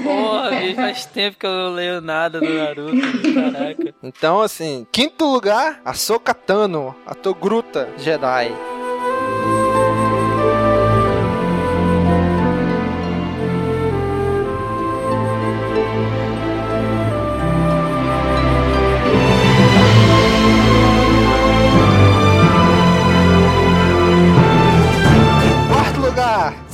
Porra, 0.04 0.52
faz 0.76 1.06
tempo 1.06 1.38
que 1.38 1.46
eu 1.46 1.52
não 1.52 1.74
leio 1.74 2.02
nada 2.02 2.40
do 2.40 2.50
Naruto, 2.50 3.34
caraca. 3.34 3.94
Então, 4.02 4.42
assim, 4.42 4.88
quinto 4.92 5.26
lugar, 5.26 5.82
a 5.84 5.94
Sokatano, 5.94 6.96
a 7.06 7.14
Togruta 7.14 7.90
Jedi. 7.98 8.52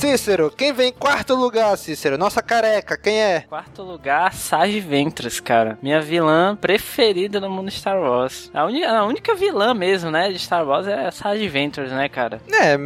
Cícero. 0.06 0.52
Quem 0.56 0.72
vem 0.72 0.90
em 0.90 0.92
quarto 0.92 1.34
lugar, 1.34 1.76
Cícero? 1.76 2.16
Nossa 2.16 2.40
careca, 2.40 2.96
quem 2.96 3.20
é? 3.20 3.40
Quarto 3.40 3.82
lugar, 3.82 4.32
Sage 4.32 4.78
Ventress, 4.78 5.42
cara. 5.42 5.76
Minha 5.82 6.00
vilã 6.00 6.54
preferida 6.54 7.40
no 7.40 7.50
mundo 7.50 7.68
Star 7.72 7.98
Wars. 7.98 8.48
A, 8.54 8.60
a 8.60 9.04
única 9.04 9.34
vilã 9.34 9.74
mesmo, 9.74 10.08
né, 10.12 10.30
de 10.30 10.38
Star 10.38 10.64
Wars 10.64 10.86
é 10.86 11.06
a 11.08 11.10
Sage 11.10 11.48
Ventress, 11.48 11.92
né, 11.92 12.08
cara? 12.08 12.40
É, 12.52 12.78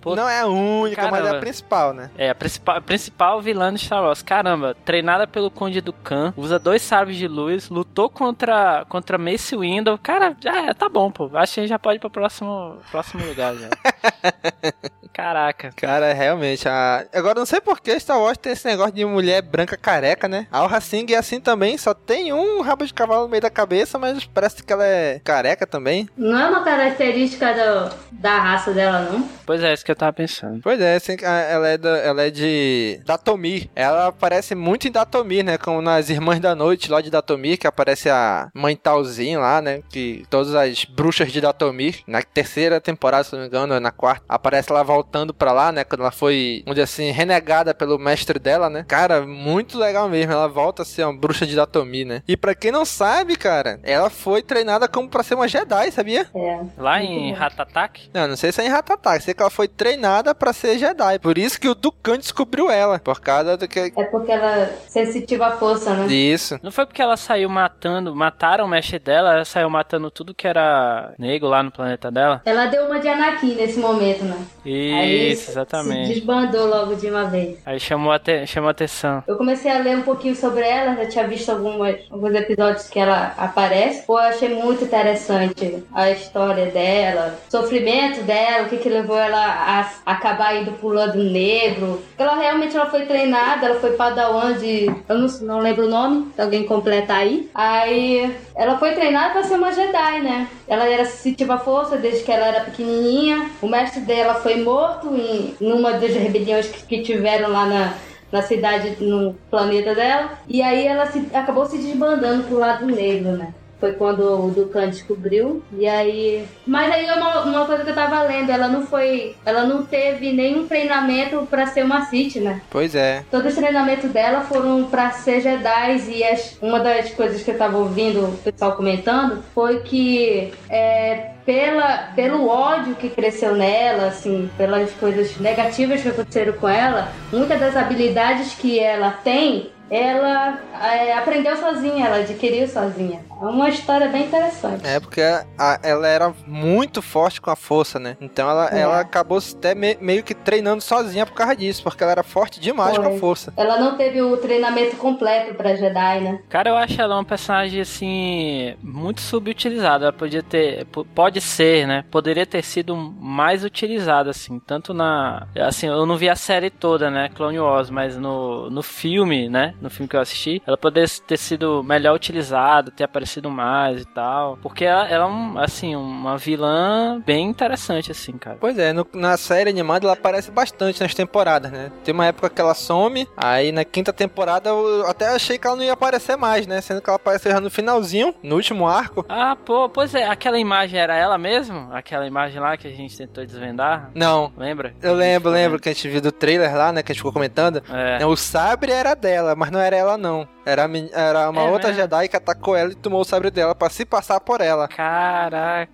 Pô, 0.00 0.14
não 0.14 0.28
é 0.28 0.40
a 0.40 0.46
única, 0.46 1.02
mas 1.02 1.14
é 1.14 1.16
a 1.16 1.22
caramba. 1.24 1.40
principal, 1.40 1.92
né? 1.92 2.10
É, 2.16 2.30
a 2.30 2.34
principal, 2.34 2.76
a 2.76 2.80
principal 2.80 3.42
vilã 3.42 3.74
de 3.74 3.80
Star 3.80 4.00
Wars. 4.02 4.22
Caramba, 4.22 4.76
treinada 4.84 5.26
pelo 5.26 5.50
Conde 5.50 5.80
do 5.80 5.92
Khan, 5.92 6.32
usa 6.36 6.60
dois 6.60 6.80
sabres 6.80 7.16
de 7.16 7.26
luz, 7.26 7.68
lutou 7.68 8.08
contra, 8.08 8.84
contra 8.88 9.18
Mace 9.18 9.56
Windu. 9.56 9.98
Cara, 9.98 10.36
já 10.40 10.72
tá 10.74 10.88
bom, 10.88 11.10
pô. 11.10 11.28
Acho 11.34 11.54
que 11.54 11.60
a 11.60 11.62
gente 11.64 11.70
já 11.70 11.78
pode 11.78 11.96
ir 11.96 12.00
pro 12.00 12.08
próximo, 12.08 12.78
próximo 12.88 13.26
lugar 13.26 13.56
já. 13.56 13.68
Caraca. 15.12 15.72
Cara, 15.74 16.12
realmente, 16.12 16.68
a... 16.68 17.04
agora 17.12 17.38
eu 17.38 17.40
não 17.40 17.46
sei 17.46 17.60
por 17.60 17.80
que 17.80 17.98
Star 17.98 18.20
Wars 18.20 18.38
tem 18.38 18.52
esse 18.52 18.66
negócio 18.68 18.92
de 18.92 19.04
mulher 19.04 19.42
branca 19.42 19.76
careca, 19.76 20.28
né? 20.28 20.46
A 20.50 20.58
Aura 20.58 20.80
Singh 20.80 21.12
é 21.12 21.16
assim 21.16 21.40
também, 21.40 21.76
só 21.76 21.92
tem 21.92 22.32
um 22.32 22.60
rabo 22.60 22.86
de 22.86 22.94
cavalo 22.94 23.22
no 23.24 23.28
meio 23.28 23.42
da 23.42 23.50
cabeça, 23.50 23.98
mas 23.98 24.24
parece 24.24 24.62
que 24.62 24.72
ela 24.72 24.86
é 24.86 25.20
careca 25.24 25.66
também. 25.66 26.08
Não 26.16 26.38
é 26.40 26.48
uma 26.48 26.62
característica 26.62 27.52
do- 27.52 27.96
da 28.12 28.38
raça 28.38 28.72
dela, 28.72 29.00
não? 29.10 29.28
Pois 29.44 29.60
é, 29.62 29.72
isso 29.72 29.84
que 29.84 29.90
eu 29.90 29.96
tava 29.96 30.12
pensando. 30.12 30.60
Pois 30.62 30.80
é, 30.80 30.94
assim, 30.96 31.16
a- 31.24 31.40
ela 31.40 31.68
é, 31.68 31.78
da- 31.78 31.98
ela 31.98 32.22
é 32.22 32.30
de 32.30 33.00
Datomir. 33.04 33.68
Ela 33.74 34.08
aparece 34.08 34.54
muito 34.54 34.86
em 34.86 34.92
Datomir, 34.92 35.44
né? 35.44 35.58
Como 35.58 35.82
nas 35.82 36.10
Irmãs 36.10 36.38
da 36.38 36.54
Noite, 36.54 36.90
lá 36.90 37.00
de 37.00 37.10
Datomir, 37.10 37.58
que 37.58 37.66
aparece 37.66 38.08
a 38.08 38.48
mãe 38.54 38.76
Talzin 38.76 39.36
lá, 39.36 39.60
né? 39.60 39.80
Que 39.90 40.24
todas 40.30 40.54
as 40.54 40.84
bruxas 40.84 41.32
de 41.32 41.40
Datomir, 41.40 42.02
na 42.06 42.22
terceira 42.22 42.80
temporada, 42.80 43.24
se 43.24 43.32
não 43.32 43.40
me 43.40 43.48
engano, 43.48 43.74
ou 43.74 43.80
na 43.88 43.92
quarta, 43.92 44.24
aparece 44.28 44.70
ela 44.70 44.82
voltando 44.82 45.32
pra 45.32 45.52
lá, 45.52 45.72
né? 45.72 45.82
Quando 45.82 46.02
ela 46.02 46.10
foi, 46.10 46.62
onde 46.66 46.80
assim, 46.80 47.10
renegada 47.10 47.74
pelo 47.74 47.98
mestre 47.98 48.38
dela, 48.38 48.68
né? 48.68 48.84
Cara, 48.86 49.22
muito 49.26 49.78
legal 49.78 50.08
mesmo. 50.08 50.32
Ela 50.32 50.48
volta 50.48 50.82
a 50.82 50.84
ser 50.84 51.04
uma 51.04 51.16
bruxa 51.16 51.46
de 51.46 51.56
Datomir, 51.56 52.06
né? 52.06 52.22
E 52.28 52.36
pra 52.36 52.54
quem 52.54 52.70
não 52.70 52.84
sabe, 52.84 53.36
cara, 53.36 53.80
ela 53.82 54.10
foi 54.10 54.42
treinada 54.42 54.86
como 54.86 55.08
pra 55.08 55.22
ser 55.22 55.34
uma 55.34 55.48
Jedi, 55.48 55.90
sabia? 55.90 56.28
É. 56.34 56.60
Lá 56.76 57.02
em. 57.02 57.32
Ratatak? 57.32 58.10
Não, 58.12 58.28
não 58.28 58.36
sei 58.36 58.52
se 58.52 58.60
é 58.60 58.66
em 58.66 58.68
Ratatak, 58.68 59.22
sei 59.22 59.34
que 59.34 59.42
ela 59.42 59.50
foi 59.50 59.68
treinada 59.68 60.34
pra 60.34 60.52
ser 60.52 60.78
Jedi. 60.78 61.18
Por 61.18 61.38
isso 61.38 61.60
que 61.60 61.68
o 61.68 61.74
Dukan 61.74 62.18
descobriu 62.18 62.70
ela. 62.70 62.98
Por 62.98 63.20
causa 63.20 63.56
do 63.56 63.66
que. 63.66 63.92
É 63.96 64.04
porque 64.04 64.32
ela 64.32 64.70
sensitiva 64.88 65.46
à 65.46 65.50
força, 65.52 65.94
né? 65.94 66.06
Isso. 66.12 66.58
Não 66.62 66.70
foi 66.70 66.84
porque 66.84 67.00
ela 67.00 67.16
saiu 67.16 67.48
matando, 67.48 68.14
mataram 68.14 68.64
o 68.64 68.68
mestre 68.68 68.98
dela, 68.98 69.34
ela 69.34 69.44
saiu 69.44 69.70
matando 69.70 70.10
tudo 70.10 70.34
que 70.34 70.46
era 70.46 71.14
negro 71.18 71.48
lá 71.48 71.62
no 71.62 71.70
planeta 71.70 72.10
dela? 72.10 72.42
Ela 72.44 72.66
deu 72.66 72.86
uma 72.86 72.98
de 73.00 73.08
Anakin 73.08 73.54
nesse 73.54 73.77
momento, 73.78 74.24
né? 74.24 74.36
Isso, 74.64 75.50
exatamente. 75.50 76.12
desbandou 76.14 76.66
logo 76.66 76.94
de 76.94 77.08
uma 77.08 77.24
vez. 77.24 77.58
Aí 77.64 77.80
chamou, 77.80 78.12
a 78.12 78.18
te- 78.18 78.46
chamou 78.46 78.68
atenção. 78.70 79.22
Eu 79.26 79.36
comecei 79.36 79.70
a 79.70 79.78
ler 79.78 79.96
um 79.96 80.02
pouquinho 80.02 80.36
sobre 80.36 80.62
ela, 80.66 80.94
já 80.96 81.06
tinha 81.06 81.26
visto 81.26 81.50
algumas, 81.50 81.96
alguns 82.10 82.34
episódios 82.34 82.88
que 82.88 82.98
ela 82.98 83.34
aparece. 83.38 84.02
Pô, 84.06 84.18
eu 84.18 84.26
achei 84.28 84.48
muito 84.50 84.84
interessante 84.84 85.82
a 85.94 86.10
história 86.10 86.66
dela, 86.66 87.38
o 87.48 87.50
sofrimento 87.50 88.22
dela, 88.22 88.66
o 88.66 88.68
que 88.68 88.76
que 88.78 88.88
levou 88.88 89.18
ela 89.18 89.38
a 89.38 89.90
acabar 90.12 90.56
indo 90.56 90.72
pro 90.72 90.88
lado 90.88 91.18
negro. 91.22 92.02
Ela 92.18 92.36
realmente 92.36 92.76
ela 92.76 92.86
foi 92.90 93.06
treinada, 93.06 93.66
ela 93.66 93.80
foi 93.80 93.92
padawan 93.92 94.52
de... 94.54 94.86
Eu 95.08 95.18
não, 95.18 95.28
não 95.42 95.58
lembro 95.60 95.86
o 95.86 95.90
nome, 95.90 96.28
se 96.34 96.40
alguém 96.42 96.64
completar 96.64 97.18
aí. 97.18 97.48
Aí 97.54 98.34
ela 98.54 98.78
foi 98.78 98.92
treinada 98.92 99.30
pra 99.32 99.42
ser 99.44 99.54
uma 99.54 99.72
Jedi, 99.72 100.20
né? 100.20 100.48
Ela 100.66 100.86
era 100.88 101.04
sensitiva 101.04 101.54
à 101.54 101.58
força 101.58 101.96
desde 101.96 102.22
que 102.24 102.30
ela 102.32 102.46
era 102.46 102.60
pequenininha. 102.64 103.48
O 103.62 103.67
mestre 103.68 104.00
dela 104.00 104.34
foi 104.34 104.62
morto 104.62 105.14
em 105.14 105.54
numa 105.60 105.92
das 105.92 106.14
rebeliões 106.14 106.68
que, 106.68 106.84
que 106.84 107.02
tiveram 107.02 107.50
lá 107.50 107.66
na, 107.66 107.94
na 108.32 108.42
cidade, 108.42 108.96
no 109.02 109.34
planeta 109.50 109.94
dela. 109.94 110.38
E 110.46 110.62
aí 110.62 110.86
ela 110.86 111.06
se, 111.06 111.28
acabou 111.34 111.66
se 111.66 111.78
desbandando 111.78 112.44
pro 112.44 112.58
lado 112.58 112.86
negro, 112.86 113.32
né? 113.32 113.54
Foi 113.80 113.92
quando 113.92 114.20
o 114.46 114.50
Dukan 114.50 114.88
descobriu. 114.90 115.62
E 115.72 115.86
aí. 115.86 116.44
Mas 116.66 116.92
aí 116.92 117.06
é 117.06 117.14
uma, 117.14 117.42
uma 117.42 117.64
coisa 117.64 117.84
que 117.84 117.90
eu 117.90 117.94
tava 117.94 118.22
lendo, 118.22 118.50
ela 118.50 118.68
não 118.68 118.86
foi. 118.86 119.36
Ela 119.46 119.64
não 119.64 119.84
teve 119.84 120.32
nenhum 120.32 120.66
treinamento 120.66 121.46
pra 121.50 121.66
ser 121.66 121.84
uma 121.84 122.04
Sith, 122.06 122.36
né? 122.36 122.60
Pois 122.70 122.94
é. 122.94 123.24
Todos 123.30 123.52
os 123.52 123.58
treinamentos 123.58 124.10
dela 124.10 124.40
foram 124.40 124.84
pra 124.84 125.10
ser 125.10 125.40
Jedi 125.40 125.98
e 126.08 126.24
as- 126.24 126.58
uma 126.60 126.80
das 126.80 127.10
coisas 127.10 127.42
que 127.42 127.50
eu 127.50 127.58
tava 127.58 127.78
ouvindo 127.78 128.24
o 128.24 128.38
pessoal 128.38 128.72
comentando 128.72 129.42
foi 129.54 129.80
que 129.80 130.52
é, 130.68 131.30
pela, 131.46 132.10
pelo 132.14 132.48
ódio 132.48 132.94
que 132.96 133.08
cresceu 133.08 133.54
nela, 133.54 134.06
assim, 134.08 134.50
pelas 134.58 134.90
coisas 134.92 135.38
negativas 135.38 136.02
que 136.02 136.08
aconteceram 136.08 136.52
com 136.54 136.68
ela, 136.68 137.08
muitas 137.32 137.58
das 137.60 137.76
habilidades 137.76 138.54
que 138.54 138.78
ela 138.78 139.10
tem, 139.10 139.70
ela 139.90 140.58
é, 140.82 141.12
aprendeu 141.14 141.56
sozinha, 141.56 142.06
ela 142.06 142.16
adquiriu 142.18 142.66
sozinha. 142.68 143.20
É 143.40 143.44
uma 143.44 143.68
história 143.68 144.08
bem 144.08 144.24
interessante. 144.26 144.84
É 144.86 144.98
porque 144.98 145.20
a- 145.22 145.78
ela 145.82 146.06
era 146.08 146.34
muito 146.46 147.00
forte 147.00 147.40
com 147.40 147.50
a 147.50 147.56
força, 147.56 147.98
né? 147.98 148.16
Então 148.20 148.50
ela, 148.50 148.68
É. 148.76 148.80
ela 148.80 149.00
acabou 149.00 149.38
até 149.38 149.74
me- 149.74 149.96
meio 150.00 150.22
que 150.24 150.34
treinando 150.34 150.82
sozinha 150.82 151.24
por 151.24 151.34
causa 151.34 151.54
disso, 151.54 151.82
porque 151.84 152.02
ela 152.02 152.12
era 152.12 152.22
forte 152.24 152.58
demais 152.58 152.96
com 152.98 153.06
a 153.06 153.10
Foi. 153.10 153.18
força. 153.18 153.52
Ela 153.56 153.78
não 153.78 153.96
teve 153.96 154.20
o 154.20 154.36
treinamento 154.36 154.96
completo 154.96 155.54
pra 155.54 155.74
Jedi, 155.76 156.20
né? 156.20 156.40
Cara, 156.48 156.70
eu 156.70 156.76
acho 156.76 157.00
ela 157.00 157.14
uma 157.14 157.24
personagem, 157.24 157.80
assim, 157.80 158.74
muito 158.82 159.20
subutilizada. 159.20 160.06
Ela 160.06 160.12
podia 160.12 160.42
ter. 160.42 160.84
Pode 161.14 161.40
ser, 161.40 161.86
né? 161.86 162.04
Poderia 162.10 162.44
ter 162.44 162.62
sido 162.64 162.96
mais 162.96 163.64
utilizada, 163.64 164.30
assim. 164.30 164.58
Tanto 164.58 164.92
na. 164.92 165.46
Assim, 165.56 165.86
eu 165.86 166.04
não 166.06 166.16
vi 166.16 166.28
a 166.28 166.36
série 166.36 166.70
toda, 166.70 167.10
né? 167.10 167.28
Clone 167.34 167.58
Wars, 167.60 167.88
mas 167.90 168.16
no, 168.16 168.68
no 168.68 168.82
filme, 168.82 169.48
né? 169.48 169.74
No 169.80 169.90
filme 169.90 170.08
que 170.08 170.16
eu 170.16 170.20
assisti, 170.20 170.62
ela 170.66 170.76
poderia 170.76 171.08
ter 171.26 171.36
sido 171.36 171.82
melhor 171.82 172.14
utilizada, 172.14 172.90
ter 172.90 173.04
aparecido 173.04 173.50
mais 173.50 174.02
e 174.02 174.04
tal. 174.04 174.58
Porque 174.62 174.84
ela, 174.84 175.08
ela 175.08 175.24
é, 175.24 175.28
um, 175.28 175.58
assim, 175.58 175.94
uma 175.96 176.36
vilã 176.36 177.22
bem 177.24 177.46
interessante, 177.48 178.10
assim, 178.10 178.32
cara. 178.32 178.56
Pois 178.60 178.78
é, 178.78 178.92
no- 178.92 179.06
na 179.14 179.36
série 179.36 179.70
animada 179.70 180.06
ela 180.06 180.14
aparece 180.14 180.50
bastante 180.50 181.00
nas 181.00 181.14
temporadas, 181.14 181.70
né? 181.70 181.90
Tem 182.04 182.12
uma 182.14 182.26
época 182.26 182.50
que 182.50 182.60
ela 182.60 182.74
some, 182.74 183.28
aí 183.36 183.72
na 183.72 183.84
quinta 183.84 184.12
temporada 184.12 184.70
eu 184.70 185.06
até 185.06 185.28
achei 185.28 185.58
que 185.58 185.66
ela 185.66 185.76
não 185.76 185.84
ia 185.84 185.92
aparecer 185.92 186.36
mais, 186.36 186.66
né? 186.66 186.80
Sendo 186.80 187.00
que 187.00 187.08
ela 187.08 187.16
apareceu 187.16 187.52
já 187.52 187.60
no 187.60 187.70
finalzinho, 187.70 188.34
no 188.42 188.56
último 188.56 188.86
arco. 188.88 189.24
Ah, 189.28 189.56
pô, 189.56 189.88
pois 189.88 190.14
é, 190.14 190.26
aquela 190.26 190.58
imagem 190.58 190.98
era 190.98 191.16
ela 191.16 191.38
mesmo? 191.38 191.88
Aquela 191.92 192.26
imagem 192.26 192.60
lá 192.60 192.76
que 192.76 192.88
a 192.88 192.90
gente 192.92 193.16
tentou 193.16 193.44
desvendar? 193.44 194.10
Não, 194.14 194.52
Lembra? 194.56 194.94
eu 195.02 195.14
lembro, 195.14 195.50
lembro 195.50 195.78
que 195.80 195.88
a 195.88 195.92
gente 195.92 196.08
viu 196.08 196.20
do 196.20 196.32
trailer 196.32 196.74
lá, 196.76 196.92
né? 196.92 197.02
Que 197.02 197.12
a 197.12 197.14
gente 197.14 197.20
ficou 197.20 197.32
comentando. 197.32 197.82
É. 197.90 198.24
O 198.26 198.36
sabre 198.36 198.92
era 198.92 199.14
dela, 199.14 199.54
mas 199.54 199.67
não 199.70 199.80
era 199.80 199.96
ela 199.96 200.16
não. 200.18 200.48
Era, 200.64 200.84
a 200.86 200.88
era 201.12 201.50
uma 201.50 201.62
É 201.62 201.70
outra 201.70 201.88
mesmo? 201.88 202.02
Jedi 202.02 202.28
que 202.28 202.36
atacou 202.36 202.76
ela 202.76 202.92
e 202.92 202.94
tomou 202.94 203.20
o 203.20 203.24
sabre 203.24 203.50
dela 203.50 203.74
pra 203.74 203.90
se 203.90 204.04
passar 204.04 204.40
por 204.40 204.60
ela. 204.60 204.88
Caraca, 204.88 205.90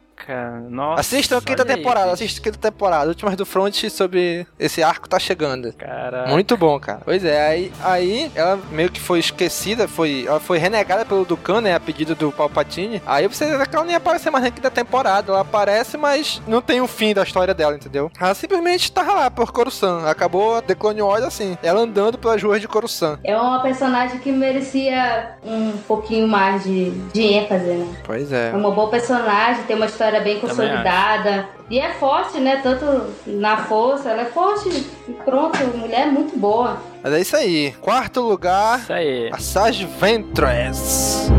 nossa. 0.70 1.00
Assistam 1.00 1.38
a 1.38 1.42
quinta 1.42 1.62
aí, 1.62 1.76
temporada, 1.76 2.10
bicho. 2.12 2.14
assistam 2.14 2.40
a 2.40 2.44
quinta 2.44 2.58
temporada. 2.58 3.08
Últimas 3.08 3.36
do 3.36 3.44
Front 3.44 3.88
sobre 3.90 4.46
esse 4.58 4.82
arco 4.82 5.08
tá 5.08 5.18
chegando. 5.18 5.72
Caraca. 5.72 6.30
Muito 6.30 6.56
bom, 6.56 6.78
cara. 6.78 7.00
Pois 7.04 7.24
é, 7.24 7.46
aí, 7.46 7.72
aí 7.82 8.30
ela 8.34 8.58
meio 8.70 8.90
que 8.90 9.00
foi 9.00 9.18
esquecida, 9.18 9.88
foi, 9.88 10.24
ela 10.26 10.40
foi 10.40 10.58
renegada 10.58 11.04
pelo 11.04 11.24
Dukan, 11.24 11.60
né, 11.60 11.74
a 11.74 11.80
pedido 11.80 12.14
do 12.14 12.30
Palpatine. 12.32 13.02
Aí 13.06 13.26
você 13.26 13.56
vê 13.56 13.66
que 13.66 13.74
ela 13.74 13.84
nem 13.84 13.96
aparecer 13.96 14.30
mais 14.30 14.44
na 14.44 14.50
quinta 14.50 14.70
temporada. 14.70 15.32
Ela 15.32 15.40
aparece, 15.40 15.96
mas 15.96 16.40
não 16.46 16.60
tem 16.62 16.80
o 16.80 16.86
fim 16.86 17.12
da 17.14 17.22
história 17.22 17.54
dela, 17.54 17.74
entendeu? 17.74 18.10
Ela 18.20 18.34
simplesmente 18.34 18.90
tava 18.92 19.12
lá 19.14 19.30
por 19.30 19.52
Coruscant. 19.52 20.04
Acabou 20.06 20.60
The 20.62 20.74
Clone 20.74 21.02
Wars 21.02 21.24
assim, 21.24 21.56
ela 21.62 21.80
andando 21.80 22.18
pelas 22.18 22.42
ruas 22.42 22.60
de 22.60 22.68
Coruscant. 22.68 23.18
É 23.24 23.36
uma 23.36 23.60
personagem 23.62 24.18
que 24.18 24.30
merecia 24.30 25.36
um 25.44 25.72
pouquinho 25.88 26.28
mais 26.28 26.62
de, 26.62 26.90
de 27.12 27.22
ênfase, 27.22 27.66
né? 27.66 27.94
Pois 28.04 28.32
É 28.32 28.44
é. 28.50 28.52
uma 28.52 28.70
boa 28.70 28.90
personagem, 28.90 29.64
tem 29.64 29.76
uma 29.76 29.86
história 29.86 30.03
história 30.04 30.20
bem 30.20 30.38
consolidada. 30.40 31.48
E 31.70 31.78
é 31.78 31.94
forte, 31.94 32.38
né? 32.38 32.60
Tanto 32.62 32.84
na 33.26 33.56
força, 33.64 34.10
ela 34.10 34.22
é 34.22 34.26
forte 34.26 34.68
e 34.68 35.12
pronto, 35.24 35.58
mulher 35.76 36.08
é 36.08 36.10
muito 36.10 36.38
boa. 36.38 36.76
Mas 37.02 37.12
é 37.12 37.20
isso 37.20 37.36
aí. 37.36 37.72
Quarto 37.80 38.20
lugar, 38.20 38.80
Isso 38.80 38.92
aí. 38.92 39.30
a 39.32 39.38
Sage 39.38 39.86
Ventress. 39.98 41.30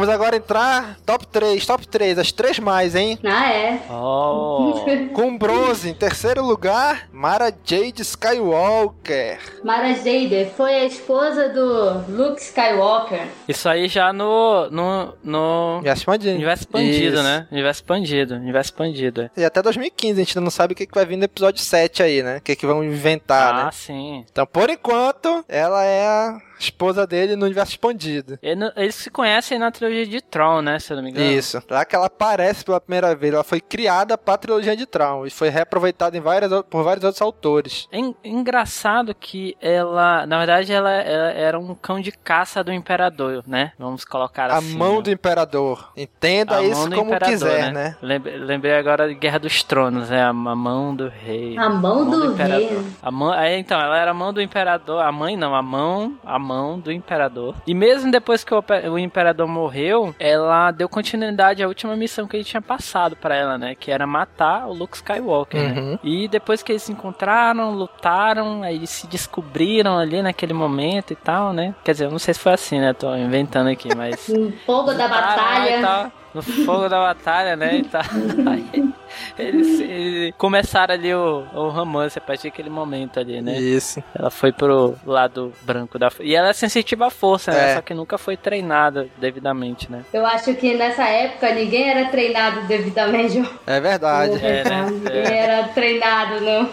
Vamos 0.00 0.14
agora 0.14 0.34
entrar 0.34 0.96
top 1.04 1.26
3, 1.26 1.66
top 1.66 1.86
3, 1.86 2.18
as 2.18 2.32
três 2.32 2.58
mais, 2.58 2.94
hein? 2.94 3.18
Ah, 3.22 3.52
é. 3.52 3.82
Oh. 3.90 4.82
Com 5.12 5.36
bronze, 5.36 5.90
em 5.90 5.92
terceiro 5.92 6.42
lugar, 6.42 7.06
Mara 7.12 7.52
Jade 7.62 8.00
Skywalker. 8.00 9.38
Mara 9.62 9.92
Jade 9.92 10.48
foi 10.56 10.72
a 10.72 10.84
esposa 10.86 11.50
do 11.50 12.02
Luke 12.08 12.40
Skywalker. 12.40 13.26
Isso 13.46 13.68
aí 13.68 13.88
já 13.88 14.10
no. 14.10 14.70
no. 14.70 15.12
no. 15.22 15.82
Já 15.84 15.92
expandido. 15.92 16.34
Universo 16.34 16.62
expandido, 16.62 17.14
Isso. 17.16 17.22
né? 17.22 17.46
Universo 17.52 17.82
expandido. 17.82 18.34
Universo 18.36 18.70
expandido. 18.70 19.20
é. 19.20 19.30
E 19.36 19.44
até 19.44 19.60
2015, 19.60 20.12
a 20.14 20.24
gente 20.24 20.30
ainda 20.38 20.44
não 20.46 20.50
sabe 20.50 20.72
o 20.72 20.76
que, 20.76 20.86
que 20.86 20.94
vai 20.94 21.04
vir 21.04 21.18
no 21.18 21.24
episódio 21.24 21.60
7 21.60 22.02
aí, 22.02 22.22
né? 22.22 22.38
O 22.38 22.40
que, 22.40 22.56
que 22.56 22.64
vão 22.64 22.82
inventar, 22.82 23.54
ah, 23.54 23.64
né? 23.64 23.70
sim. 23.70 24.24
Então, 24.32 24.46
por 24.46 24.70
enquanto, 24.70 25.44
ela 25.46 25.84
é 25.84 26.06
a 26.06 26.49
esposa 26.60 27.06
dele 27.06 27.36
no 27.36 27.44
universo 27.46 27.72
expandido. 27.72 28.38
Ele- 28.42 28.70
Eles 28.76 28.94
se 28.94 29.10
conhecem 29.10 29.58
na 29.58 29.70
trilogia 29.70 30.06
de 30.06 30.20
Tron, 30.20 30.62
né? 30.62 30.78
Se 30.78 30.92
eu 30.92 30.96
não 30.96 31.04
me 31.04 31.10
engano. 31.10 31.30
Isso. 31.30 31.62
Lá 31.68 31.84
que 31.84 31.94
ela 31.96 32.06
aparece 32.06 32.64
pela 32.64 32.80
primeira 32.80 33.14
vez, 33.14 33.32
ela 33.34 33.44
foi 33.44 33.60
criada 33.60 34.16
pra 34.18 34.36
trilogia 34.38 34.76
de 34.76 34.86
Tron 34.86 35.26
e 35.26 35.30
foi 35.30 35.48
reaproveitada 35.48 36.16
em 36.16 36.20
várias, 36.20 36.50
por 36.68 36.82
vários 36.84 37.04
outros 37.04 37.20
autores. 37.22 37.88
É 37.90 37.98
en- 37.98 38.14
engraçado 38.24 39.14
que 39.14 39.56
ela, 39.60 40.26
na 40.26 40.38
verdade, 40.38 40.72
ela, 40.72 40.90
ela 40.90 41.30
era 41.30 41.58
um 41.58 41.74
cão 41.74 42.00
de 42.00 42.10
caça 42.12 42.62
do 42.64 42.72
imperador, 42.72 43.42
né? 43.46 43.72
Vamos 43.78 44.04
colocar 44.04 44.50
A 44.50 44.56
assim. 44.58 44.76
mão 44.76 44.96
né? 44.96 45.02
do 45.02 45.10
imperador. 45.10 45.90
Entenda 45.96 46.56
A 46.56 46.62
isso 46.62 46.80
mão 46.80 46.88
do 46.90 46.96
como 46.96 47.10
imperador, 47.10 47.32
quiser, 47.32 47.72
né? 47.72 47.90
né? 47.90 47.96
Lembre- 48.02 48.36
Lembrei 48.38 48.74
agora 48.74 49.08
de 49.08 49.14
Guerra 49.14 49.38
dos 49.38 49.62
Tronos, 49.62 50.10
é 50.10 50.22
a 50.22 50.32
mão 50.32 50.94
do 50.94 51.08
rei. 51.08 51.56
A 51.58 51.68
mão 51.68 52.08
do 52.08 52.32
imperador. 52.32 52.68
rei. 52.68 52.82
A 53.02 53.10
mão, 53.10 53.34
é, 53.34 53.58
então, 53.58 53.80
ela 53.80 53.96
era 53.98 54.10
a 54.10 54.14
mão 54.14 54.32
do 54.32 54.40
imperador, 54.42 55.00
a 55.02 55.12
mãe 55.12 55.36
não, 55.36 55.54
a 55.54 55.62
mão, 55.62 56.18
a 56.24 56.38
mão 56.38 56.49
do 56.78 56.92
imperador. 56.92 57.54
E 57.66 57.74
mesmo 57.74 58.10
depois 58.10 58.44
que 58.44 58.54
o, 58.54 58.62
o 58.92 58.98
imperador 58.98 59.46
morreu, 59.46 60.14
ela 60.18 60.70
deu 60.70 60.88
continuidade 60.88 61.62
à 61.62 61.68
última 61.68 61.96
missão 61.96 62.26
que 62.26 62.36
ele 62.36 62.44
tinha 62.44 62.62
passado 62.62 63.16
pra 63.16 63.34
ela, 63.34 63.58
né? 63.58 63.74
Que 63.74 63.90
era 63.90 64.06
matar 64.06 64.66
o 64.66 64.72
Luke 64.72 64.96
Skywalker, 64.96 65.62
né? 65.62 65.80
Uhum. 65.80 65.98
E 66.02 66.28
depois 66.28 66.62
que 66.62 66.72
eles 66.72 66.82
se 66.82 66.92
encontraram, 66.92 67.72
lutaram, 67.72 68.62
aí 68.62 68.76
eles 68.76 68.90
se 68.90 69.06
descobriram 69.06 69.98
ali 69.98 70.22
naquele 70.22 70.52
momento 70.52 71.12
e 71.12 71.16
tal, 71.16 71.52
né? 71.52 71.74
Quer 71.84 71.92
dizer, 71.92 72.04
eu 72.06 72.10
não 72.10 72.18
sei 72.18 72.34
se 72.34 72.40
foi 72.40 72.52
assim, 72.52 72.80
né? 72.80 72.92
Tô 72.92 73.14
inventando 73.14 73.68
aqui, 73.68 73.88
mas. 73.94 74.30
Fogo 74.66 74.92
da 74.92 75.06
e 75.06 75.08
batalha. 75.08 76.12
No 76.34 76.42
fogo 76.42 76.88
da 76.88 77.00
batalha, 77.00 77.56
né? 77.56 77.76
E 77.76 77.84
tal. 77.84 78.02
Aí 78.50 78.92
eles, 79.38 79.80
eles 79.80 80.34
começaram 80.36 80.94
ali 80.94 81.12
o, 81.14 81.44
o 81.52 81.68
romance 81.68 82.18
a 82.18 82.20
partir 82.20 82.48
daquele 82.48 82.70
momento 82.70 83.18
ali, 83.18 83.40
né? 83.40 83.58
Isso. 83.58 84.02
Ela 84.14 84.30
foi 84.30 84.52
pro 84.52 84.94
lado 85.04 85.52
branco 85.62 85.98
da 85.98 86.10
E 86.20 86.34
ela 86.34 86.50
é 86.50 86.52
sensitiva 86.52 87.06
à 87.06 87.10
força, 87.10 87.50
né? 87.52 87.72
É. 87.72 87.74
Só 87.74 87.82
que 87.82 87.94
nunca 87.94 88.18
foi 88.18 88.36
treinada 88.36 89.08
devidamente, 89.18 89.90
né? 89.90 90.04
Eu 90.12 90.24
acho 90.26 90.54
que 90.54 90.74
nessa 90.74 91.04
época 91.04 91.52
ninguém 91.54 91.90
era 91.90 92.08
treinado 92.08 92.66
devidamente. 92.66 93.42
É 93.66 93.80
verdade. 93.80 94.44
É, 94.44 94.64
né? 94.64 94.86
Ninguém 94.90 95.38
era 95.38 95.68
treinado, 95.68 96.40
não. 96.40 96.70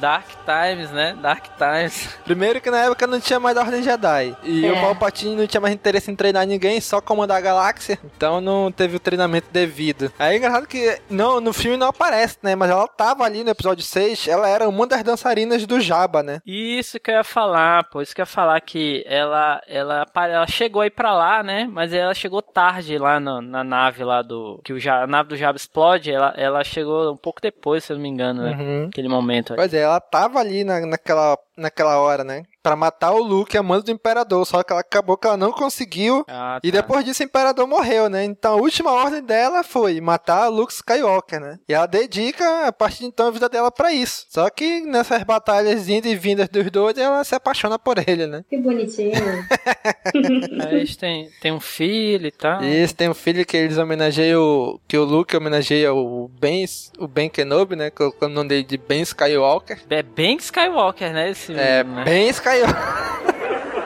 Dark 0.00 0.26
Times, 0.44 0.90
né? 0.90 1.16
Dark 1.20 1.44
Times. 1.58 2.08
Primeiro 2.24 2.60
que 2.60 2.70
na 2.70 2.78
época 2.84 3.06
não 3.06 3.20
tinha 3.20 3.40
mais 3.40 3.56
Ordem 3.56 3.82
Jedi. 3.82 4.36
E 4.42 4.66
É. 4.66 4.72
o 4.72 4.80
Palpatine 4.80 5.34
não 5.36 5.46
tinha 5.46 5.60
mais 5.60 5.74
interesse 5.74 6.10
em 6.10 6.16
treinar 6.16 6.46
ninguém, 6.46 6.80
só 6.80 7.00
comandar 7.00 7.38
a 7.38 7.40
galáxia. 7.40 7.98
Então 8.16 8.40
não 8.40 8.70
teve 8.72 8.96
o 8.96 9.00
treinamento 9.00 9.48
devido. 9.52 10.12
Aí 10.18 10.34
é 10.34 10.38
engraçado 10.38 10.66
que 10.66 10.98
não, 11.10 11.40
no 11.40 11.52
filme 11.52 11.76
não 11.76 11.88
aparece, 11.88 12.38
né? 12.42 12.54
Mas 12.54 12.70
ela 12.70 12.86
tava 12.88 13.24
ali 13.24 13.42
no 13.44 13.50
episódio 13.50 13.84
6, 13.84 14.28
ela 14.28 14.48
era 14.48 14.68
uma 14.68 14.86
das 14.86 15.02
dançarinas 15.02 15.66
do 15.66 15.80
Jabba, 15.80 16.22
né? 16.22 16.40
Isso 16.46 16.98
que 17.00 17.10
eu 17.10 17.16
ia 17.16 17.24
falar, 17.24 17.84
pô. 17.84 18.00
Isso 18.02 18.14
que 18.14 18.20
eu 18.20 18.24
ia 18.24 18.26
falar 18.26 18.60
que 18.60 19.04
ela, 19.06 19.60
ela, 19.66 20.06
ela 20.14 20.46
chegou 20.46 20.82
aí 20.82 20.90
pra 20.90 21.14
lá, 21.14 21.42
né? 21.42 21.68
Mas 21.70 21.92
ela 21.92 22.14
chegou 22.14 22.40
tarde 22.42 22.98
lá 22.98 23.18
na, 23.20 23.40
na 23.40 23.64
nave 23.64 24.04
lá 24.04 24.22
do. 24.22 24.60
Que 24.64 24.72
o 24.72 24.78
a 24.90 25.06
nave 25.06 25.30
do 25.30 25.36
Jabba 25.36 25.56
explode. 25.56 26.10
Ela, 26.10 26.32
ela 26.36 26.62
chegou 26.64 27.12
um 27.12 27.16
pouco 27.16 27.40
depois, 27.40 27.84
se 27.84 27.92
eu 27.92 27.96
não 27.96 28.02
me 28.02 28.08
engano, 28.08 28.42
né? 28.42 28.56
Uhum. 28.58 28.86
Aquele 28.88 29.08
momento. 29.08 29.52
aí. 29.52 29.56
Pois 29.56 29.74
é, 29.74 29.84
ela 29.86 30.00
tava 30.00 30.40
ali 30.40 30.64
na, 30.64 30.80
naquela, 30.86 31.38
naquela 31.56 31.98
hora, 31.98 32.22
né? 32.24 32.42
Pra 32.62 32.74
matar 32.74 33.12
o 33.12 33.22
Luke, 33.22 33.56
a 33.56 33.62
mãe 33.62 33.80
do 33.80 33.90
Imperador. 33.90 34.44
Só 34.44 34.62
que 34.62 34.72
ela 34.72 34.80
acabou 34.80 35.16
que 35.16 35.26
ela 35.26 35.36
não 35.36 35.52
conseguiu. 35.52 36.24
Ah, 36.28 36.58
E 36.62 36.70
tá. 36.72 36.80
depois 36.80 37.04
disso 37.04 37.22
o 37.22 37.26
Imperador 37.26 37.66
morreu, 37.66 38.08
né? 38.10 38.24
Então 38.24 38.54
a 38.54 38.60
última 38.60 38.90
ordem 38.92 39.22
dela 39.22 39.62
foi 39.62 40.00
matar 40.00 40.48
Luke 40.48 40.72
Skywalker, 40.72 41.40
né? 41.40 41.58
E 41.68 41.72
ela 41.74 41.86
dedica, 41.86 42.66
a 42.66 42.72
partir 42.72 43.00
de 43.00 43.06
então, 43.06 43.28
a 43.28 43.30
vida 43.30 43.48
dela 43.48 43.70
pra 43.70 43.92
isso. 43.92 44.26
Só 44.28 44.50
que 44.50 44.80
nessas 44.80 45.22
batalhas 45.22 45.88
indo 45.88 46.08
e 46.08 46.16
vindas 46.16 46.48
dos 46.48 46.68
dois, 46.70 46.98
ela 46.98 47.22
se 47.24 47.34
apaixona 47.34 47.78
por 47.78 47.96
ele, 48.06 48.26
né? 48.26 48.44
Que 48.50 48.58
bonitinho. 48.58 49.12
Aí 50.66 50.74
eles 50.76 50.96
têm, 50.96 51.30
têm 51.40 51.52
um 51.52 51.60
filho 51.60 52.26
e 52.26 52.30
tal. 52.32 52.62
E 52.62 52.76
esse 52.82 52.94
tem 52.94 53.08
um 53.08 53.14
filho 53.14 53.44
que 53.46 53.56
eles 53.56 53.78
homenageiam, 53.78 54.80
que 54.88 54.96
o 54.98 55.04
Luke 55.04 55.36
homenageia 55.36 55.92
o 55.94 56.28
Ben, 56.28 56.64
o 56.98 57.06
Ben 57.06 57.28
Kenobi, 57.28 57.76
né? 57.76 57.90
Colocando 57.90 58.32
o 58.32 58.34
nome 58.34 58.48
dele 58.48 58.64
de 58.64 58.76
Ben 58.76 59.02
Skywalker. 59.02 59.80
É 59.88 60.02
bem 60.02 60.36
Skywalker, 60.36 61.12
né? 61.12 61.30
Esse 61.30 61.45
É, 61.52 61.84
menino, 61.84 61.96
né? 61.96 62.04
Ben 62.04 62.28
Skywalker. 62.28 62.82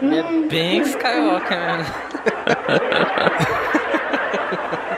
É 0.02 0.48
bem 0.48 0.80
Skywalker 0.82 1.58
mesmo. 1.58 1.94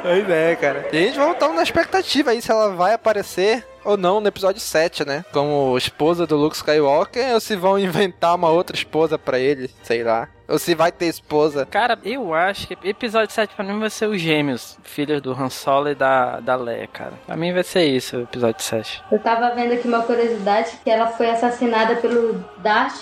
Pois 0.03 0.29
é, 0.29 0.57
cara. 0.57 0.89
E 0.93 0.97
a 0.97 1.01
gente 1.01 1.19
vai 1.19 1.31
estar 1.31 1.49
na 1.49 1.63
expectativa 1.63 2.33
aí 2.33 2.43
se 2.43 2.51
ela 2.51 2.71
vai 2.71 2.93
aparecer 2.93 3.65
ou 3.85 3.97
não 3.97 4.21
no 4.21 4.29
episódio 4.29 4.61
7, 4.61 5.05
né? 5.07 5.25
Como 5.33 5.77
esposa 5.79 6.27
do 6.27 6.37
Luke 6.37 6.57
Skywalker, 6.57 7.33
ou 7.35 7.41
se 7.41 7.57
vão 7.57 7.79
inventar 7.79 8.35
uma 8.35 8.51
outra 8.51 8.77
esposa 8.77 9.19
pra 9.19 9.39
ele, 9.39 9.71
sei 9.83 10.03
lá. 10.03 10.29
Ou 10.53 10.59
se 10.59 10.75
vai 10.75 10.93
ter 10.93 11.07
esposa. 11.07 11.67
Cara, 11.71 11.99
eu 12.05 12.35
acho 12.35 12.67
que 12.69 12.77
episódio 12.87 13.33
7 13.35 13.55
pra 13.55 13.65
mim 13.65 13.79
vai 13.81 13.89
ser 13.89 14.07
os 14.07 14.21
gêmeos, 14.21 14.79
filhos 14.83 15.23
do 15.23 15.33
Han 15.33 15.49
Solo 15.49 15.89
e 15.89 15.95
da, 15.95 16.41
da 16.41 16.55
Leia, 16.57 16.87
cara. 16.87 17.13
Pra 17.27 17.35
mim 17.37 17.53
vai 17.55 17.65
ser 17.65 17.85
isso, 17.85 18.19
o 18.19 18.23
episódio 18.23 18.63
7. 18.63 19.03
Eu 19.11 19.19
tava 19.19 19.55
vendo 19.55 19.73
aqui 19.73 19.89
uma 19.89 20.03
curiosidade 20.03 20.73
que 20.85 20.91
ela 20.91 21.07
foi 21.07 21.31
assassinada 21.31 21.97
pelo 21.97 22.45
Darth 22.59 23.01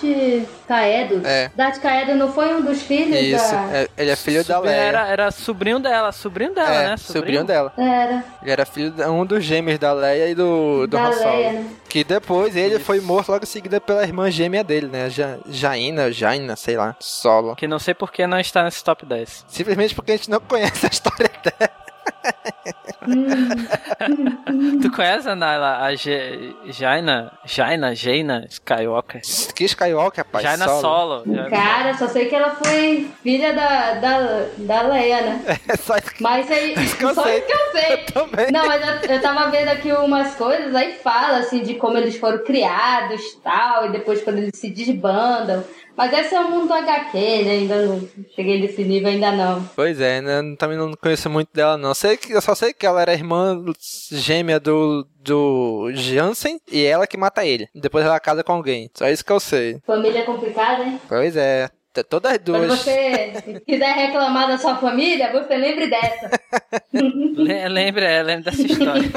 Caedo. 0.67 1.21
É. 1.25 1.51
Darth 1.55 1.79
Caedo 1.81 2.15
não 2.15 2.31
foi 2.31 2.55
um 2.55 2.61
dos 2.61 2.81
filhos 2.83 3.19
Isso, 3.19 3.51
da... 3.53 3.77
é- 3.77 3.87
ele 3.97 4.11
é 4.11 4.15
filho 4.15 4.43
da 4.45 4.55
Sobrinho- 4.55 4.75
Leia. 4.77 4.87
Era, 4.87 5.07
era 5.07 5.31
sobrinho 5.31 5.79
dela, 5.79 6.11
sobrinho 6.13 6.53
dela, 6.55 6.73
é, 6.73 6.87
né? 6.91 6.97
sobrinho 6.97 7.43
dela. 7.43 7.73
Era, 7.77 8.23
Ele 8.41 8.51
era 8.51 8.65
filho 8.65 8.91
de 8.91 9.03
um 9.03 9.25
dos 9.25 9.43
gêmeos 9.43 9.77
da 9.77 9.91
Leia 9.93 10.29
e 10.29 10.35
do, 10.35 10.87
do 10.87 10.87
da 10.87 11.07
Han 11.07 11.11
Solo. 11.11 11.29
Leia, 11.35 11.51
né? 11.51 11.65
Que 11.91 12.05
depois 12.05 12.55
ele 12.55 12.75
Isso. 12.75 12.85
foi 12.85 13.01
morto 13.01 13.33
logo 13.33 13.43
em 13.43 13.47
seguida 13.47 13.81
pela 13.81 14.01
irmã 14.03 14.31
gêmea 14.31 14.63
dele, 14.63 14.87
né? 14.87 15.09
Ja, 15.09 15.37
Jaina, 15.45 16.09
Jaina, 16.09 16.55
sei 16.55 16.77
lá, 16.77 16.95
Solo. 17.01 17.53
Que 17.53 17.67
não 17.67 17.79
sei 17.79 17.93
por 17.93 18.13
que 18.13 18.25
não 18.25 18.39
está 18.39 18.63
nesse 18.63 18.81
top 18.81 19.05
10. 19.05 19.43
Simplesmente 19.49 19.93
porque 19.93 20.13
a 20.13 20.15
gente 20.15 20.29
não 20.29 20.39
conhece 20.39 20.85
a 20.85 20.89
história 20.89 21.29
dela. 21.43 21.80
tu 24.81 24.91
conhece 24.91 25.27
a 25.27 25.35
Nala, 25.35 25.83
a 25.83 25.95
Jaina, 25.95 27.31
Jaina, 27.45 27.95
Jaina 27.95 28.45
Skywalker? 28.49 29.21
Que 29.55 29.65
Skywalker, 29.65 30.23
rapaz? 30.23 30.43
Jaina 30.43 30.67
Solo. 30.67 31.23
Jaina 31.25 31.49
Cara, 31.49 31.93
só 31.95 32.07
sei 32.07 32.27
que 32.27 32.35
ela 32.35 32.51
foi 32.51 33.09
filha 33.23 33.53
da, 33.53 33.93
da, 33.95 34.45
da 34.57 34.81
Leia, 34.83 35.21
né? 35.21 35.41
É 35.67 35.75
só 35.77 35.97
isso 35.97 36.13
que 36.13 36.21
Mas 36.21 36.49
aí, 36.51 36.73
Isso 36.77 36.97
que 36.97 37.05
eu 37.05 37.13
só 37.13 37.23
sei. 37.23 37.39
isso 37.39 37.47
que 37.47 37.53
eu 37.53 37.71
sei. 37.71 37.97
também. 38.05 38.51
Não, 38.51 38.67
mas 38.67 38.87
eu, 38.87 38.95
eu 39.15 39.21
tava 39.21 39.49
vendo 39.49 39.69
aqui 39.69 39.91
umas 39.91 40.35
coisas, 40.35 40.73
aí 40.75 40.93
fala 40.93 41.39
assim 41.39 41.63
de 41.63 41.75
como 41.75 41.97
eles 41.97 42.17
foram 42.17 42.43
criados 42.43 43.21
tal, 43.43 43.87
e 43.87 43.91
depois 43.91 44.21
quando 44.23 44.37
eles 44.39 44.51
se 44.55 44.69
desbandam. 44.69 45.63
Mas 45.95 46.13
esse 46.13 46.33
é 46.33 46.39
o 46.39 46.49
mundo 46.49 46.73
HQ, 46.73 47.17
né? 47.17 47.51
Ainda 47.51 47.85
não 47.85 48.07
cheguei 48.35 48.59
nesse 48.59 48.83
nível, 48.83 49.09
ainda 49.09 49.31
não. 49.31 49.63
Pois 49.75 49.99
é, 49.99 50.21
né? 50.21 50.55
Também 50.57 50.77
não 50.77 50.93
conheço 50.93 51.29
muito 51.29 51.49
dela, 51.53 51.77
não. 51.77 51.93
Sei 51.93 52.17
que, 52.17 52.31
eu 52.31 52.41
só 52.41 52.55
sei 52.55 52.73
que 52.73 52.85
ela 52.85 53.01
era 53.01 53.13
irmã 53.13 53.63
gêmea 54.11 54.59
do, 54.59 55.07
do 55.19 55.91
Jansen 55.93 56.59
e 56.71 56.83
ela 56.83 57.05
que 57.07 57.17
mata 57.17 57.45
ele. 57.45 57.67
Depois 57.75 58.05
ela 58.05 58.19
casa 58.19 58.43
com 58.43 58.53
alguém. 58.53 58.89
Só 58.93 59.07
isso 59.09 59.25
que 59.25 59.31
eu 59.31 59.39
sei. 59.39 59.79
Família 59.85 60.23
complicada, 60.23 60.83
hein? 60.83 60.99
Pois 61.07 61.35
é. 61.35 61.69
T- 61.93 62.03
Todas 62.03 62.31
as 62.33 62.37
Quando 62.39 62.67
duas. 62.67 62.79
você 62.79 63.61
quiser 63.65 63.93
reclamar 63.93 64.47
da 64.47 64.57
sua 64.57 64.75
família, 64.77 65.31
você 65.31 65.55
lembre 65.57 65.87
dessa. 65.89 66.29
Le- 66.93 67.67
Lembra, 67.69 68.05
é, 68.09 68.23
lembra 68.23 68.51
dessa 68.51 68.61
história. 68.63 69.09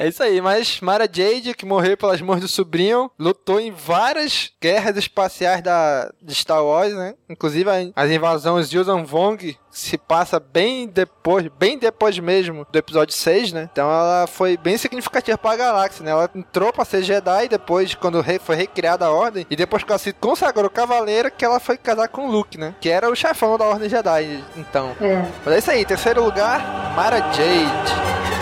É 0.00 0.06
isso 0.06 0.22
aí, 0.22 0.40
mas 0.40 0.80
Mara 0.80 1.08
Jade, 1.12 1.54
que 1.54 1.66
morreu 1.66 1.96
pelas 1.96 2.20
mãos 2.20 2.40
do 2.40 2.46
sobrinho, 2.48 3.10
lutou 3.18 3.58
em 3.60 3.72
várias 3.72 4.52
guerras 4.60 4.96
espaciais 4.96 5.60
da, 5.62 6.12
de 6.22 6.34
Star 6.34 6.64
Wars, 6.64 6.94
né? 6.94 7.14
Inclusive 7.28 7.68
as 7.96 8.10
invasões 8.10 8.70
de 8.70 8.76
Yuuzhan 8.76 9.02
Vong 9.04 9.56
se 9.70 9.96
passa 9.96 10.40
bem 10.40 10.86
depois, 10.86 11.46
bem 11.58 11.78
depois 11.78 12.18
mesmo 12.18 12.66
do 12.70 12.78
episódio 12.78 13.14
6, 13.14 13.52
né? 13.52 13.68
Então 13.72 13.88
ela 13.88 14.26
foi 14.26 14.56
bem 14.56 14.76
significativa 14.76 15.38
para 15.38 15.52
a 15.52 15.56
galáxia, 15.56 16.04
né? 16.04 16.10
Ela 16.10 16.30
entrou 16.34 16.72
para 16.72 16.84
ser 16.84 17.02
Jedi 17.02 17.48
depois, 17.48 17.94
quando 17.94 18.24
foi 18.40 18.56
recriada 18.56 19.06
a 19.06 19.10
Ordem, 19.10 19.46
e 19.48 19.56
depois 19.56 19.82
que 19.84 19.90
ela 19.90 19.98
se 19.98 20.12
consagrou 20.12 20.70
cavaleira, 20.70 21.30
que 21.30 21.44
ela 21.44 21.60
foi 21.60 21.76
casar 21.76 22.08
com 22.08 22.28
Luke, 22.28 22.58
né? 22.58 22.74
Que 22.80 22.88
era 22.88 23.08
o 23.08 23.14
chefão 23.14 23.56
da 23.56 23.64
Ordem 23.64 23.88
Jedi, 23.88 24.42
então. 24.56 24.96
É. 25.00 25.24
Mas 25.44 25.54
é 25.54 25.58
isso 25.58 25.70
aí, 25.70 25.84
terceiro 25.84 26.24
lugar, 26.24 26.94
Mara 26.94 27.18
Jade. 27.32 28.37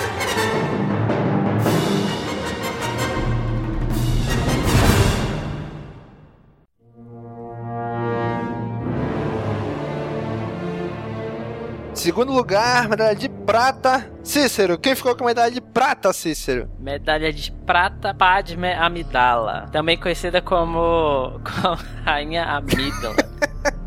Segundo 12.06 12.32
lugar, 12.32 12.88
medalha 12.88 13.16
de 13.16 13.28
prata, 13.28 14.08
Cícero. 14.22 14.78
Quem 14.78 14.94
ficou 14.94 15.16
com 15.16 15.24
a 15.24 15.26
medalha 15.26 15.50
de 15.50 15.60
prata, 15.60 16.12
Cícero? 16.12 16.70
Medalha 16.78 17.32
de 17.32 17.50
prata 17.50 18.14
Padme 18.14 18.72
Amidala. 18.74 19.66
Também 19.72 19.98
conhecida 19.98 20.40
como, 20.40 21.40
como 21.42 21.76
Rainha 22.04 22.44
Amidala. 22.44 23.16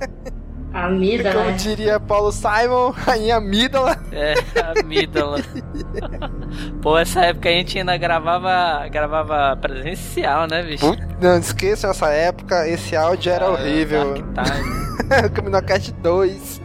Amígdala. 0.73 1.45
Como 1.45 1.55
diria 1.55 1.97
Paulo 1.97 2.33
Simon, 2.33 2.89
Rainha 2.91 3.37
Amígdala. 3.37 3.97
É, 4.11 4.33
Amidala. 4.81 5.37
Pô, 6.83 6.97
essa 6.97 7.21
época 7.21 7.47
a 7.47 7.53
gente 7.53 7.79
ainda 7.79 7.95
gravava, 7.95 8.85
gravava 8.89 9.55
presencial, 9.61 10.45
né, 10.45 10.61
bicho? 10.61 10.85
Putz, 10.85 11.07
Não 11.21 11.39
esqueçam 11.39 11.89
essa 11.89 12.09
época, 12.09 12.67
esse 12.67 12.97
áudio 12.97 13.31
era 13.31 13.45
Ah, 13.45 13.51
horrível. 13.51 14.21
Dark 14.33 14.49
Time. 14.51 15.29
Caminocast 15.33 15.93
2. 15.93 16.61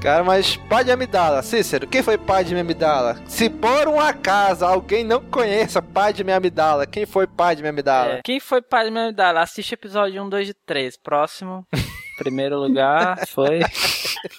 Cara, 0.00 0.22
mas 0.22 0.56
Padme 0.56 0.92
Amidala, 0.92 1.42
Cícero, 1.42 1.86
quem 1.86 2.02
foi 2.02 2.16
Padme 2.16 2.60
Amidala? 2.60 3.20
Se 3.26 3.50
por 3.50 3.88
um 3.88 3.98
acaso 3.98 4.64
alguém 4.64 5.02
não 5.02 5.20
conheça 5.20 5.82
Padme 5.82 6.32
Amidala, 6.32 6.86
quem 6.86 7.04
foi 7.04 7.26
Padme 7.26 7.68
Amidala? 7.68 8.14
É. 8.14 8.22
Quem 8.22 8.38
foi 8.38 8.62
Padme 8.62 9.00
Amidala? 9.00 9.40
Assiste 9.40 9.72
episódio 9.72 10.22
1, 10.22 10.28
2 10.28 10.48
e 10.50 10.54
3. 10.54 10.96
Próximo. 10.98 11.66
Primeiro 12.18 12.58
lugar 12.58 13.26
foi. 13.28 13.60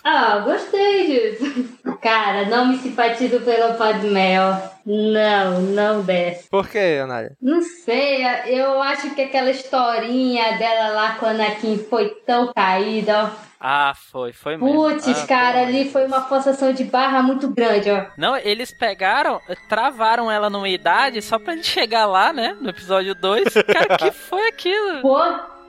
Ah, 0.03 0.39
gostei 0.39 1.05
disso. 1.07 1.65
Cara, 2.01 2.45
não 2.45 2.65
me 2.67 2.77
simpatizo 2.77 3.39
pelo 3.41 3.75
Padmel. 3.75 4.57
Não, 4.85 5.61
não 5.61 6.01
desce. 6.01 6.49
Por 6.49 6.67
quê, 6.67 6.99
Anália? 7.01 7.37
Não 7.41 7.61
sei, 7.61 8.21
eu 8.47 8.81
acho 8.81 9.13
que 9.15 9.21
aquela 9.21 9.49
historinha 9.49 10.57
dela 10.57 10.89
lá 10.89 11.11
com 11.15 11.25
a 11.25 11.29
Anakin 11.29 11.77
foi 11.89 12.09
tão 12.25 12.51
caída, 12.53 13.25
ó. 13.25 13.29
Ah, 13.61 13.93
foi, 14.11 14.33
foi 14.33 14.57
mesmo. 14.57 14.73
Putz, 14.73 15.07
Ah, 15.23 15.27
cara, 15.27 15.59
pô. 15.61 15.65
ali 15.67 15.89
foi 15.89 16.05
uma 16.05 16.21
forçação 16.27 16.73
de 16.73 16.83
barra 16.83 17.21
muito 17.21 17.47
grande, 17.49 17.89
ó. 17.89 18.05
Não, 18.17 18.35
eles 18.35 18.71
pegaram, 18.71 19.39
travaram 19.69 20.29
ela 20.29 20.49
numa 20.49 20.67
idade 20.69 21.21
só 21.21 21.39
pra 21.39 21.55
gente 21.55 21.67
chegar 21.67 22.05
lá, 22.07 22.33
né? 22.33 22.57
No 22.59 22.69
episódio 22.69 23.15
2. 23.15 23.53
Cara, 23.53 23.97
que 23.97 24.11
foi 24.11 24.47
aquilo? 24.49 25.01
Pô, 25.01 25.19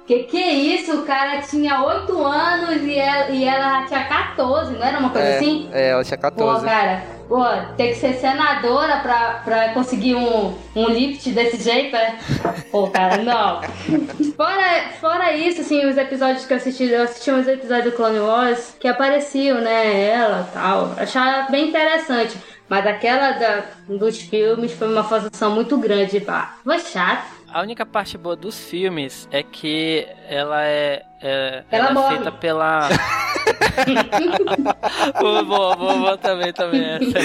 que 0.08 0.20
que 0.20 0.42
é 0.42 0.54
isso? 0.54 1.02
O 1.02 1.04
cara 1.04 1.42
tinha 1.42 1.84
8 1.84 2.26
anos 2.26 2.82
e 2.82 2.96
ela, 2.96 3.28
e 3.28 3.44
ela 3.44 3.84
tinha 3.84 4.04
14, 4.04 4.72
não 4.72 4.82
era 4.82 4.98
uma 4.98 5.10
coisa 5.10 5.28
é, 5.28 5.36
assim? 5.36 5.68
é, 5.70 5.88
ela 5.90 6.02
tinha 6.02 6.16
Pô, 6.16 6.22
14. 6.22 6.64
cara, 6.64 7.02
pô, 7.28 7.44
tem 7.76 7.88
que 7.88 7.96
ser 7.96 8.14
senadora 8.14 9.00
pra, 9.00 9.42
pra 9.44 9.68
conseguir 9.74 10.14
um, 10.14 10.56
um 10.74 10.88
lift 10.88 11.30
desse 11.30 11.62
jeito, 11.62 11.92
né? 11.92 12.18
Pô, 12.70 12.88
cara, 12.88 13.18
não. 13.18 13.60
Fora, 14.34 14.88
fora 14.98 15.32
isso, 15.32 15.60
assim, 15.60 15.84
os 15.84 15.98
episódios 15.98 16.46
que 16.46 16.52
eu 16.54 16.56
assisti, 16.56 16.84
eu 16.84 17.02
assisti 17.02 17.30
uns 17.30 17.46
episódios 17.46 17.92
do 17.92 17.96
Clone 17.96 18.20
Wars 18.20 18.74
que 18.80 18.88
apareciam, 18.88 19.60
né, 19.60 20.08
ela 20.10 20.48
e 20.48 20.54
tal. 20.54 20.94
Achava 20.96 21.50
bem 21.50 21.68
interessante. 21.68 22.38
Mas 22.68 22.86
aquela 22.86 23.32
da, 23.32 23.64
dos 23.88 24.20
filmes 24.20 24.72
foi 24.72 24.88
uma 24.88 25.02
forçação 25.02 25.50
muito 25.50 25.76
grande, 25.78 26.20
pá. 26.20 26.56
Foi 26.62 26.78
chato. 26.78 27.37
A 27.52 27.62
única 27.62 27.86
parte 27.86 28.18
boa 28.18 28.36
dos 28.36 28.68
filmes 28.68 29.28
é 29.30 29.42
que 29.42 30.06
ela 30.28 30.62
é. 30.64 31.02
é 31.22 31.64
Ela 31.70 31.88
é 31.88 31.92
morre. 31.92 32.14
feita 32.16 32.32
pela. 32.32 32.88
boa, 35.20 35.42
boa, 35.42 35.76
boa, 35.76 36.18
também, 36.18 36.52
também. 36.52 36.82
Essa. 36.84 37.18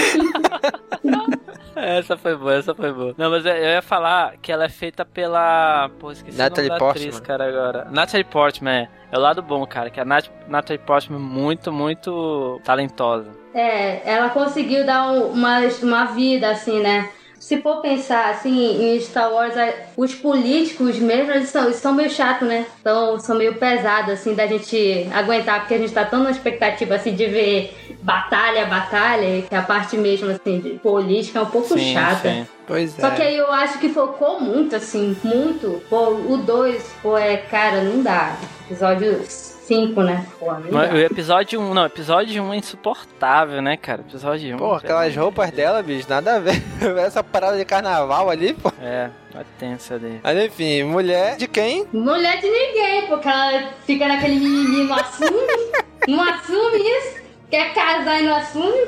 essa 1.76 2.16
foi 2.16 2.36
boa, 2.36 2.54
essa 2.54 2.74
foi 2.74 2.92
boa. 2.92 3.14
Não, 3.18 3.30
mas 3.30 3.44
eu 3.44 3.54
ia 3.54 3.82
falar 3.82 4.36
que 4.40 4.50
ela 4.50 4.64
é 4.64 4.68
feita 4.68 5.04
pela. 5.04 5.90
Pô, 5.98 6.10
esqueci 6.10 6.38
Natalie 6.38 6.70
o 6.70 6.72
nome 6.72 6.80
da 6.80 6.90
atriz, 6.90 7.04
Portman. 7.18 7.26
cara, 7.26 7.48
agora. 7.48 7.88
Natalie 7.90 8.24
Portman, 8.24 8.70
é. 8.72 8.88
É 9.12 9.18
o 9.18 9.20
lado 9.20 9.42
bom, 9.42 9.64
cara, 9.66 9.90
que 9.90 10.00
a 10.00 10.04
Nat 10.04 10.28
Natalie 10.48 10.78
Portman 10.84 11.18
é 11.18 11.22
muito, 11.22 11.70
muito 11.72 12.60
talentosa. 12.64 13.30
É, 13.54 14.00
ela 14.10 14.30
conseguiu 14.30 14.84
dar 14.84 15.12
um- 15.12 15.28
uma, 15.30 15.60
uma 15.82 16.04
vida, 16.06 16.50
assim, 16.50 16.80
né? 16.80 17.08
Se 17.44 17.60
for 17.60 17.82
pensar, 17.82 18.30
assim, 18.30 18.94
em 18.94 18.98
Star 19.02 19.30
Wars, 19.30 19.52
os 19.98 20.14
políticos 20.14 20.98
mesmo, 20.98 21.30
eles 21.30 21.50
são, 21.50 21.64
eles 21.64 21.76
são 21.76 21.92
meio 21.92 22.08
chatos, 22.08 22.48
né? 22.48 22.64
Então, 22.80 23.20
são 23.20 23.36
meio 23.36 23.56
pesados, 23.56 24.14
assim, 24.14 24.34
da 24.34 24.46
gente 24.46 25.06
aguentar, 25.12 25.60
porque 25.60 25.74
a 25.74 25.78
gente 25.78 25.92
tá 25.92 26.06
tão 26.06 26.22
na 26.22 26.30
expectativa, 26.30 26.94
assim, 26.94 27.14
de 27.14 27.26
ver 27.26 27.76
batalha, 28.00 28.64
batalha, 28.64 29.42
que 29.42 29.54
a 29.54 29.60
parte 29.60 29.94
mesmo, 29.98 30.30
assim, 30.30 30.58
de 30.58 30.70
política 30.78 31.38
é 31.38 31.42
um 31.42 31.50
pouco 31.50 31.78
Sim, 31.78 31.92
chata. 31.92 32.30
sim. 32.30 32.46
Pois 32.66 32.98
é. 32.98 33.02
Só 33.02 33.10
que 33.10 33.20
aí 33.20 33.36
eu 33.36 33.52
acho 33.52 33.78
que 33.78 33.90
focou 33.90 34.40
muito, 34.40 34.74
assim, 34.74 35.14
muito. 35.22 35.82
Pô, 35.90 36.12
o 36.12 36.38
2, 36.38 36.82
pô, 37.02 37.18
é, 37.18 37.36
cara, 37.36 37.82
não 37.82 38.02
dá. 38.02 38.38
Episódio 38.64 39.20
5, 39.66 40.02
né? 40.02 40.26
Pô. 40.38 40.46
O 40.52 40.98
episódio 40.98 41.60
1, 41.60 41.74
não, 41.74 41.86
episódio 41.86 42.42
1 42.42 42.52
é 42.52 42.56
insuportável, 42.56 43.62
né, 43.62 43.76
cara? 43.76 44.02
Episódio 44.02 44.54
1. 44.54 44.58
Pô, 44.58 44.74
aquelas 44.74 45.16
roupas 45.16 45.50
dela, 45.50 45.82
bicho, 45.82 46.08
nada 46.08 46.36
a 46.36 46.38
ver. 46.38 46.62
Essa 46.98 47.24
parada 47.24 47.56
de 47.56 47.64
carnaval 47.64 48.28
ali, 48.28 48.52
pô. 48.52 48.70
É, 48.80 49.10
tá 49.32 49.42
tensa 49.58 49.94
ali. 49.94 50.20
Mas 50.22 50.44
enfim, 50.44 50.84
mulher 50.84 51.36
de 51.36 51.48
quem? 51.48 51.86
Mulher 51.92 52.40
de 52.40 52.48
ninguém, 52.48 53.06
porque 53.08 53.28
ela 53.28 53.70
fica 53.86 54.06
naquele 54.06 54.36
mimimi, 54.36 54.84
não 54.84 54.96
assume, 54.96 55.72
não 56.08 56.22
assume 56.22 56.78
isso, 56.78 57.22
quer 57.50 57.72
casar 57.72 58.20
e 58.20 58.26
não 58.26 58.36
assume. 58.36 58.86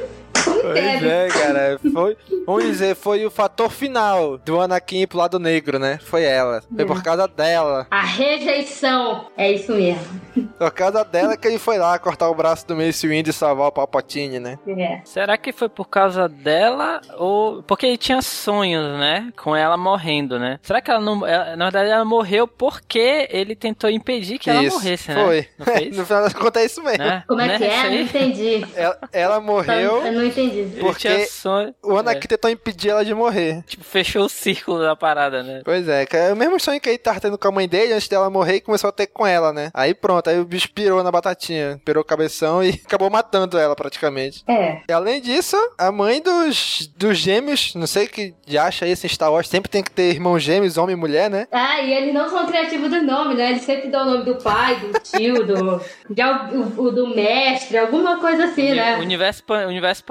Pois 0.63 1.03
é, 1.03 1.29
cara. 1.29 1.79
Foi, 1.93 2.17
vamos 2.47 2.65
dizer, 2.65 2.95
foi 2.95 3.25
o 3.27 3.31
fator 3.31 3.71
final 3.71 4.39
do 4.39 4.61
Anakin 4.61 5.01
ir 5.03 5.07
pro 5.07 5.19
lado 5.19 5.39
negro, 5.39 5.79
né? 5.79 5.99
Foi 6.03 6.25
ela. 6.25 6.63
Foi 6.75 6.85
por 6.85 7.03
causa 7.03 7.27
dela. 7.29 7.87
A 7.91 8.03
rejeição, 8.03 9.27
é 9.37 9.53
isso 9.53 9.73
mesmo. 9.73 10.21
Por 10.59 10.71
causa 10.71 11.05
dela 11.05 11.37
que 11.37 11.47
ele 11.49 11.59
foi 11.59 11.79
lá 11.79 11.99
cortar 11.99 12.29
o 12.29 12.35
braço 12.35 12.67
do 12.67 12.77
Mace 12.77 13.07
Windu 13.07 13.31
e 13.31 13.33
salvar 13.33 13.69
o 13.69 13.73
Palpatine, 13.73 14.39
né? 14.39 14.59
É. 14.67 15.01
Será 15.05 15.37
que 15.37 15.53
foi 15.53 15.69
por 15.69 15.89
causa 15.89 16.29
dela 16.29 17.01
ou. 17.19 17.63
Porque 17.63 17.87
ele 17.87 17.97
tinha 17.99 18.21
sonhos, 18.23 18.99
né? 18.99 19.33
Com 19.43 19.55
ela 19.57 19.77
morrendo, 19.77 20.39
né? 20.39 20.59
Será 20.63 20.81
que 20.81 20.91
ela 20.91 21.01
não. 21.01 21.27
ela- 21.27 21.57
na 21.57 21.65
verdade, 21.67 21.91
ela 21.91 22.05
morreu 22.05 22.47
porque 22.47 23.29
ele 23.31 23.55
tentou 23.55 23.89
impedir 23.91 24.39
que 24.39 24.49
ela 24.51 24.63
isso. 24.63 24.77
morresse, 24.77 25.11
né? 25.13 25.25
Foi. 25.25 25.49
Não 25.59 25.67
foi 25.67 25.91
no 25.97 26.05
final 26.07 26.23
das 26.23 26.33
contas 26.33 26.63
é 26.63 26.67
isso 26.67 26.83
mesmo. 26.83 26.99
Né? 27.05 27.25
Como 27.27 27.41
é 27.41 27.47
Né? 27.49 27.59
que 27.59 27.65
é? 27.65 27.83
Não 27.91 28.01
entendi. 28.01 28.67
Ela, 28.75 28.99
ela 29.13 29.41
morreu, 29.41 30.07
Eu 30.07 30.13
não 30.13 30.25
entendi. 30.41 30.59
Ele 30.61 30.81
porque 30.81 31.27
sonho. 31.27 31.75
o 31.83 31.97
Anakin 31.97 32.29
tentou 32.29 32.51
impedir 32.51 32.91
ela 32.91 33.05
de 33.05 33.15
morrer. 33.15 33.63
Tipo, 33.67 33.85
fechou 33.85 34.25
o 34.25 34.29
círculo 34.29 34.81
da 34.81 34.95
parada, 34.97 35.43
né? 35.43 35.63
Pois 35.65 35.89
é, 35.89 36.05
que 36.07 36.17
é 36.17 36.33
o 36.33 36.37
mesmo 36.37 36.59
sonho 36.61 36.81
que 36.81 36.89
ele 36.89 36.99
tava 36.99 37.21
tendo 37.21 37.39
com 37.39 37.49
a 37.49 37.53
mãe 37.53 37.69
dele 37.69 37.93
antes 37.93 38.09
dela 38.09 38.29
morrer 38.31 38.57
e 38.57 38.61
começou 38.61 38.89
a 38.89 38.93
ter 38.93 39.07
com 39.07 39.27
ela, 39.27 39.53
né? 39.53 39.71
Aí 39.75 39.95
pronto, 39.95 40.29
aí 40.29 40.39
o 40.39 40.45
bicho 40.45 40.71
pirou 40.73 41.03
na 41.03 41.11
batatinha, 41.11 41.81
pirou 41.85 42.03
o 42.03 42.07
cabeção 42.07 42.63
e 42.63 42.71
acabou 42.87 43.11
matando 43.11 43.59
ela 43.59 43.75
praticamente. 43.75 44.43
É. 44.49 44.81
E 44.89 44.93
além 44.93 45.21
disso, 45.21 45.57
a 45.79 45.91
mãe 45.91 46.21
dos, 46.21 46.89
dos 46.97 47.17
gêmeos, 47.19 47.75
não 47.75 47.87
sei 47.87 48.05
o 48.07 48.09
que 48.09 48.35
acha 48.59 48.87
isso 48.87 49.07
em 49.07 49.09
Star 49.09 49.33
Wars, 49.33 49.49
sempre 49.49 49.71
tem 49.71 49.83
que 49.83 49.91
ter 49.91 50.11
irmãos 50.13 50.41
gêmeos, 50.43 50.77
homem 50.77 50.95
e 50.95 50.99
mulher, 50.99 51.29
né? 51.31 51.47
Ah, 51.53 51.81
e 51.81 51.93
eles 51.93 52.15
não 52.15 52.29
são 52.29 52.47
criativos 52.47 52.91
do 52.91 53.03
nome, 53.03 53.35
né? 53.35 53.51
Eles 53.51 53.63
sempre 53.63 53.89
dão 53.89 54.03
o 54.03 54.11
nome 54.13 54.25
do 54.25 54.37
pai, 54.43 54.77
do 54.77 54.99
tio, 55.01 55.45
do, 55.47 55.81
de 56.11 56.21
al- 56.23 56.47
o, 56.53 56.83
o 56.87 56.91
do 56.91 57.09
mestre, 57.15 57.77
alguma 57.79 58.19
coisa 58.21 58.45
assim, 58.45 58.73
O 58.73 58.75
né? 58.77 58.97
universo, 58.99 59.45
pan- 59.45 59.67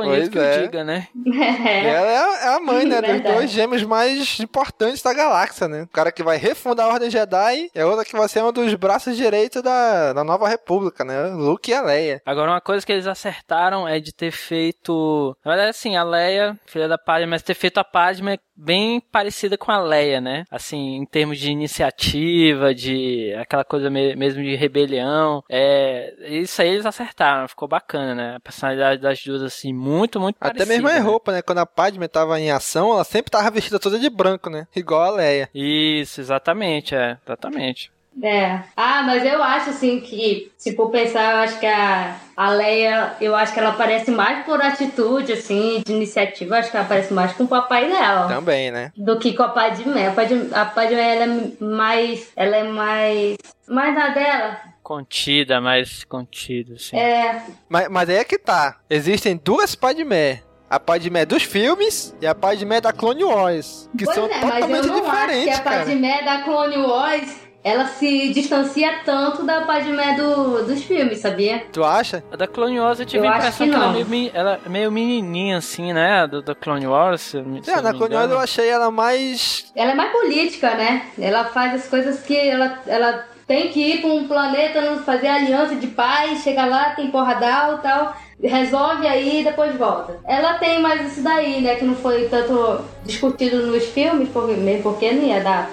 Pois 0.06 0.24
expandido 0.24 0.32
que 0.32 0.40
é. 0.40 0.58
eu 0.58 0.66
diga, 0.66 0.84
né? 0.84 1.08
E 1.26 1.88
ela 1.88 2.08
é 2.10 2.18
a, 2.18 2.46
é 2.52 2.56
a 2.56 2.60
mãe, 2.60 2.86
né? 2.86 3.02
dos 3.02 3.22
dois 3.22 3.50
gêmeos 3.52 3.84
mais 3.84 4.40
importantes 4.40 5.02
da 5.02 5.14
galáxia, 5.14 5.68
né? 5.68 5.84
O 5.84 5.88
cara 5.88 6.12
que 6.12 6.24
vai 6.24 6.38
refundar 6.38 6.88
a 6.88 6.94
Ordem 6.94 7.10
Jedi 7.10 7.70
é 7.74 7.86
outra 7.86 8.06
que 8.06 8.16
vai 8.16 8.28
ser 8.28 8.44
um 8.44 8.52
dos 8.52 8.74
braços 8.76 9.16
direitos 9.18 9.62
da, 9.62 10.14
da 10.14 10.24
Nova 10.24 10.48
República, 10.48 11.04
né? 11.04 11.28
Luke 11.28 11.70
e 11.70 11.74
a 11.74 11.82
Leia. 11.82 12.22
Agora, 12.26 12.52
uma 12.52 12.62
coisa 12.62 12.86
que 12.86 12.92
eles 12.92 13.08
acertaram 13.08 13.88
é 13.88 14.00
de 14.00 14.14
ter 14.14 14.32
feito. 14.32 15.36
Na 15.44 15.52
verdade, 15.52 15.70
assim, 15.72 15.96
a 15.96 16.04
Leia, 16.04 16.58
filha 16.66 16.88
da 16.88 16.98
Padme, 16.98 17.28
mas 17.28 17.42
ter 17.42 17.54
feito 17.54 17.78
a 17.80 17.84
Padme 17.84 18.40
bem 18.58 19.02
parecida 19.12 19.58
com 19.58 19.72
a 19.72 19.80
Leia, 19.82 20.22
né? 20.22 20.46
Assim, 20.50 20.96
em 20.96 21.06
termos 21.06 21.38
de 21.38 21.52
iniciativa, 21.52 22.74
de 22.74 23.34
aquela 23.40 23.64
coisa 23.66 23.90
me- 23.90 24.16
mesmo 24.16 24.42
de 24.42 24.56
rebelião. 24.56 25.44
É, 25.50 26.14
isso 26.28 26.62
aí 26.62 26.70
eles 26.70 26.86
acertaram, 26.86 27.48
ficou 27.48 27.68
bacana, 27.68 28.16
né? 28.16 28.36
A 28.36 28.40
personalidade 28.40 29.02
das 29.02 29.22
duas, 29.24 29.42
assim, 29.42 29.74
muito 29.74 29.95
muito, 29.96 30.20
muito 30.20 30.36
Até 30.40 30.60
parecida. 30.60 30.74
mesmo 30.74 30.88
a 30.88 30.94
né? 30.94 31.00
roupa, 31.00 31.32
né? 31.32 31.42
Quando 31.42 31.60
a 31.60 31.66
Padme 31.66 32.08
tava 32.08 32.40
em 32.40 32.52
ação, 32.52 32.92
ela 32.94 33.04
sempre 33.04 33.32
tava 33.32 33.50
vestida 33.50 33.80
toda 33.80 33.98
de 33.98 34.10
branco, 34.10 34.50
né? 34.50 34.68
Igual 34.76 35.04
a 35.04 35.10
Leia. 35.12 35.50
Isso, 35.54 36.22
exatamente, 36.22 36.94
é, 36.96 37.18
exatamente. 37.26 37.92
É. 38.24 38.62
Ah, 38.78 39.04
mas 39.04 39.26
eu 39.26 39.44
acho 39.44 39.72
assim 39.72 40.00
que, 40.00 40.52
se 40.58 40.74
for 40.76 40.90
pensar, 40.90 41.34
eu 41.34 41.38
acho 41.40 41.60
que 41.60 41.66
a, 41.66 42.16
a 42.36 42.50
Leia, 42.50 43.16
eu 43.20 43.36
acho 43.36 43.54
que 43.54 43.60
ela 43.60 43.72
aparece 43.72 44.10
mais 44.10 44.46
por 44.46 44.62
atitude, 44.62 45.34
assim, 45.34 45.84
de 45.86 45.92
iniciativa. 45.92 46.56
Eu 46.56 46.60
acho 46.60 46.72
que 46.72 46.78
ela 46.78 46.86
aparece 46.86 47.14
mais 47.14 47.34
com 47.34 47.44
o 47.44 47.48
papai 47.48 47.90
dela. 47.90 48.28
Também, 48.28 48.72
né? 48.72 48.92
Do 48.96 49.20
que 49.20 49.34
com 49.34 49.44
a 49.44 49.50
Padmé. 49.50 50.08
A 50.08 50.12
Padmé, 50.12 50.48
a 50.54 50.66
Padmé 50.66 51.16
ela 51.16 51.26
é 51.26 51.64
mais. 51.64 52.32
Ela 52.36 52.56
é 52.56 52.64
mais. 52.64 53.38
Mais 53.68 53.94
na 53.94 54.10
dela. 54.10 54.75
Contida, 54.86 55.60
mais 55.60 56.04
contida, 56.04 56.76
assim. 56.76 56.96
É. 56.96 57.42
Mas, 57.68 57.90
mas 57.90 58.08
aí 58.08 58.18
é 58.18 58.24
que 58.24 58.38
tá. 58.38 58.78
Existem 58.88 59.36
duas 59.44 59.74
Padmé. 59.74 60.44
A 60.70 60.80
Padmé 60.80 61.26
dos 61.26 61.42
filmes 61.42 62.16
e 62.22 62.28
a 62.28 62.36
Padmé 62.36 62.80
da 62.80 62.94
Clone 62.94 63.24
Wars. 63.24 63.90
Que 63.98 64.06
pois 64.06 64.16
são 64.16 64.26
é, 64.28 64.30
mas 64.30 64.44
eu 64.44 64.52
totalmente 64.52 64.88
não 64.88 64.94
acho 64.94 64.94
que 64.94 65.10
diferentes, 65.10 65.60
a. 65.60 65.64
Padmé 65.64 66.22
da 66.22 66.42
Clone 66.44 66.78
Wars. 66.78 67.36
Ela 67.64 67.88
se 67.88 68.32
distancia 68.32 69.00
tanto 69.04 69.44
da 69.44 69.62
Padmé 69.62 70.14
do, 70.14 70.64
dos 70.66 70.84
filmes, 70.84 71.18
sabia? 71.18 71.66
Tu 71.74 71.84
acha? 71.84 72.24
A 72.32 72.36
da 72.36 72.46
Clone 72.46 72.80
Wars 72.80 73.00
eu 73.00 73.08
tive 73.08 73.26
Eu 73.26 73.32
a 73.32 73.38
acho 73.38 73.64
impressão 73.64 73.66
que 73.66 73.72
que, 73.74 73.76
ela, 73.76 73.86
é 73.86 74.04
não. 74.04 74.08
meio, 74.08 74.32
ela 74.36 74.60
é 74.64 74.70
meio 74.70 74.92
menininha, 74.92 75.58
assim, 75.58 75.92
né? 75.94 76.28
Do, 76.28 76.44
da 76.44 76.54
Clone 76.54 76.86
Wars. 76.86 77.22
se 77.22 77.44
se 77.64 77.72
É, 77.72 77.82
na 77.82 77.92
Clone 77.92 78.14
Wars 78.14 78.30
eu 78.30 78.40
achei 78.40 78.70
ela 78.70 78.92
mais. 78.92 79.72
Ela 79.76 79.94
é 79.94 79.96
mais 79.96 80.12
política, 80.12 80.76
né? 80.76 81.08
Ela 81.18 81.46
faz 81.46 81.74
as 81.74 81.88
coisas 81.88 82.22
que 82.22 82.38
ela, 82.38 82.84
ela 82.86 83.26
tem 83.48 83.70
que 83.70 83.80
ir 83.80 84.02
pra 84.02 84.10
um 84.10 84.28
planeta, 84.28 84.82
fazer 85.06 85.28
aliança 85.28 85.76
de 85.76 85.88
paz, 85.88 86.42
chega 86.42 86.66
lá, 86.66 86.92
tem 86.92 87.12
porradal 87.12 87.76
e 87.76 87.78
tal, 87.80 88.16
resolve 88.42 89.08
aí 89.08 89.42
e 89.42 89.44
depois 89.44 89.76
volta. 89.76 90.20
Ela 90.26 90.56
tem 90.56 90.82
mais 90.82 91.12
isso 91.12 91.22
daí, 91.22 91.62
né? 91.62 91.76
Que 91.76 91.86
não 91.86 91.96
foi 91.96 92.28
tanto 92.28 92.84
discutido 93.06 93.68
nos 93.68 93.86
filmes, 93.86 94.30
porque, 94.30 94.54
mesmo 94.54 94.84
porque 94.84 95.12
não 95.12 95.24
ia 95.24 95.42
dar 95.42 95.70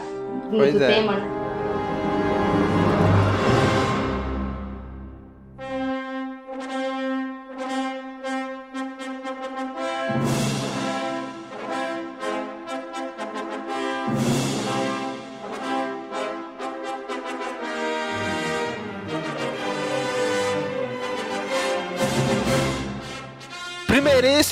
muito 0.50 0.78
Pois 0.78 0.80
é. 0.80 0.86
tema, 0.86 1.12
né? 1.14 1.41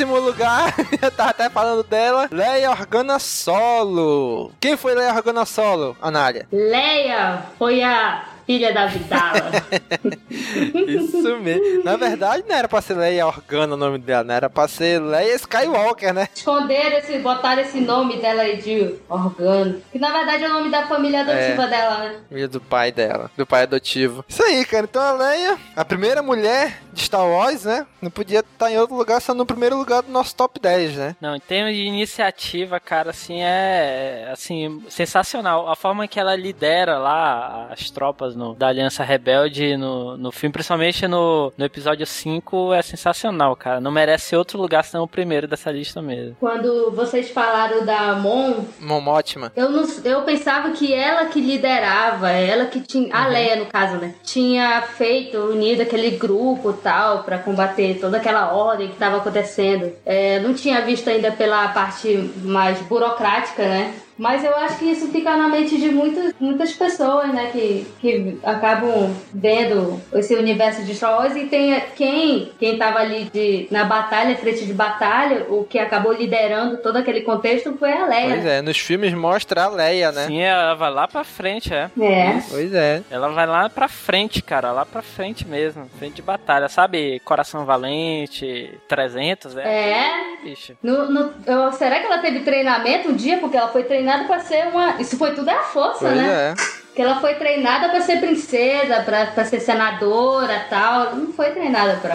Primeiríssimo 0.01 0.19
lugar, 0.19 0.75
eu 1.03 1.11
tava 1.11 1.31
até 1.31 1.51
falando 1.51 1.83
dela, 1.83 2.27
Leia 2.33 2.71
Organa 2.71 3.19
Solo. 3.19 4.51
Quem 4.59 4.75
foi 4.75 4.95
Leia 4.95 5.13
Organa 5.13 5.45
Solo, 5.45 5.95
Anália? 6.01 6.47
Leia 6.51 7.43
foi 7.59 7.83
a 7.83 8.25
filha 8.47 8.73
da 8.73 8.87
Vidala. 8.87 9.51
Isso 10.31 11.37
mesmo. 11.39 11.85
Na 11.85 11.97
verdade, 11.97 12.45
não 12.49 12.55
era 12.57 12.69
pra 12.69 12.81
ser 12.81 12.95
Leia 12.95 13.27
Organa 13.27 13.75
o 13.75 13.77
nome 13.77 13.99
dela, 13.99 14.25
não 14.25 14.35
era 14.35 14.51
pra 14.51 14.69
ser 14.69 15.01
Leia 15.01 15.35
Skywalker, 15.37 16.13
né? 16.15 16.29
Esconderam 16.35 16.99
esse, 16.99 17.19
botaram 17.19 17.63
esse 17.63 17.81
nome 17.81 18.17
dela 18.19 18.43
aí 18.43 18.57
de 18.61 18.95
Organo. 19.09 19.81
Que 19.93 19.99
na 19.99 20.11
verdade 20.13 20.45
é 20.45 20.49
o 20.49 20.53
nome 20.53 20.71
da 20.71 20.87
família 20.87 21.21
adotiva 21.21 21.67
dela, 21.67 21.99
né? 21.99 22.17
Filha 22.29 22.49
do 22.49 22.61
pai 22.61 22.93
dela, 22.93 23.31
do 23.37 23.47
pai 23.47 23.63
adotivo. 23.63 24.25
Isso 24.29 24.43
aí, 24.43 24.65
cara. 24.65 24.87
Então 24.91 25.03
a 25.03 25.13
Leia, 25.13 25.59
a 25.77 25.85
primeira 25.85 26.23
mulher 26.23 26.81
de 26.93 27.01
Star 27.03 27.27
Wars, 27.27 27.65
né? 27.65 27.87
Não 28.03 28.11
podia 28.11 28.41
estar 28.41 28.71
em 28.71 28.79
outro 28.79 28.97
lugar, 28.97 29.21
só 29.21 29.35
no 29.35 29.47
primeiro 29.47 29.77
lugar 29.77 30.03
do 30.03 30.11
nosso 30.11 30.35
top 30.35 30.59
10, 30.61 30.97
né? 30.97 31.17
Não, 31.21 31.37
em 31.37 31.41
termos 31.41 31.75
de 31.75 31.83
iniciativa, 31.83 32.81
cara, 32.81 33.11
assim, 33.11 33.41
é 33.43 34.29
assim, 34.33 34.83
sensacional. 34.89 35.69
A 35.69 35.77
forma 35.77 36.09
que 36.09 36.19
ela 36.19 36.35
lidera 36.35 36.99
lá 36.99 37.69
as 37.71 37.91
tropas 37.91 38.35
no- 38.35 38.55
da 38.55 38.69
Aliança 38.69 39.05
Rebelde 39.05 39.60
no, 39.77 40.17
no 40.17 40.33
filme, 40.33 40.53
principalmente 40.53 41.07
no, 41.07 41.53
no 41.57 41.65
episódio 41.65 42.07
5, 42.07 42.73
é 42.75 42.83
sensacional, 42.83 43.55
cara. 43.57 43.81
Não 43.81 43.91
merece 43.91 44.37
outro 44.37 44.61
lugar 44.61 44.85
senão 44.85 45.05
o 45.05 45.09
primeiro 45.09 45.47
dessa 45.47 45.71
lista 45.71 46.01
mesmo. 46.03 46.37
Quando 46.41 46.91
vocês 46.93 47.31
falaram 47.31 47.85
da 47.85 48.15
Mon, 48.15 48.65
Momótima. 48.81 49.53
eu, 49.57 49.71
não, 49.71 49.87
eu 50.05 50.23
pensava 50.23 50.71
que 50.71 50.93
ela 50.93 51.27
que 51.27 51.41
liderava, 51.41 52.31
ela 52.31 52.67
que 52.67 52.81
tinha. 52.81 53.15
A 53.15 53.27
Leia, 53.27 53.57
no 53.57 53.67
caso, 53.67 53.97
né? 53.97 54.15
Tinha 54.23 54.83
feito, 54.83 55.37
unido 55.39 55.83
aquele 55.83 56.11
grupo 56.13 56.73
tal, 56.73 57.25
pra 57.25 57.39
combater 57.39 57.99
toda 58.01 58.17
aquela 58.17 58.53
ordem 58.53 58.89
que 58.89 58.97
tava 58.97 59.19
acontecendo. 59.19 59.93
É, 60.05 60.39
não 60.41 60.55
tinha 60.55 60.81
visto 60.83 61.09
ainda 61.09 61.33
pela 61.33 61.69
parte 61.69 62.31
mais 62.43 62.79
burocrática, 62.83 63.63
né? 63.63 63.95
Mas 64.21 64.45
eu 64.45 64.55
acho 64.55 64.79
que 64.79 64.85
isso 64.85 65.09
fica 65.09 65.35
na 65.35 65.49
mente 65.49 65.79
de 65.79 65.89
muitas, 65.89 66.35
muitas 66.39 66.73
pessoas, 66.75 67.33
né? 67.33 67.49
Que, 67.51 67.87
que 68.01 68.39
acabam 68.45 69.11
vendo 69.33 69.99
esse 70.13 70.35
universo 70.35 70.83
de 70.85 70.95
Star 70.95 71.17
Wars 71.19 71.35
e 71.35 71.47
tem 71.47 71.81
quem, 71.97 72.53
quem 72.59 72.77
tava 72.77 72.99
ali 72.99 73.25
de, 73.33 73.67
na 73.71 73.85
batalha, 73.85 74.37
frente 74.37 74.67
de 74.67 74.75
batalha, 74.75 75.47
o 75.49 75.65
que 75.65 75.79
acabou 75.79 76.13
liderando 76.13 76.77
todo 76.77 76.97
aquele 76.99 77.23
contexto 77.23 77.75
foi 77.79 77.93
a 77.95 78.05
Leia. 78.07 78.29
Pois 78.29 78.45
é, 78.47 78.61
nos 78.61 78.77
filmes 78.79 79.15
mostra 79.15 79.65
a 79.65 79.69
Leia, 79.71 80.13
né? 80.13 80.27
Sim, 80.27 80.41
ela 80.43 80.75
vai 80.75 80.91
lá 80.91 81.09
pra 81.09 81.25
frente, 81.25 81.73
é. 81.73 81.91
É. 81.99 82.43
Pois 82.51 82.75
é. 82.75 83.03
Ela 83.11 83.29
vai 83.29 83.47
lá 83.47 83.71
pra 83.71 83.89
frente, 83.89 84.43
cara, 84.43 84.71
lá 84.71 84.85
pra 84.85 85.01
frente 85.01 85.49
mesmo, 85.49 85.89
frente 85.99 86.17
de 86.17 86.23
batalha, 86.23 86.69
sabe? 86.69 87.21
Coração 87.25 87.65
Valente, 87.65 88.71
300, 88.87 89.57
é. 89.57 89.63
É. 89.63 90.11
Bicho. 90.45 90.75
No, 90.83 91.11
no- 91.11 91.33
eu- 91.47 91.73
será 91.73 92.01
que 92.01 92.07
ela 92.07 92.19
teve 92.19 92.41
treinamento 92.41 93.09
um 93.09 93.15
dia? 93.15 93.39
Porque 93.39 93.57
ela 93.57 93.69
foi 93.69 93.85
treinada 93.85 94.10
pra 94.27 94.41
ser 94.41 94.69
uma. 94.69 95.01
Isso 95.01 95.17
foi 95.17 95.35
tudo 95.35 95.49
à 95.49 95.59
força, 95.63 96.01
Pois 96.07 96.17
né? 96.17 96.55
é. 96.57 96.81
Que 96.95 97.03
ela 97.03 97.21
foi 97.21 97.35
treinada 97.35 97.89
pra 97.89 98.01
ser 98.01 98.19
princesa, 98.19 99.03
pra, 99.03 99.27
pra 99.27 99.45
ser 99.45 99.61
senadora 99.61 100.67
tal. 100.69 101.15
Não 101.17 101.33
foi 101.33 101.51
treinada 101.51 101.99
pra. 102.03 102.13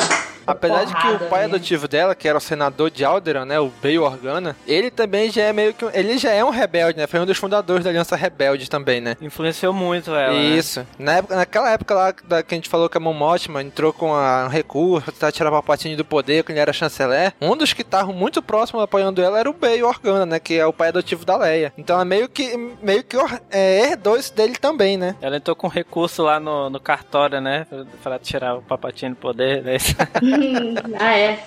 Apesar 0.48 0.86
de 0.86 0.94
que 0.96 1.08
o 1.08 1.20
pai 1.30 1.42
né? 1.42 1.46
adotivo 1.46 1.88
dela, 1.88 2.16
que 2.16 2.28
era 2.28 2.38
o 2.38 2.42
senador 2.42 2.90
de 2.92 3.04
Alderaan, 3.04 3.46
né, 3.46 3.60
o 3.60 3.72
Bail 3.82 4.04
Organa, 4.04 4.56
ele 4.68 4.90
também 4.92 5.30
já 5.32 5.44
é 5.44 5.54
meio 5.54 5.74
que 5.74 5.86
um- 5.86 5.90
ele 5.94 6.18
já 6.18 6.32
é 6.32 6.44
um 6.44 6.50
rebelde, 6.50 6.98
né? 7.00 7.08
Foi 7.08 7.20
um 7.20 7.26
dos 7.26 7.38
fundadores 7.38 7.84
da 7.84 7.90
Aliança 7.90 8.16
Rebelde 8.16 8.70
também, 8.70 9.02
né? 9.02 9.16
Influenciou 9.22 9.74
muito 9.74 10.12
ela. 10.14 10.34
né? 10.34 10.40
Isso. 10.40 10.86
Na 11.00 11.14
época, 11.18 11.36
naquela 11.36 11.72
época 11.72 11.94
lá 11.94 12.14
da, 12.24 12.44
que 12.44 12.54
a 12.54 12.58
gente 12.58 12.70
falou 12.70 12.90
que 12.90 12.98
a 12.98 13.00
Mon 13.00 13.14
Mothma 13.14 13.62
entrou 13.62 13.92
com 13.94 14.14
a- 14.14 14.46
um 14.46 14.50
recurso 14.50 15.12
pra 15.14 15.32
tirar 15.32 15.50
o 15.50 15.54
Palpatine 15.54 15.96
do 15.96 16.06
poder 16.06 16.44
quando 16.44 16.52
ele 16.52 16.60
era 16.60 16.74
chanceler, 16.74 17.34
um 17.42 17.56
dos 17.56 17.74
que 17.74 17.82
estavam 17.82 18.14
muito 18.14 18.42
próximo 18.42 18.80
apoiando 18.80 19.22
ela 19.22 19.40
era 19.40 19.50
o 19.50 19.54
Bail 19.54 19.88
Organa, 19.88 20.26
né? 20.26 20.40
Que 20.40 20.56
é 20.60 20.66
o 20.66 20.74
pai 20.74 20.90
adotivo 20.90 21.26
da 21.26 21.38
Leia. 21.38 21.74
Então 21.78 21.96
ela 21.96 22.06
meio 22.06 22.28
que, 22.30 22.56
meio 22.82 23.04
que 23.04 23.16
é, 23.52 23.90
herdou 23.92 24.18
isso 24.18 24.34
dele 24.34 24.56
também, 24.56 24.98
né? 24.98 25.16
Ela 25.22 25.38
entrou 25.38 25.56
com 25.56 25.68
recurso 25.68 26.22
lá 26.24 26.40
no, 26.40 26.70
no 26.70 26.80
cartório, 26.80 27.40
né? 27.42 27.66
Pra, 28.04 28.20
tirar 28.20 28.56
o 28.56 28.62
papatinho 28.62 29.12
do 29.12 29.18
poder, 29.18 29.64
né? 29.64 29.78
ah, 31.00 31.18
é. 31.18 31.40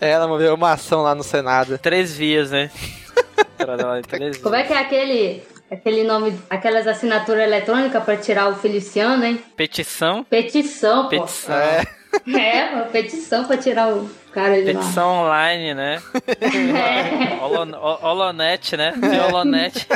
Ela 0.00 0.26
moveu 0.26 0.54
uma 0.54 0.72
ação 0.72 1.02
lá 1.02 1.14
no 1.14 1.22
Senado. 1.22 1.78
Três 1.78 2.16
vias, 2.16 2.50
né? 2.50 2.70
Três 4.08 4.38
Como 4.38 4.54
é 4.54 4.62
que 4.62 4.72
é 4.72 4.78
aquele. 4.78 5.42
Aquele 5.70 6.02
nome, 6.02 6.36
aquelas 6.50 6.84
assinaturas 6.84 7.44
eletrônicas 7.44 8.02
pra 8.02 8.16
tirar 8.16 8.48
o 8.48 8.56
Feliciano, 8.56 9.24
hein? 9.24 9.40
Petição. 9.54 10.24
Petição, 10.24 11.04
pô. 11.04 11.10
Petição. 11.10 11.54
É. 11.54 11.86
É, 12.26 12.74
uma 12.74 12.86
petição 12.86 13.44
pra 13.44 13.56
tirar 13.56 13.94
o 13.94 14.10
cara 14.32 14.60
de 14.60 14.72
lá. 14.72 14.80
Petição 14.80 15.08
online, 15.22 15.74
né? 15.74 16.02
Holonet, 18.02 18.76
né? 18.76 18.94
Holonet. 19.28 19.86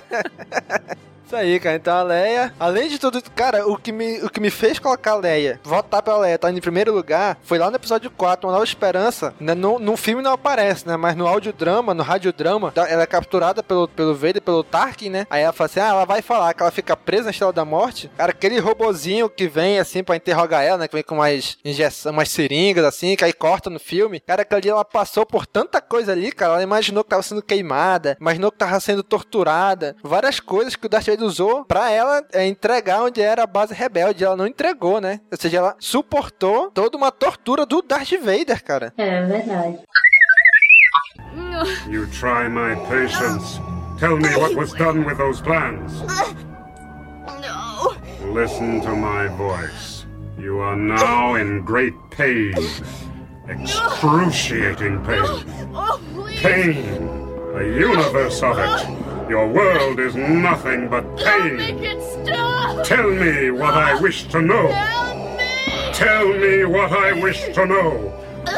Isso 1.27 1.35
aí, 1.37 1.59
cara. 1.59 1.77
Então 1.77 1.97
a 1.97 2.03
Leia, 2.03 2.53
além 2.61 2.89
de 2.89 2.99
tudo, 2.99 3.21
cara, 3.35 3.67
o 3.67 3.77
que 3.79 3.91
me, 3.91 4.19
o 4.23 4.29
que 4.29 4.41
me 4.41 4.51
fez 4.51 4.79
colocar 4.79 5.13
a 5.13 5.17
Leia, 5.17 5.59
votar 5.65 6.03
pela 6.03 6.19
Leia, 6.19 6.39
tá 6.39 6.51
em 6.51 6.61
primeiro 6.61 6.93
lugar, 6.93 7.39
foi 7.43 7.59
lá 7.59 7.71
no 7.71 7.77
episódio 7.77 8.11
4, 8.11 8.47
Uma 8.47 8.53
Nova 8.53 8.65
Esperança. 8.65 9.35
Né, 9.41 9.55
no, 9.55 9.79
no 9.79 9.97
filme 9.97 10.23
não 10.23 10.33
aparece, 10.33 10.87
né? 10.87 10.97
Mas 10.97 11.17
no 11.17 11.27
audiodrama, 11.27 11.95
no 11.95 12.03
radiodrama, 12.03 12.71
tá- 12.73 12.89
ela 12.89 13.03
é 13.03 13.07
capturada 13.07 13.63
pelo, 13.63 13.89
pelo 13.89 14.15
Vader, 14.15 14.43
pelo 14.43 14.63
Tarkin, 14.63 15.09
né? 15.09 15.27
Aí 15.31 15.43
ela 15.43 15.53
fala 15.53 15.67
assim: 15.67 15.81
ah, 15.81 15.89
ela 15.89 16.05
vai 16.05 16.21
falar 16.21 16.53
que 16.53 16.63
ela 16.63 16.71
fica 16.71 16.95
presa 16.97 17.25
na 17.25 17.31
Estrela 17.31 17.53
da 17.53 17.65
Morte. 17.65 18.11
Cara, 18.17 18.31
aquele 18.33 18.59
robozinho 18.59 19.29
que 19.31 19.49
vem 19.49 19.79
assim 19.79 20.05
pra 20.05 20.17
interrogar 20.17 20.63
ela, 20.63 20.79
né? 20.79 20.89
Que 20.89 20.95
vem 20.95 21.03
com 21.03 21.15
umas 21.17 21.57
injeções, 21.65 22.13
umas 22.15 22.29
seringas 22.29 22.85
assim, 22.85 23.17
que 23.17 23.25
aí 23.25 23.33
corta 23.33 23.71
no 23.71 23.81
filme. 23.81 24.21
Cara, 24.21 24.43
aquele 24.43 24.61
dia 24.61 24.73
ela 24.73 24.85
passou 24.85 25.25
por 25.25 25.47
tanta 25.47 25.81
coisa 25.81 26.13
ali, 26.13 26.31
cara. 26.31 26.53
Ela 26.55 26.63
imaginou 26.63 27.03
que 27.03 27.11
tava 27.11 27.23
sendo 27.23 27.43
queimada, 27.43 28.17
imaginou 28.21 28.53
que 28.53 28.59
tava 28.59 28.79
sendo 28.79 29.03
torturada. 29.03 29.97
Várias 30.03 30.39
coisas 30.39 30.77
que 30.77 30.85
o 30.87 30.89
Darth 30.89 31.14
usou 31.23 31.65
pra 31.65 31.91
ela 31.91 32.23
é, 32.33 32.47
entregar 32.47 33.03
onde 33.03 33.21
era 33.21 33.45
a 33.45 33.47
base 33.47 33.75
rebelde. 33.75 34.25
Ela 34.25 34.37
não 34.37 34.47
entregou, 34.47 35.01
né? 35.01 35.21
Ou 35.31 35.39
seja, 35.39 35.59
ela 35.59 35.77
suportou 35.79 36.71
toda 36.71 36.97
uma 36.97 37.11
tortura 37.13 37.65
do 37.67 37.83
Darth 37.83 38.13
Vader, 38.21 38.63
cara. 38.63 38.93
É 38.97 39.23
verdade. 39.25 39.79
You 41.89 42.07
try 42.09 42.49
my 42.49 42.75
patience. 42.89 43.61
Tell 43.99 44.17
me 44.17 44.29
what 44.37 44.57
was 44.57 44.73
done 44.73 45.05
with 45.05 45.19
those 45.19 45.41
plans. 45.41 46.03
No. 47.41 47.95
Listen 48.33 48.81
to 48.83 48.97
my 48.97 49.29
voice. 49.29 50.07
You 50.39 50.61
are 50.61 50.77
now 50.77 51.37
in 51.37 51.63
great 51.65 51.95
pain. 52.11 52.55
Excruciating 53.49 55.01
pain. 55.05 55.45
Pain. 56.43 57.09
A 57.57 57.63
universe 57.63 58.43
of 58.43 58.59
it. 58.59 59.04
Your 59.29 59.49
world 59.49 59.99
is 60.01 60.15
nothing 60.15 60.89
but 60.89 61.05
pain. 61.17 61.57
Make 61.57 61.81
it 61.81 62.03
stop. 62.03 62.85
Tell 62.85 63.11
me 63.11 63.51
what 63.51 63.75
I 63.75 64.01
wish 64.01 64.25
to 64.29 64.43
know. 64.43 64.69
Help 64.69 65.39
me. 65.39 65.93
Tell 65.95 66.29
me 66.29 66.65
what 66.65 66.93
I 66.93 67.13
wish 67.21 67.43
to 67.55 67.67
know. 67.67 67.91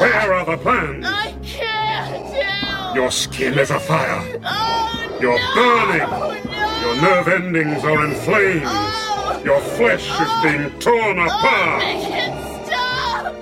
Where 0.01 0.33
are 0.35 0.45
the 0.45 0.57
plans? 0.57 1.07
I 1.07 1.33
can't. 1.45 2.97
Your 2.97 3.11
skin 3.11 3.59
is 3.59 3.71
afire. 3.71 4.41
Oh, 4.45 5.19
You're 5.21 5.39
burning. 5.55 6.09
Oh, 6.11 6.81
Your 6.83 7.03
nerve 7.03 7.29
endings 7.29 7.85
are 7.85 8.05
in 8.05 8.15
flames. 8.15 8.63
Oh. 8.65 9.43
Your 9.45 9.61
flesh 9.61 10.09
is 10.21 10.43
being 10.43 10.71
torn 10.81 11.19
apart. 11.21 11.79
Make 11.79 12.09
it 12.11 12.67
stop! 12.67 13.33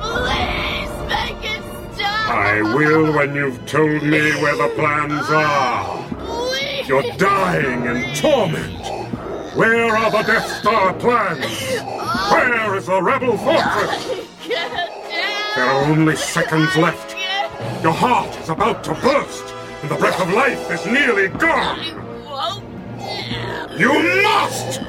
Please 0.00 1.08
make 1.08 1.44
it 1.44 1.62
stop! 1.94 2.30
I 2.30 2.62
will 2.62 3.12
when 3.12 3.34
you've 3.34 3.66
told 3.66 4.02
me 4.02 4.30
where 4.40 4.56
the 4.56 4.72
plans 4.76 5.28
are. 5.28 6.06
You're 6.86 7.02
dying 7.16 7.84
in 7.86 8.14
torment. 8.14 8.86
Where 9.54 9.96
are 9.96 10.10
the 10.10 10.22
Death 10.22 10.60
Star 10.60 10.94
plans? 10.94 11.44
Where 12.30 12.76
is 12.76 12.86
the 12.86 13.02
rebel 13.02 13.36
fortress? 13.38 14.26
There 15.54 15.64
are 15.64 15.84
only 15.84 16.16
seconds 16.16 16.76
left. 16.76 17.14
Your 17.82 17.92
heart 17.92 18.34
is 18.38 18.48
about 18.48 18.82
to 18.84 18.94
burst, 18.94 19.54
and 19.82 19.90
the 19.90 19.96
breath 19.96 20.20
of 20.20 20.32
life 20.32 20.70
is 20.70 20.86
nearly 20.86 21.28
gone. 21.28 21.78
You 23.78 24.22
must 24.22 24.80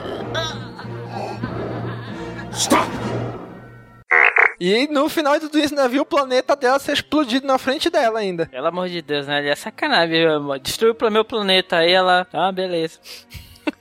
stop. 2.51 3.20
E 4.64 4.88
no 4.89 5.09
final 5.09 5.34
de 5.34 5.47
tudo 5.47 5.57
isso, 5.57 5.74
ainda 5.74 5.89
viu 5.89 6.03
o 6.03 6.05
planeta 6.05 6.55
dela 6.55 6.78
ser 6.78 6.93
explodido 6.93 7.47
na 7.47 7.57
frente 7.57 7.89
dela 7.89 8.20
ainda. 8.20 8.45
Pelo 8.45 8.68
amor 8.68 8.89
de 8.89 9.01
Deus, 9.01 9.26
né? 9.26 9.39
Ele 9.39 9.49
é 9.49 9.55
sacanagem. 9.55 10.24
Destruiu 10.62 10.95
o 11.01 11.09
meu 11.09 11.26
planeta 11.26 11.78
aí, 11.78 11.91
ela. 11.91 12.28
Ah, 12.32 12.51
beleza. 12.51 12.99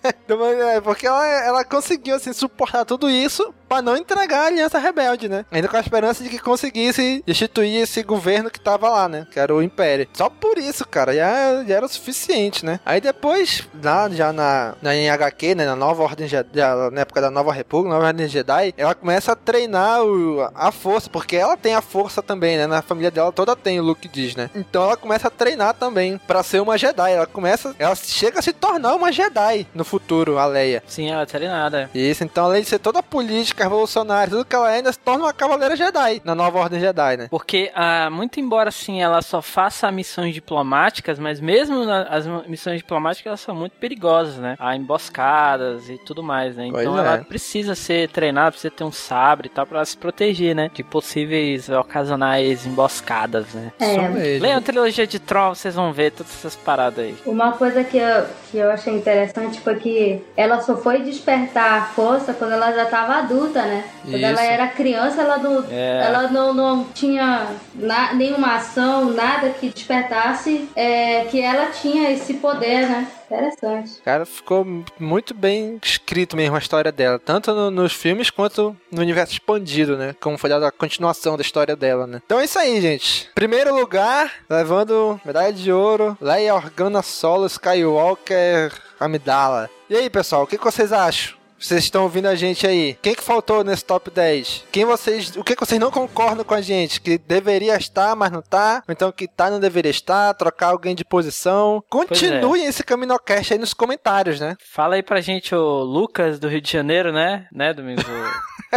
Então, 0.02 0.42
é, 0.46 0.80
Porque 0.80 1.06
ela, 1.06 1.26
ela 1.26 1.64
conseguiu, 1.64 2.14
assim, 2.14 2.32
suportar 2.32 2.84
tudo 2.86 3.10
isso 3.10 3.54
pra 3.70 3.80
não 3.80 3.96
entregar 3.96 4.40
a 4.42 4.46
aliança 4.48 4.80
rebelde, 4.80 5.28
né? 5.28 5.46
Ainda 5.48 5.68
com 5.68 5.76
a 5.76 5.80
esperança 5.80 6.24
de 6.24 6.28
que 6.28 6.40
conseguisse 6.40 7.22
destituir 7.24 7.82
esse 7.82 8.02
governo 8.02 8.50
que 8.50 8.58
tava 8.58 8.88
lá, 8.88 9.08
né? 9.08 9.28
Que 9.30 9.38
era 9.38 9.54
o 9.54 9.62
Império. 9.62 10.08
Só 10.12 10.28
por 10.28 10.58
isso, 10.58 10.84
cara, 10.84 11.14
já, 11.14 11.62
já 11.62 11.76
era 11.76 11.86
o 11.86 11.88
suficiente, 11.88 12.66
né? 12.66 12.80
Aí 12.84 13.00
depois, 13.00 13.68
lá, 13.80 14.08
já 14.10 14.32
na, 14.32 14.74
na 14.82 14.96
em 14.96 15.08
HQ, 15.08 15.54
né? 15.54 15.66
Na 15.66 15.76
nova 15.76 16.02
Ordem 16.02 16.26
Jedi, 16.26 16.58
na 16.90 17.02
época 17.02 17.20
da 17.20 17.30
Nova 17.30 17.52
República, 17.52 17.94
Nova 17.94 18.08
Ordem 18.08 18.26
Jedi, 18.26 18.74
ela 18.76 18.92
começa 18.92 19.32
a 19.32 19.36
treinar 19.36 20.02
o, 20.02 20.40
a 20.52 20.72
força, 20.72 21.08
porque 21.08 21.36
ela 21.36 21.56
tem 21.56 21.76
a 21.76 21.80
força 21.80 22.20
também, 22.20 22.56
né? 22.56 22.66
Na 22.66 22.82
família 22.82 23.10
dela 23.12 23.30
toda 23.30 23.54
tem, 23.54 23.78
o 23.78 23.84
Luke 23.84 24.08
diz, 24.08 24.34
né? 24.34 24.50
Então 24.52 24.82
ela 24.82 24.96
começa 24.96 25.28
a 25.28 25.30
treinar 25.30 25.74
também 25.74 26.18
pra 26.26 26.42
ser 26.42 26.60
uma 26.60 26.76
Jedi. 26.76 27.12
Ela 27.12 27.26
começa, 27.26 27.72
ela 27.78 27.94
chega 27.94 28.40
a 28.40 28.42
se 28.42 28.52
tornar 28.52 28.96
uma 28.96 29.12
Jedi 29.12 29.64
no 29.72 29.84
futuro, 29.84 30.38
a 30.38 30.46
Leia. 30.46 30.82
Sim, 30.88 31.08
ela 31.08 31.22
é 31.22 31.26
treinada. 31.26 31.88
Isso, 31.94 32.24
então 32.24 32.46
além 32.46 32.62
de 32.62 32.68
ser 32.68 32.80
toda 32.80 33.00
política, 33.00 33.59
revolucionária, 33.64 34.30
tudo 34.30 34.44
que 34.44 34.54
ela 34.54 34.70
é, 34.72 34.76
ainda 34.76 34.92
se 34.92 34.98
torna 34.98 35.24
uma 35.24 35.32
cavaleira 35.32 35.76
Jedi 35.76 36.20
na 36.24 36.34
nova 36.34 36.58
Ordem 36.58 36.80
Jedi, 36.80 37.16
né? 37.16 37.28
Porque, 37.30 37.70
ah, 37.74 38.08
muito 38.10 38.40
embora 38.40 38.68
assim 38.68 39.00
ela 39.02 39.22
só 39.22 39.40
faça 39.42 39.90
missões 39.90 40.34
diplomáticas, 40.34 41.18
mas 41.18 41.40
mesmo 41.40 41.84
na- 41.84 42.02
as 42.04 42.26
missões 42.46 42.78
diplomáticas 42.78 43.26
elas 43.26 43.40
são 43.40 43.54
muito 43.54 43.72
perigosas, 43.72 44.36
né? 44.36 44.56
Há 44.58 44.74
emboscadas 44.76 45.88
e 45.88 45.98
tudo 45.98 46.22
mais, 46.22 46.56
né? 46.56 46.66
Então 46.66 46.92
Pois 46.94 46.98
ela 47.06 47.14
é. 47.16 47.18
precisa 47.24 47.74
ser 47.74 48.08
treinada, 48.10 48.52
precisa 48.52 48.70
ter 48.72 48.84
um 48.84 48.92
sabre 48.92 49.46
e 49.46 49.50
tal 49.50 49.66
pra 49.66 49.84
se 49.84 49.96
proteger, 49.96 50.54
né? 50.54 50.70
De 50.72 50.82
possíveis 50.82 51.68
ocasionais 51.68 52.66
emboscadas, 52.66 53.46
né? 53.54 53.72
É. 53.78 53.94
Só 53.94 54.02
mesmo. 54.02 54.42
Leiam 54.42 54.58
a 54.58 54.62
trilogia 54.62 55.06
de 55.06 55.18
Tron, 55.18 55.54
vocês 55.54 55.74
vão 55.74 55.92
ver 55.92 56.12
todas 56.12 56.32
essas 56.32 56.56
paradas 56.56 57.04
aí. 57.04 57.14
Uma 57.26 57.52
coisa 57.52 57.82
que 57.84 57.96
eu, 57.98 58.26
que 58.50 58.58
eu 58.58 58.70
achei 58.70 58.94
interessante 58.94 59.60
foi 59.60 59.76
que 59.76 60.22
ela 60.36 60.60
só 60.60 60.76
foi 60.76 61.00
despertar 61.02 61.78
a 61.78 61.84
força 61.86 62.32
quando 62.32 62.52
ela 62.52 62.72
já 62.72 62.84
estava 62.84 63.14
adulta, 63.16 63.49
né? 63.58 63.84
Quando 64.02 64.16
Isso. 64.16 64.24
ela 64.26 64.42
era 64.44 64.68
criança, 64.68 65.20
ela 65.22 65.38
não, 65.38 65.64
É. 65.70 66.02
ela 66.04 66.28
não, 66.28 66.54
não 66.54 66.84
tinha 66.84 67.46
na- 67.74 68.12
nenhuma 68.14 68.54
ação, 68.54 69.10
nada 69.10 69.50
que 69.50 69.68
despertasse 69.68 70.68
é, 70.76 71.24
que 71.24 71.40
ela 71.40 71.66
tinha 71.66 72.10
esse 72.10 72.34
poder, 72.34 72.88
né? 72.88 73.06
Interessante. 73.26 74.00
Cara, 74.04 74.26
ficou 74.26 74.66
muito 74.98 75.32
bem 75.32 75.78
escrito 75.82 76.36
mesmo 76.36 76.56
a 76.56 76.58
história 76.58 76.90
dela, 76.90 77.16
tanto 77.18 77.54
no- 77.54 77.70
nos 77.70 77.92
filmes 77.92 78.28
quanto 78.28 78.76
no 78.90 79.00
universo 79.00 79.32
expandido, 79.34 79.96
né? 79.96 80.16
Como 80.20 80.36
foi 80.36 80.50
dada 80.50 80.66
a 80.66 80.72
continuação 80.72 81.36
da 81.36 81.42
história 81.42 81.76
dela, 81.76 82.06
né? 82.08 82.20
Então 82.26 82.40
é 82.40 82.44
isso 82.44 82.58
aí, 82.58 82.80
gente. 82.80 83.30
Primeiro 83.34 83.72
lugar, 83.74 84.32
levando 84.48 85.20
medalha 85.24 85.52
de 85.52 85.70
ouro, 85.72 86.18
Leia 86.20 86.54
Organa 86.56 87.02
Solo 87.02 87.46
Skywalker 87.46 88.72
Amidala. 88.98 89.70
E 89.88 89.96
aí, 89.96 90.10
pessoal, 90.10 90.42
o 90.42 90.46
que 90.46 90.58
que 90.58 90.64
vocês 90.64 90.92
acham? 90.92 91.38
Vocês 91.60 91.84
estão 91.84 92.04
ouvindo 92.04 92.26
a 92.26 92.34
gente 92.34 92.66
aí? 92.66 92.96
Quem 93.02 93.14
que 93.14 93.22
faltou 93.22 93.62
nesse 93.62 93.84
top 93.84 94.10
10? 94.10 94.64
Quem 94.72 94.86
vocês, 94.86 95.36
o 95.36 95.44
que 95.44 95.54
que 95.54 95.60
vocês 95.60 95.78
não 95.78 95.90
concordam 95.90 96.42
com 96.42 96.54
a 96.54 96.62
gente? 96.62 97.02
Que 97.02 97.18
deveria 97.18 97.76
estar, 97.76 98.16
mas 98.16 98.32
não 98.32 98.40
tá? 98.40 98.82
Ou 98.88 98.92
então 98.92 99.12
que 99.12 99.28
tá, 99.28 99.50
não 99.50 99.60
deveria 99.60 99.90
estar? 99.90 100.32
Trocar 100.34 100.68
alguém 100.68 100.94
de 100.94 101.04
posição? 101.04 101.84
Continuem 101.90 102.64
esse 102.64 102.82
Caminocast 102.82 103.52
aí 103.52 103.58
nos 103.58 103.74
comentários, 103.74 104.40
né? 104.40 104.56
Fala 104.72 104.94
aí 104.94 105.02
pra 105.02 105.20
gente 105.20 105.54
o 105.54 105.82
Lucas 105.82 106.38
do 106.38 106.48
Rio 106.48 106.62
de 106.62 106.72
Janeiro, 106.72 107.12
né? 107.12 107.46
Né, 107.52 107.74
Domingos? 107.74 108.04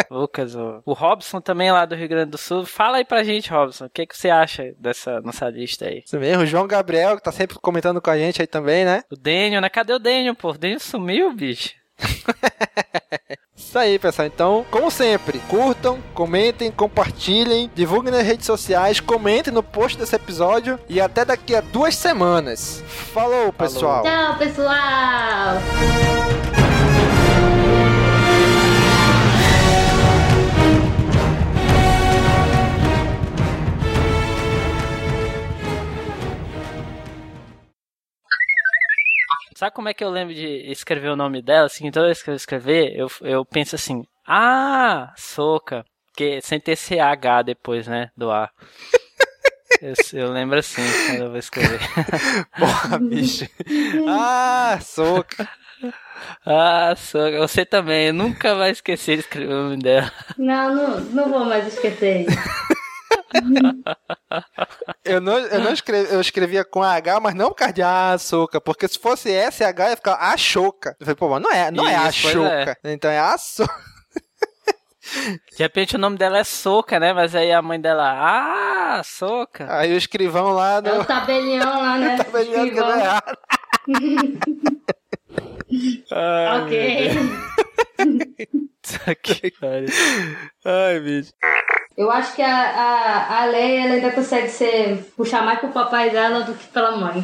O 0.10 0.14
Lucas, 0.20 0.54
o, 0.54 0.82
o 0.86 0.92
Robson 0.94 1.40
também 1.40 1.72
lá 1.72 1.86
do 1.86 1.96
Rio 1.96 2.10
Grande 2.10 2.32
do 2.32 2.38
Sul. 2.38 2.66
Fala 2.66 2.98
aí 2.98 3.06
pra 3.06 3.24
gente, 3.24 3.50
Robson, 3.50 3.86
o 3.86 3.90
que, 3.90 4.06
que 4.06 4.18
você 4.18 4.30
acha 4.30 4.74
dessa 4.78 5.22
nossa 5.22 5.50
lista 5.50 5.86
aí? 5.86 6.04
Isso 6.06 6.20
mesmo, 6.20 6.44
o 6.44 6.46
João 6.46 6.68
Gabriel, 6.68 7.16
que 7.16 7.24
tá 7.24 7.32
sempre 7.32 7.58
comentando 7.62 8.02
com 8.02 8.10
a 8.10 8.18
gente 8.18 8.42
aí 8.42 8.48
também, 8.48 8.84
né? 8.84 9.04
O 9.10 9.16
Daniel, 9.16 9.62
né? 9.62 9.70
Cadê 9.70 9.94
o 9.94 10.00
Daniel, 10.00 10.36
pô? 10.36 10.50
O 10.50 10.58
Daniel 10.58 10.82
sumiu, 10.82 11.34
bicho. 11.34 11.72
Isso 13.56 13.80
aí, 13.80 13.98
pessoal. 13.98 14.28
Então, 14.28 14.66
como 14.70 14.92
sempre, 14.92 15.40
curtam, 15.50 16.00
comentem, 16.14 16.72
compartilhem, 16.72 17.72
divulguem 17.74 18.12
nas 18.12 18.24
redes 18.24 18.46
sociais, 18.46 19.00
comentem 19.00 19.52
no 19.52 19.64
post 19.64 19.98
desse 19.98 20.16
episódio 20.16 20.80
e 20.88 21.02
até 21.02 21.26
daqui 21.26 21.56
a 21.56 21.62
duas 21.62 21.96
semanas. 21.96 22.84
Falou, 22.88 23.52
pessoal! 23.52 24.04
Tchau, 24.04 24.38
pessoal! 24.38 25.58
Sabe 39.56 39.76
como 39.76 39.90
é 39.90 39.94
que 39.94 40.04
eu 40.04 40.10
lembro 40.10 40.34
de 40.34 40.72
escrever 40.72 41.10
o 41.10 41.16
nome 41.16 41.42
dela? 41.42 41.68
Assim, 41.68 41.92
toda 41.92 42.08
vez 42.08 42.22
que 42.24 42.30
eu 42.30 42.36
escrever, 42.36 42.96
eu, 42.96 43.08
eu 43.22 43.46
penso 43.46 43.76
assim, 43.76 44.04
ah, 44.28 45.14
Soca. 45.18 45.86
Porque 46.08 46.42
sem 46.42 46.60
ter 46.60 46.76
CH 46.76 47.44
depois, 47.44 47.88
né, 47.88 48.12
do 48.16 48.32
A. 48.32 48.50
Eu, 49.82 49.96
eu 50.14 50.32
lembro 50.32 50.58
assim, 50.60 50.82
quando 51.08 51.24
eu 51.24 51.30
vou 51.30 51.38
escrever. 51.38 51.80
Porra, 52.58 53.00
bicho! 53.00 53.46
ah, 54.08 54.80
soca! 54.82 55.50
ah, 56.46 56.94
Soca. 56.96 57.38
Você 57.40 57.66
também, 57.66 58.14
nunca 58.14 58.56
vai 58.56 58.72
esquecer 58.72 59.16
de 59.16 59.24
escrever 59.24 59.54
o 59.54 59.64
nome 59.64 59.84
dela. 59.84 60.10
Não, 60.38 60.74
não, 60.74 61.00
não 61.02 61.30
vou 61.30 61.44
mais 61.44 61.68
esquecer. 61.68 62.28
Eu 65.04 65.20
não, 65.22 65.38
eu 65.38 65.60
não 65.62 65.72
escrevi, 65.74 66.14
eu 66.14 66.22
escrevia 66.22 66.64
com 66.64 66.82
H, 66.84 67.20
mas 67.20 67.36
não 67.36 67.50
por 67.50 67.56
causa 67.56 67.74
de 67.74 67.82
ah, 67.82 68.16
soca, 68.18 68.60
porque 68.62 68.88
se 68.88 68.98
fosse 69.00 69.30
SH 69.30 69.62
ia 69.90 69.96
ficar 69.96 70.16
a 70.16 70.36
choca. 70.38 70.96
Eu 71.00 71.06
falei, 71.06 71.16
pô, 71.16 71.30
mas 71.30 71.42
não 71.42 71.52
é, 71.52 71.72
não 71.72 71.88
é 71.88 71.96
a 71.96 72.10
Isso, 72.10 72.22
pois 72.24 72.34
choca. 72.34 72.78
Então 72.84 73.12
é 73.12 73.20
a 73.20 73.38
soca. 73.38 73.74
De 75.52 75.58
repente 75.60 75.96
o 75.98 76.00
nome 76.00 76.18
dela 76.18 76.38
é 76.40 76.44
Soca, 76.46 76.98
né? 76.98 77.12
Mas 77.12 77.36
aí 77.36 77.52
a 77.52 77.62
mãe 77.62 77.80
dela, 77.80 78.10
ah, 78.98 79.02
Soca. 79.04 79.68
Aí 79.70 79.94
o 79.94 79.98
escrivão 79.98 80.54
lá 80.54 80.78
É 80.78 80.82
do. 80.82 81.02
o 81.02 81.06
tabelião 81.06 81.82
lá, 81.82 81.98
né? 81.98 82.16
Tá 82.24 82.24
vendo 82.32 82.46
que 82.52 82.58
Escrivão. 82.58 82.88
deu 82.88 82.98
errado. 83.00 83.38
Ok. 86.64 87.12
Que 89.24 89.50
pariu. 89.52 89.88
Ai, 90.66 91.00
bicho. 91.00 91.32
Eu 91.96 92.10
acho 92.12 92.36
que 92.36 92.42
a, 92.42 92.50
a, 92.56 93.42
a 93.42 93.46
Leia 93.46 93.86
ela 93.86 93.94
ainda 93.96 94.12
consegue 94.12 94.50
ser, 94.50 95.04
puxar 95.16 95.44
mais 95.46 95.60
pro 95.60 95.72
papai 95.72 96.10
dela 96.10 96.42
do 96.44 96.56
que 96.56 96.68
pela 96.68 96.98
mãe. 96.98 97.22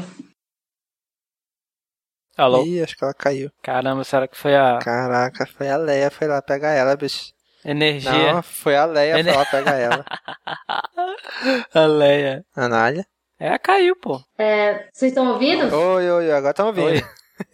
Alô? 2.38 2.64
Ih, 2.64 2.82
acho 2.84 2.96
que 2.96 3.04
ela 3.04 3.14
caiu. 3.14 3.50
Caramba, 3.62 4.04
será 4.04 4.28
que 4.28 4.38
foi 4.38 4.56
a 4.56 4.78
Caraca, 4.80 5.46
foi 5.48 5.70
a 5.70 5.76
Leia, 5.78 6.10
foi 6.12 6.28
lá 6.28 6.42
pegar 6.42 6.72
ela, 6.72 6.96
bicho. 6.96 7.34
energia? 7.66 8.34
Não, 8.34 8.44
foi 8.44 8.76
a 8.78 8.86
Leia, 8.86 9.20
Ene- 9.20 9.30
foi 9.32 9.40
lá 9.40 9.46
pegar 9.46 9.76
ela. 9.76 10.06
A 11.74 11.86
Leia. 11.86 12.46
Anália. 12.56 13.06
É, 13.40 13.58
caiu, 13.58 13.96
pô. 13.96 14.22
É, 14.38 14.88
vocês 14.94 15.12
estão 15.12 15.32
ouvindo? 15.32 15.74
Oi, 15.74 16.10
oi, 16.12 16.12
oi, 16.12 16.32
agora 16.32 16.52
estão 16.52 16.68
ouvindo. 16.68 16.86
Oi. 16.88 17.04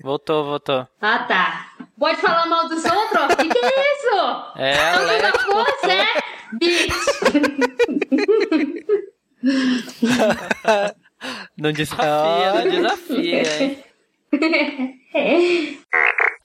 Voltou, 0.01 0.43
voltou. 0.43 0.87
Ah, 1.01 1.19
tá. 1.27 1.69
Pode 1.97 2.19
falar 2.21 2.45
mal 2.47 2.67
dos 2.67 2.83
outros? 2.83 3.23
O 3.23 3.27
que, 3.37 3.47
que 3.49 3.57
é 3.57 3.93
isso? 3.93 4.17
É, 4.57 4.97
Leia. 4.99 5.21
dando 5.21 5.39
força, 5.39 5.91
é? 5.91 6.05
Bitch. 6.59 6.93
Não 11.57 11.71
desafia, 11.71 12.53
não 12.53 12.63
desafia, 12.69 13.63
hein? 13.63 13.83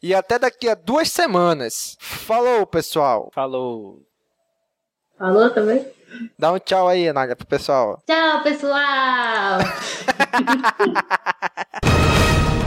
E 0.03 0.14
até 0.14 0.38
daqui 0.38 0.66
a 0.68 0.74
duas 0.74 1.11
semanas. 1.11 1.97
Falou, 2.01 2.66
pessoal. 2.66 3.30
Falou. 3.34 4.03
Falou 5.18 5.51
também? 5.51 5.86
Dá 6.38 6.53
um 6.53 6.59
tchau 6.59 6.88
aí, 6.88 7.07
Anália, 7.09 7.36
pro 7.36 7.47
pessoal. 7.47 8.03
Tchau, 8.07 8.43
pessoal! 8.43 9.59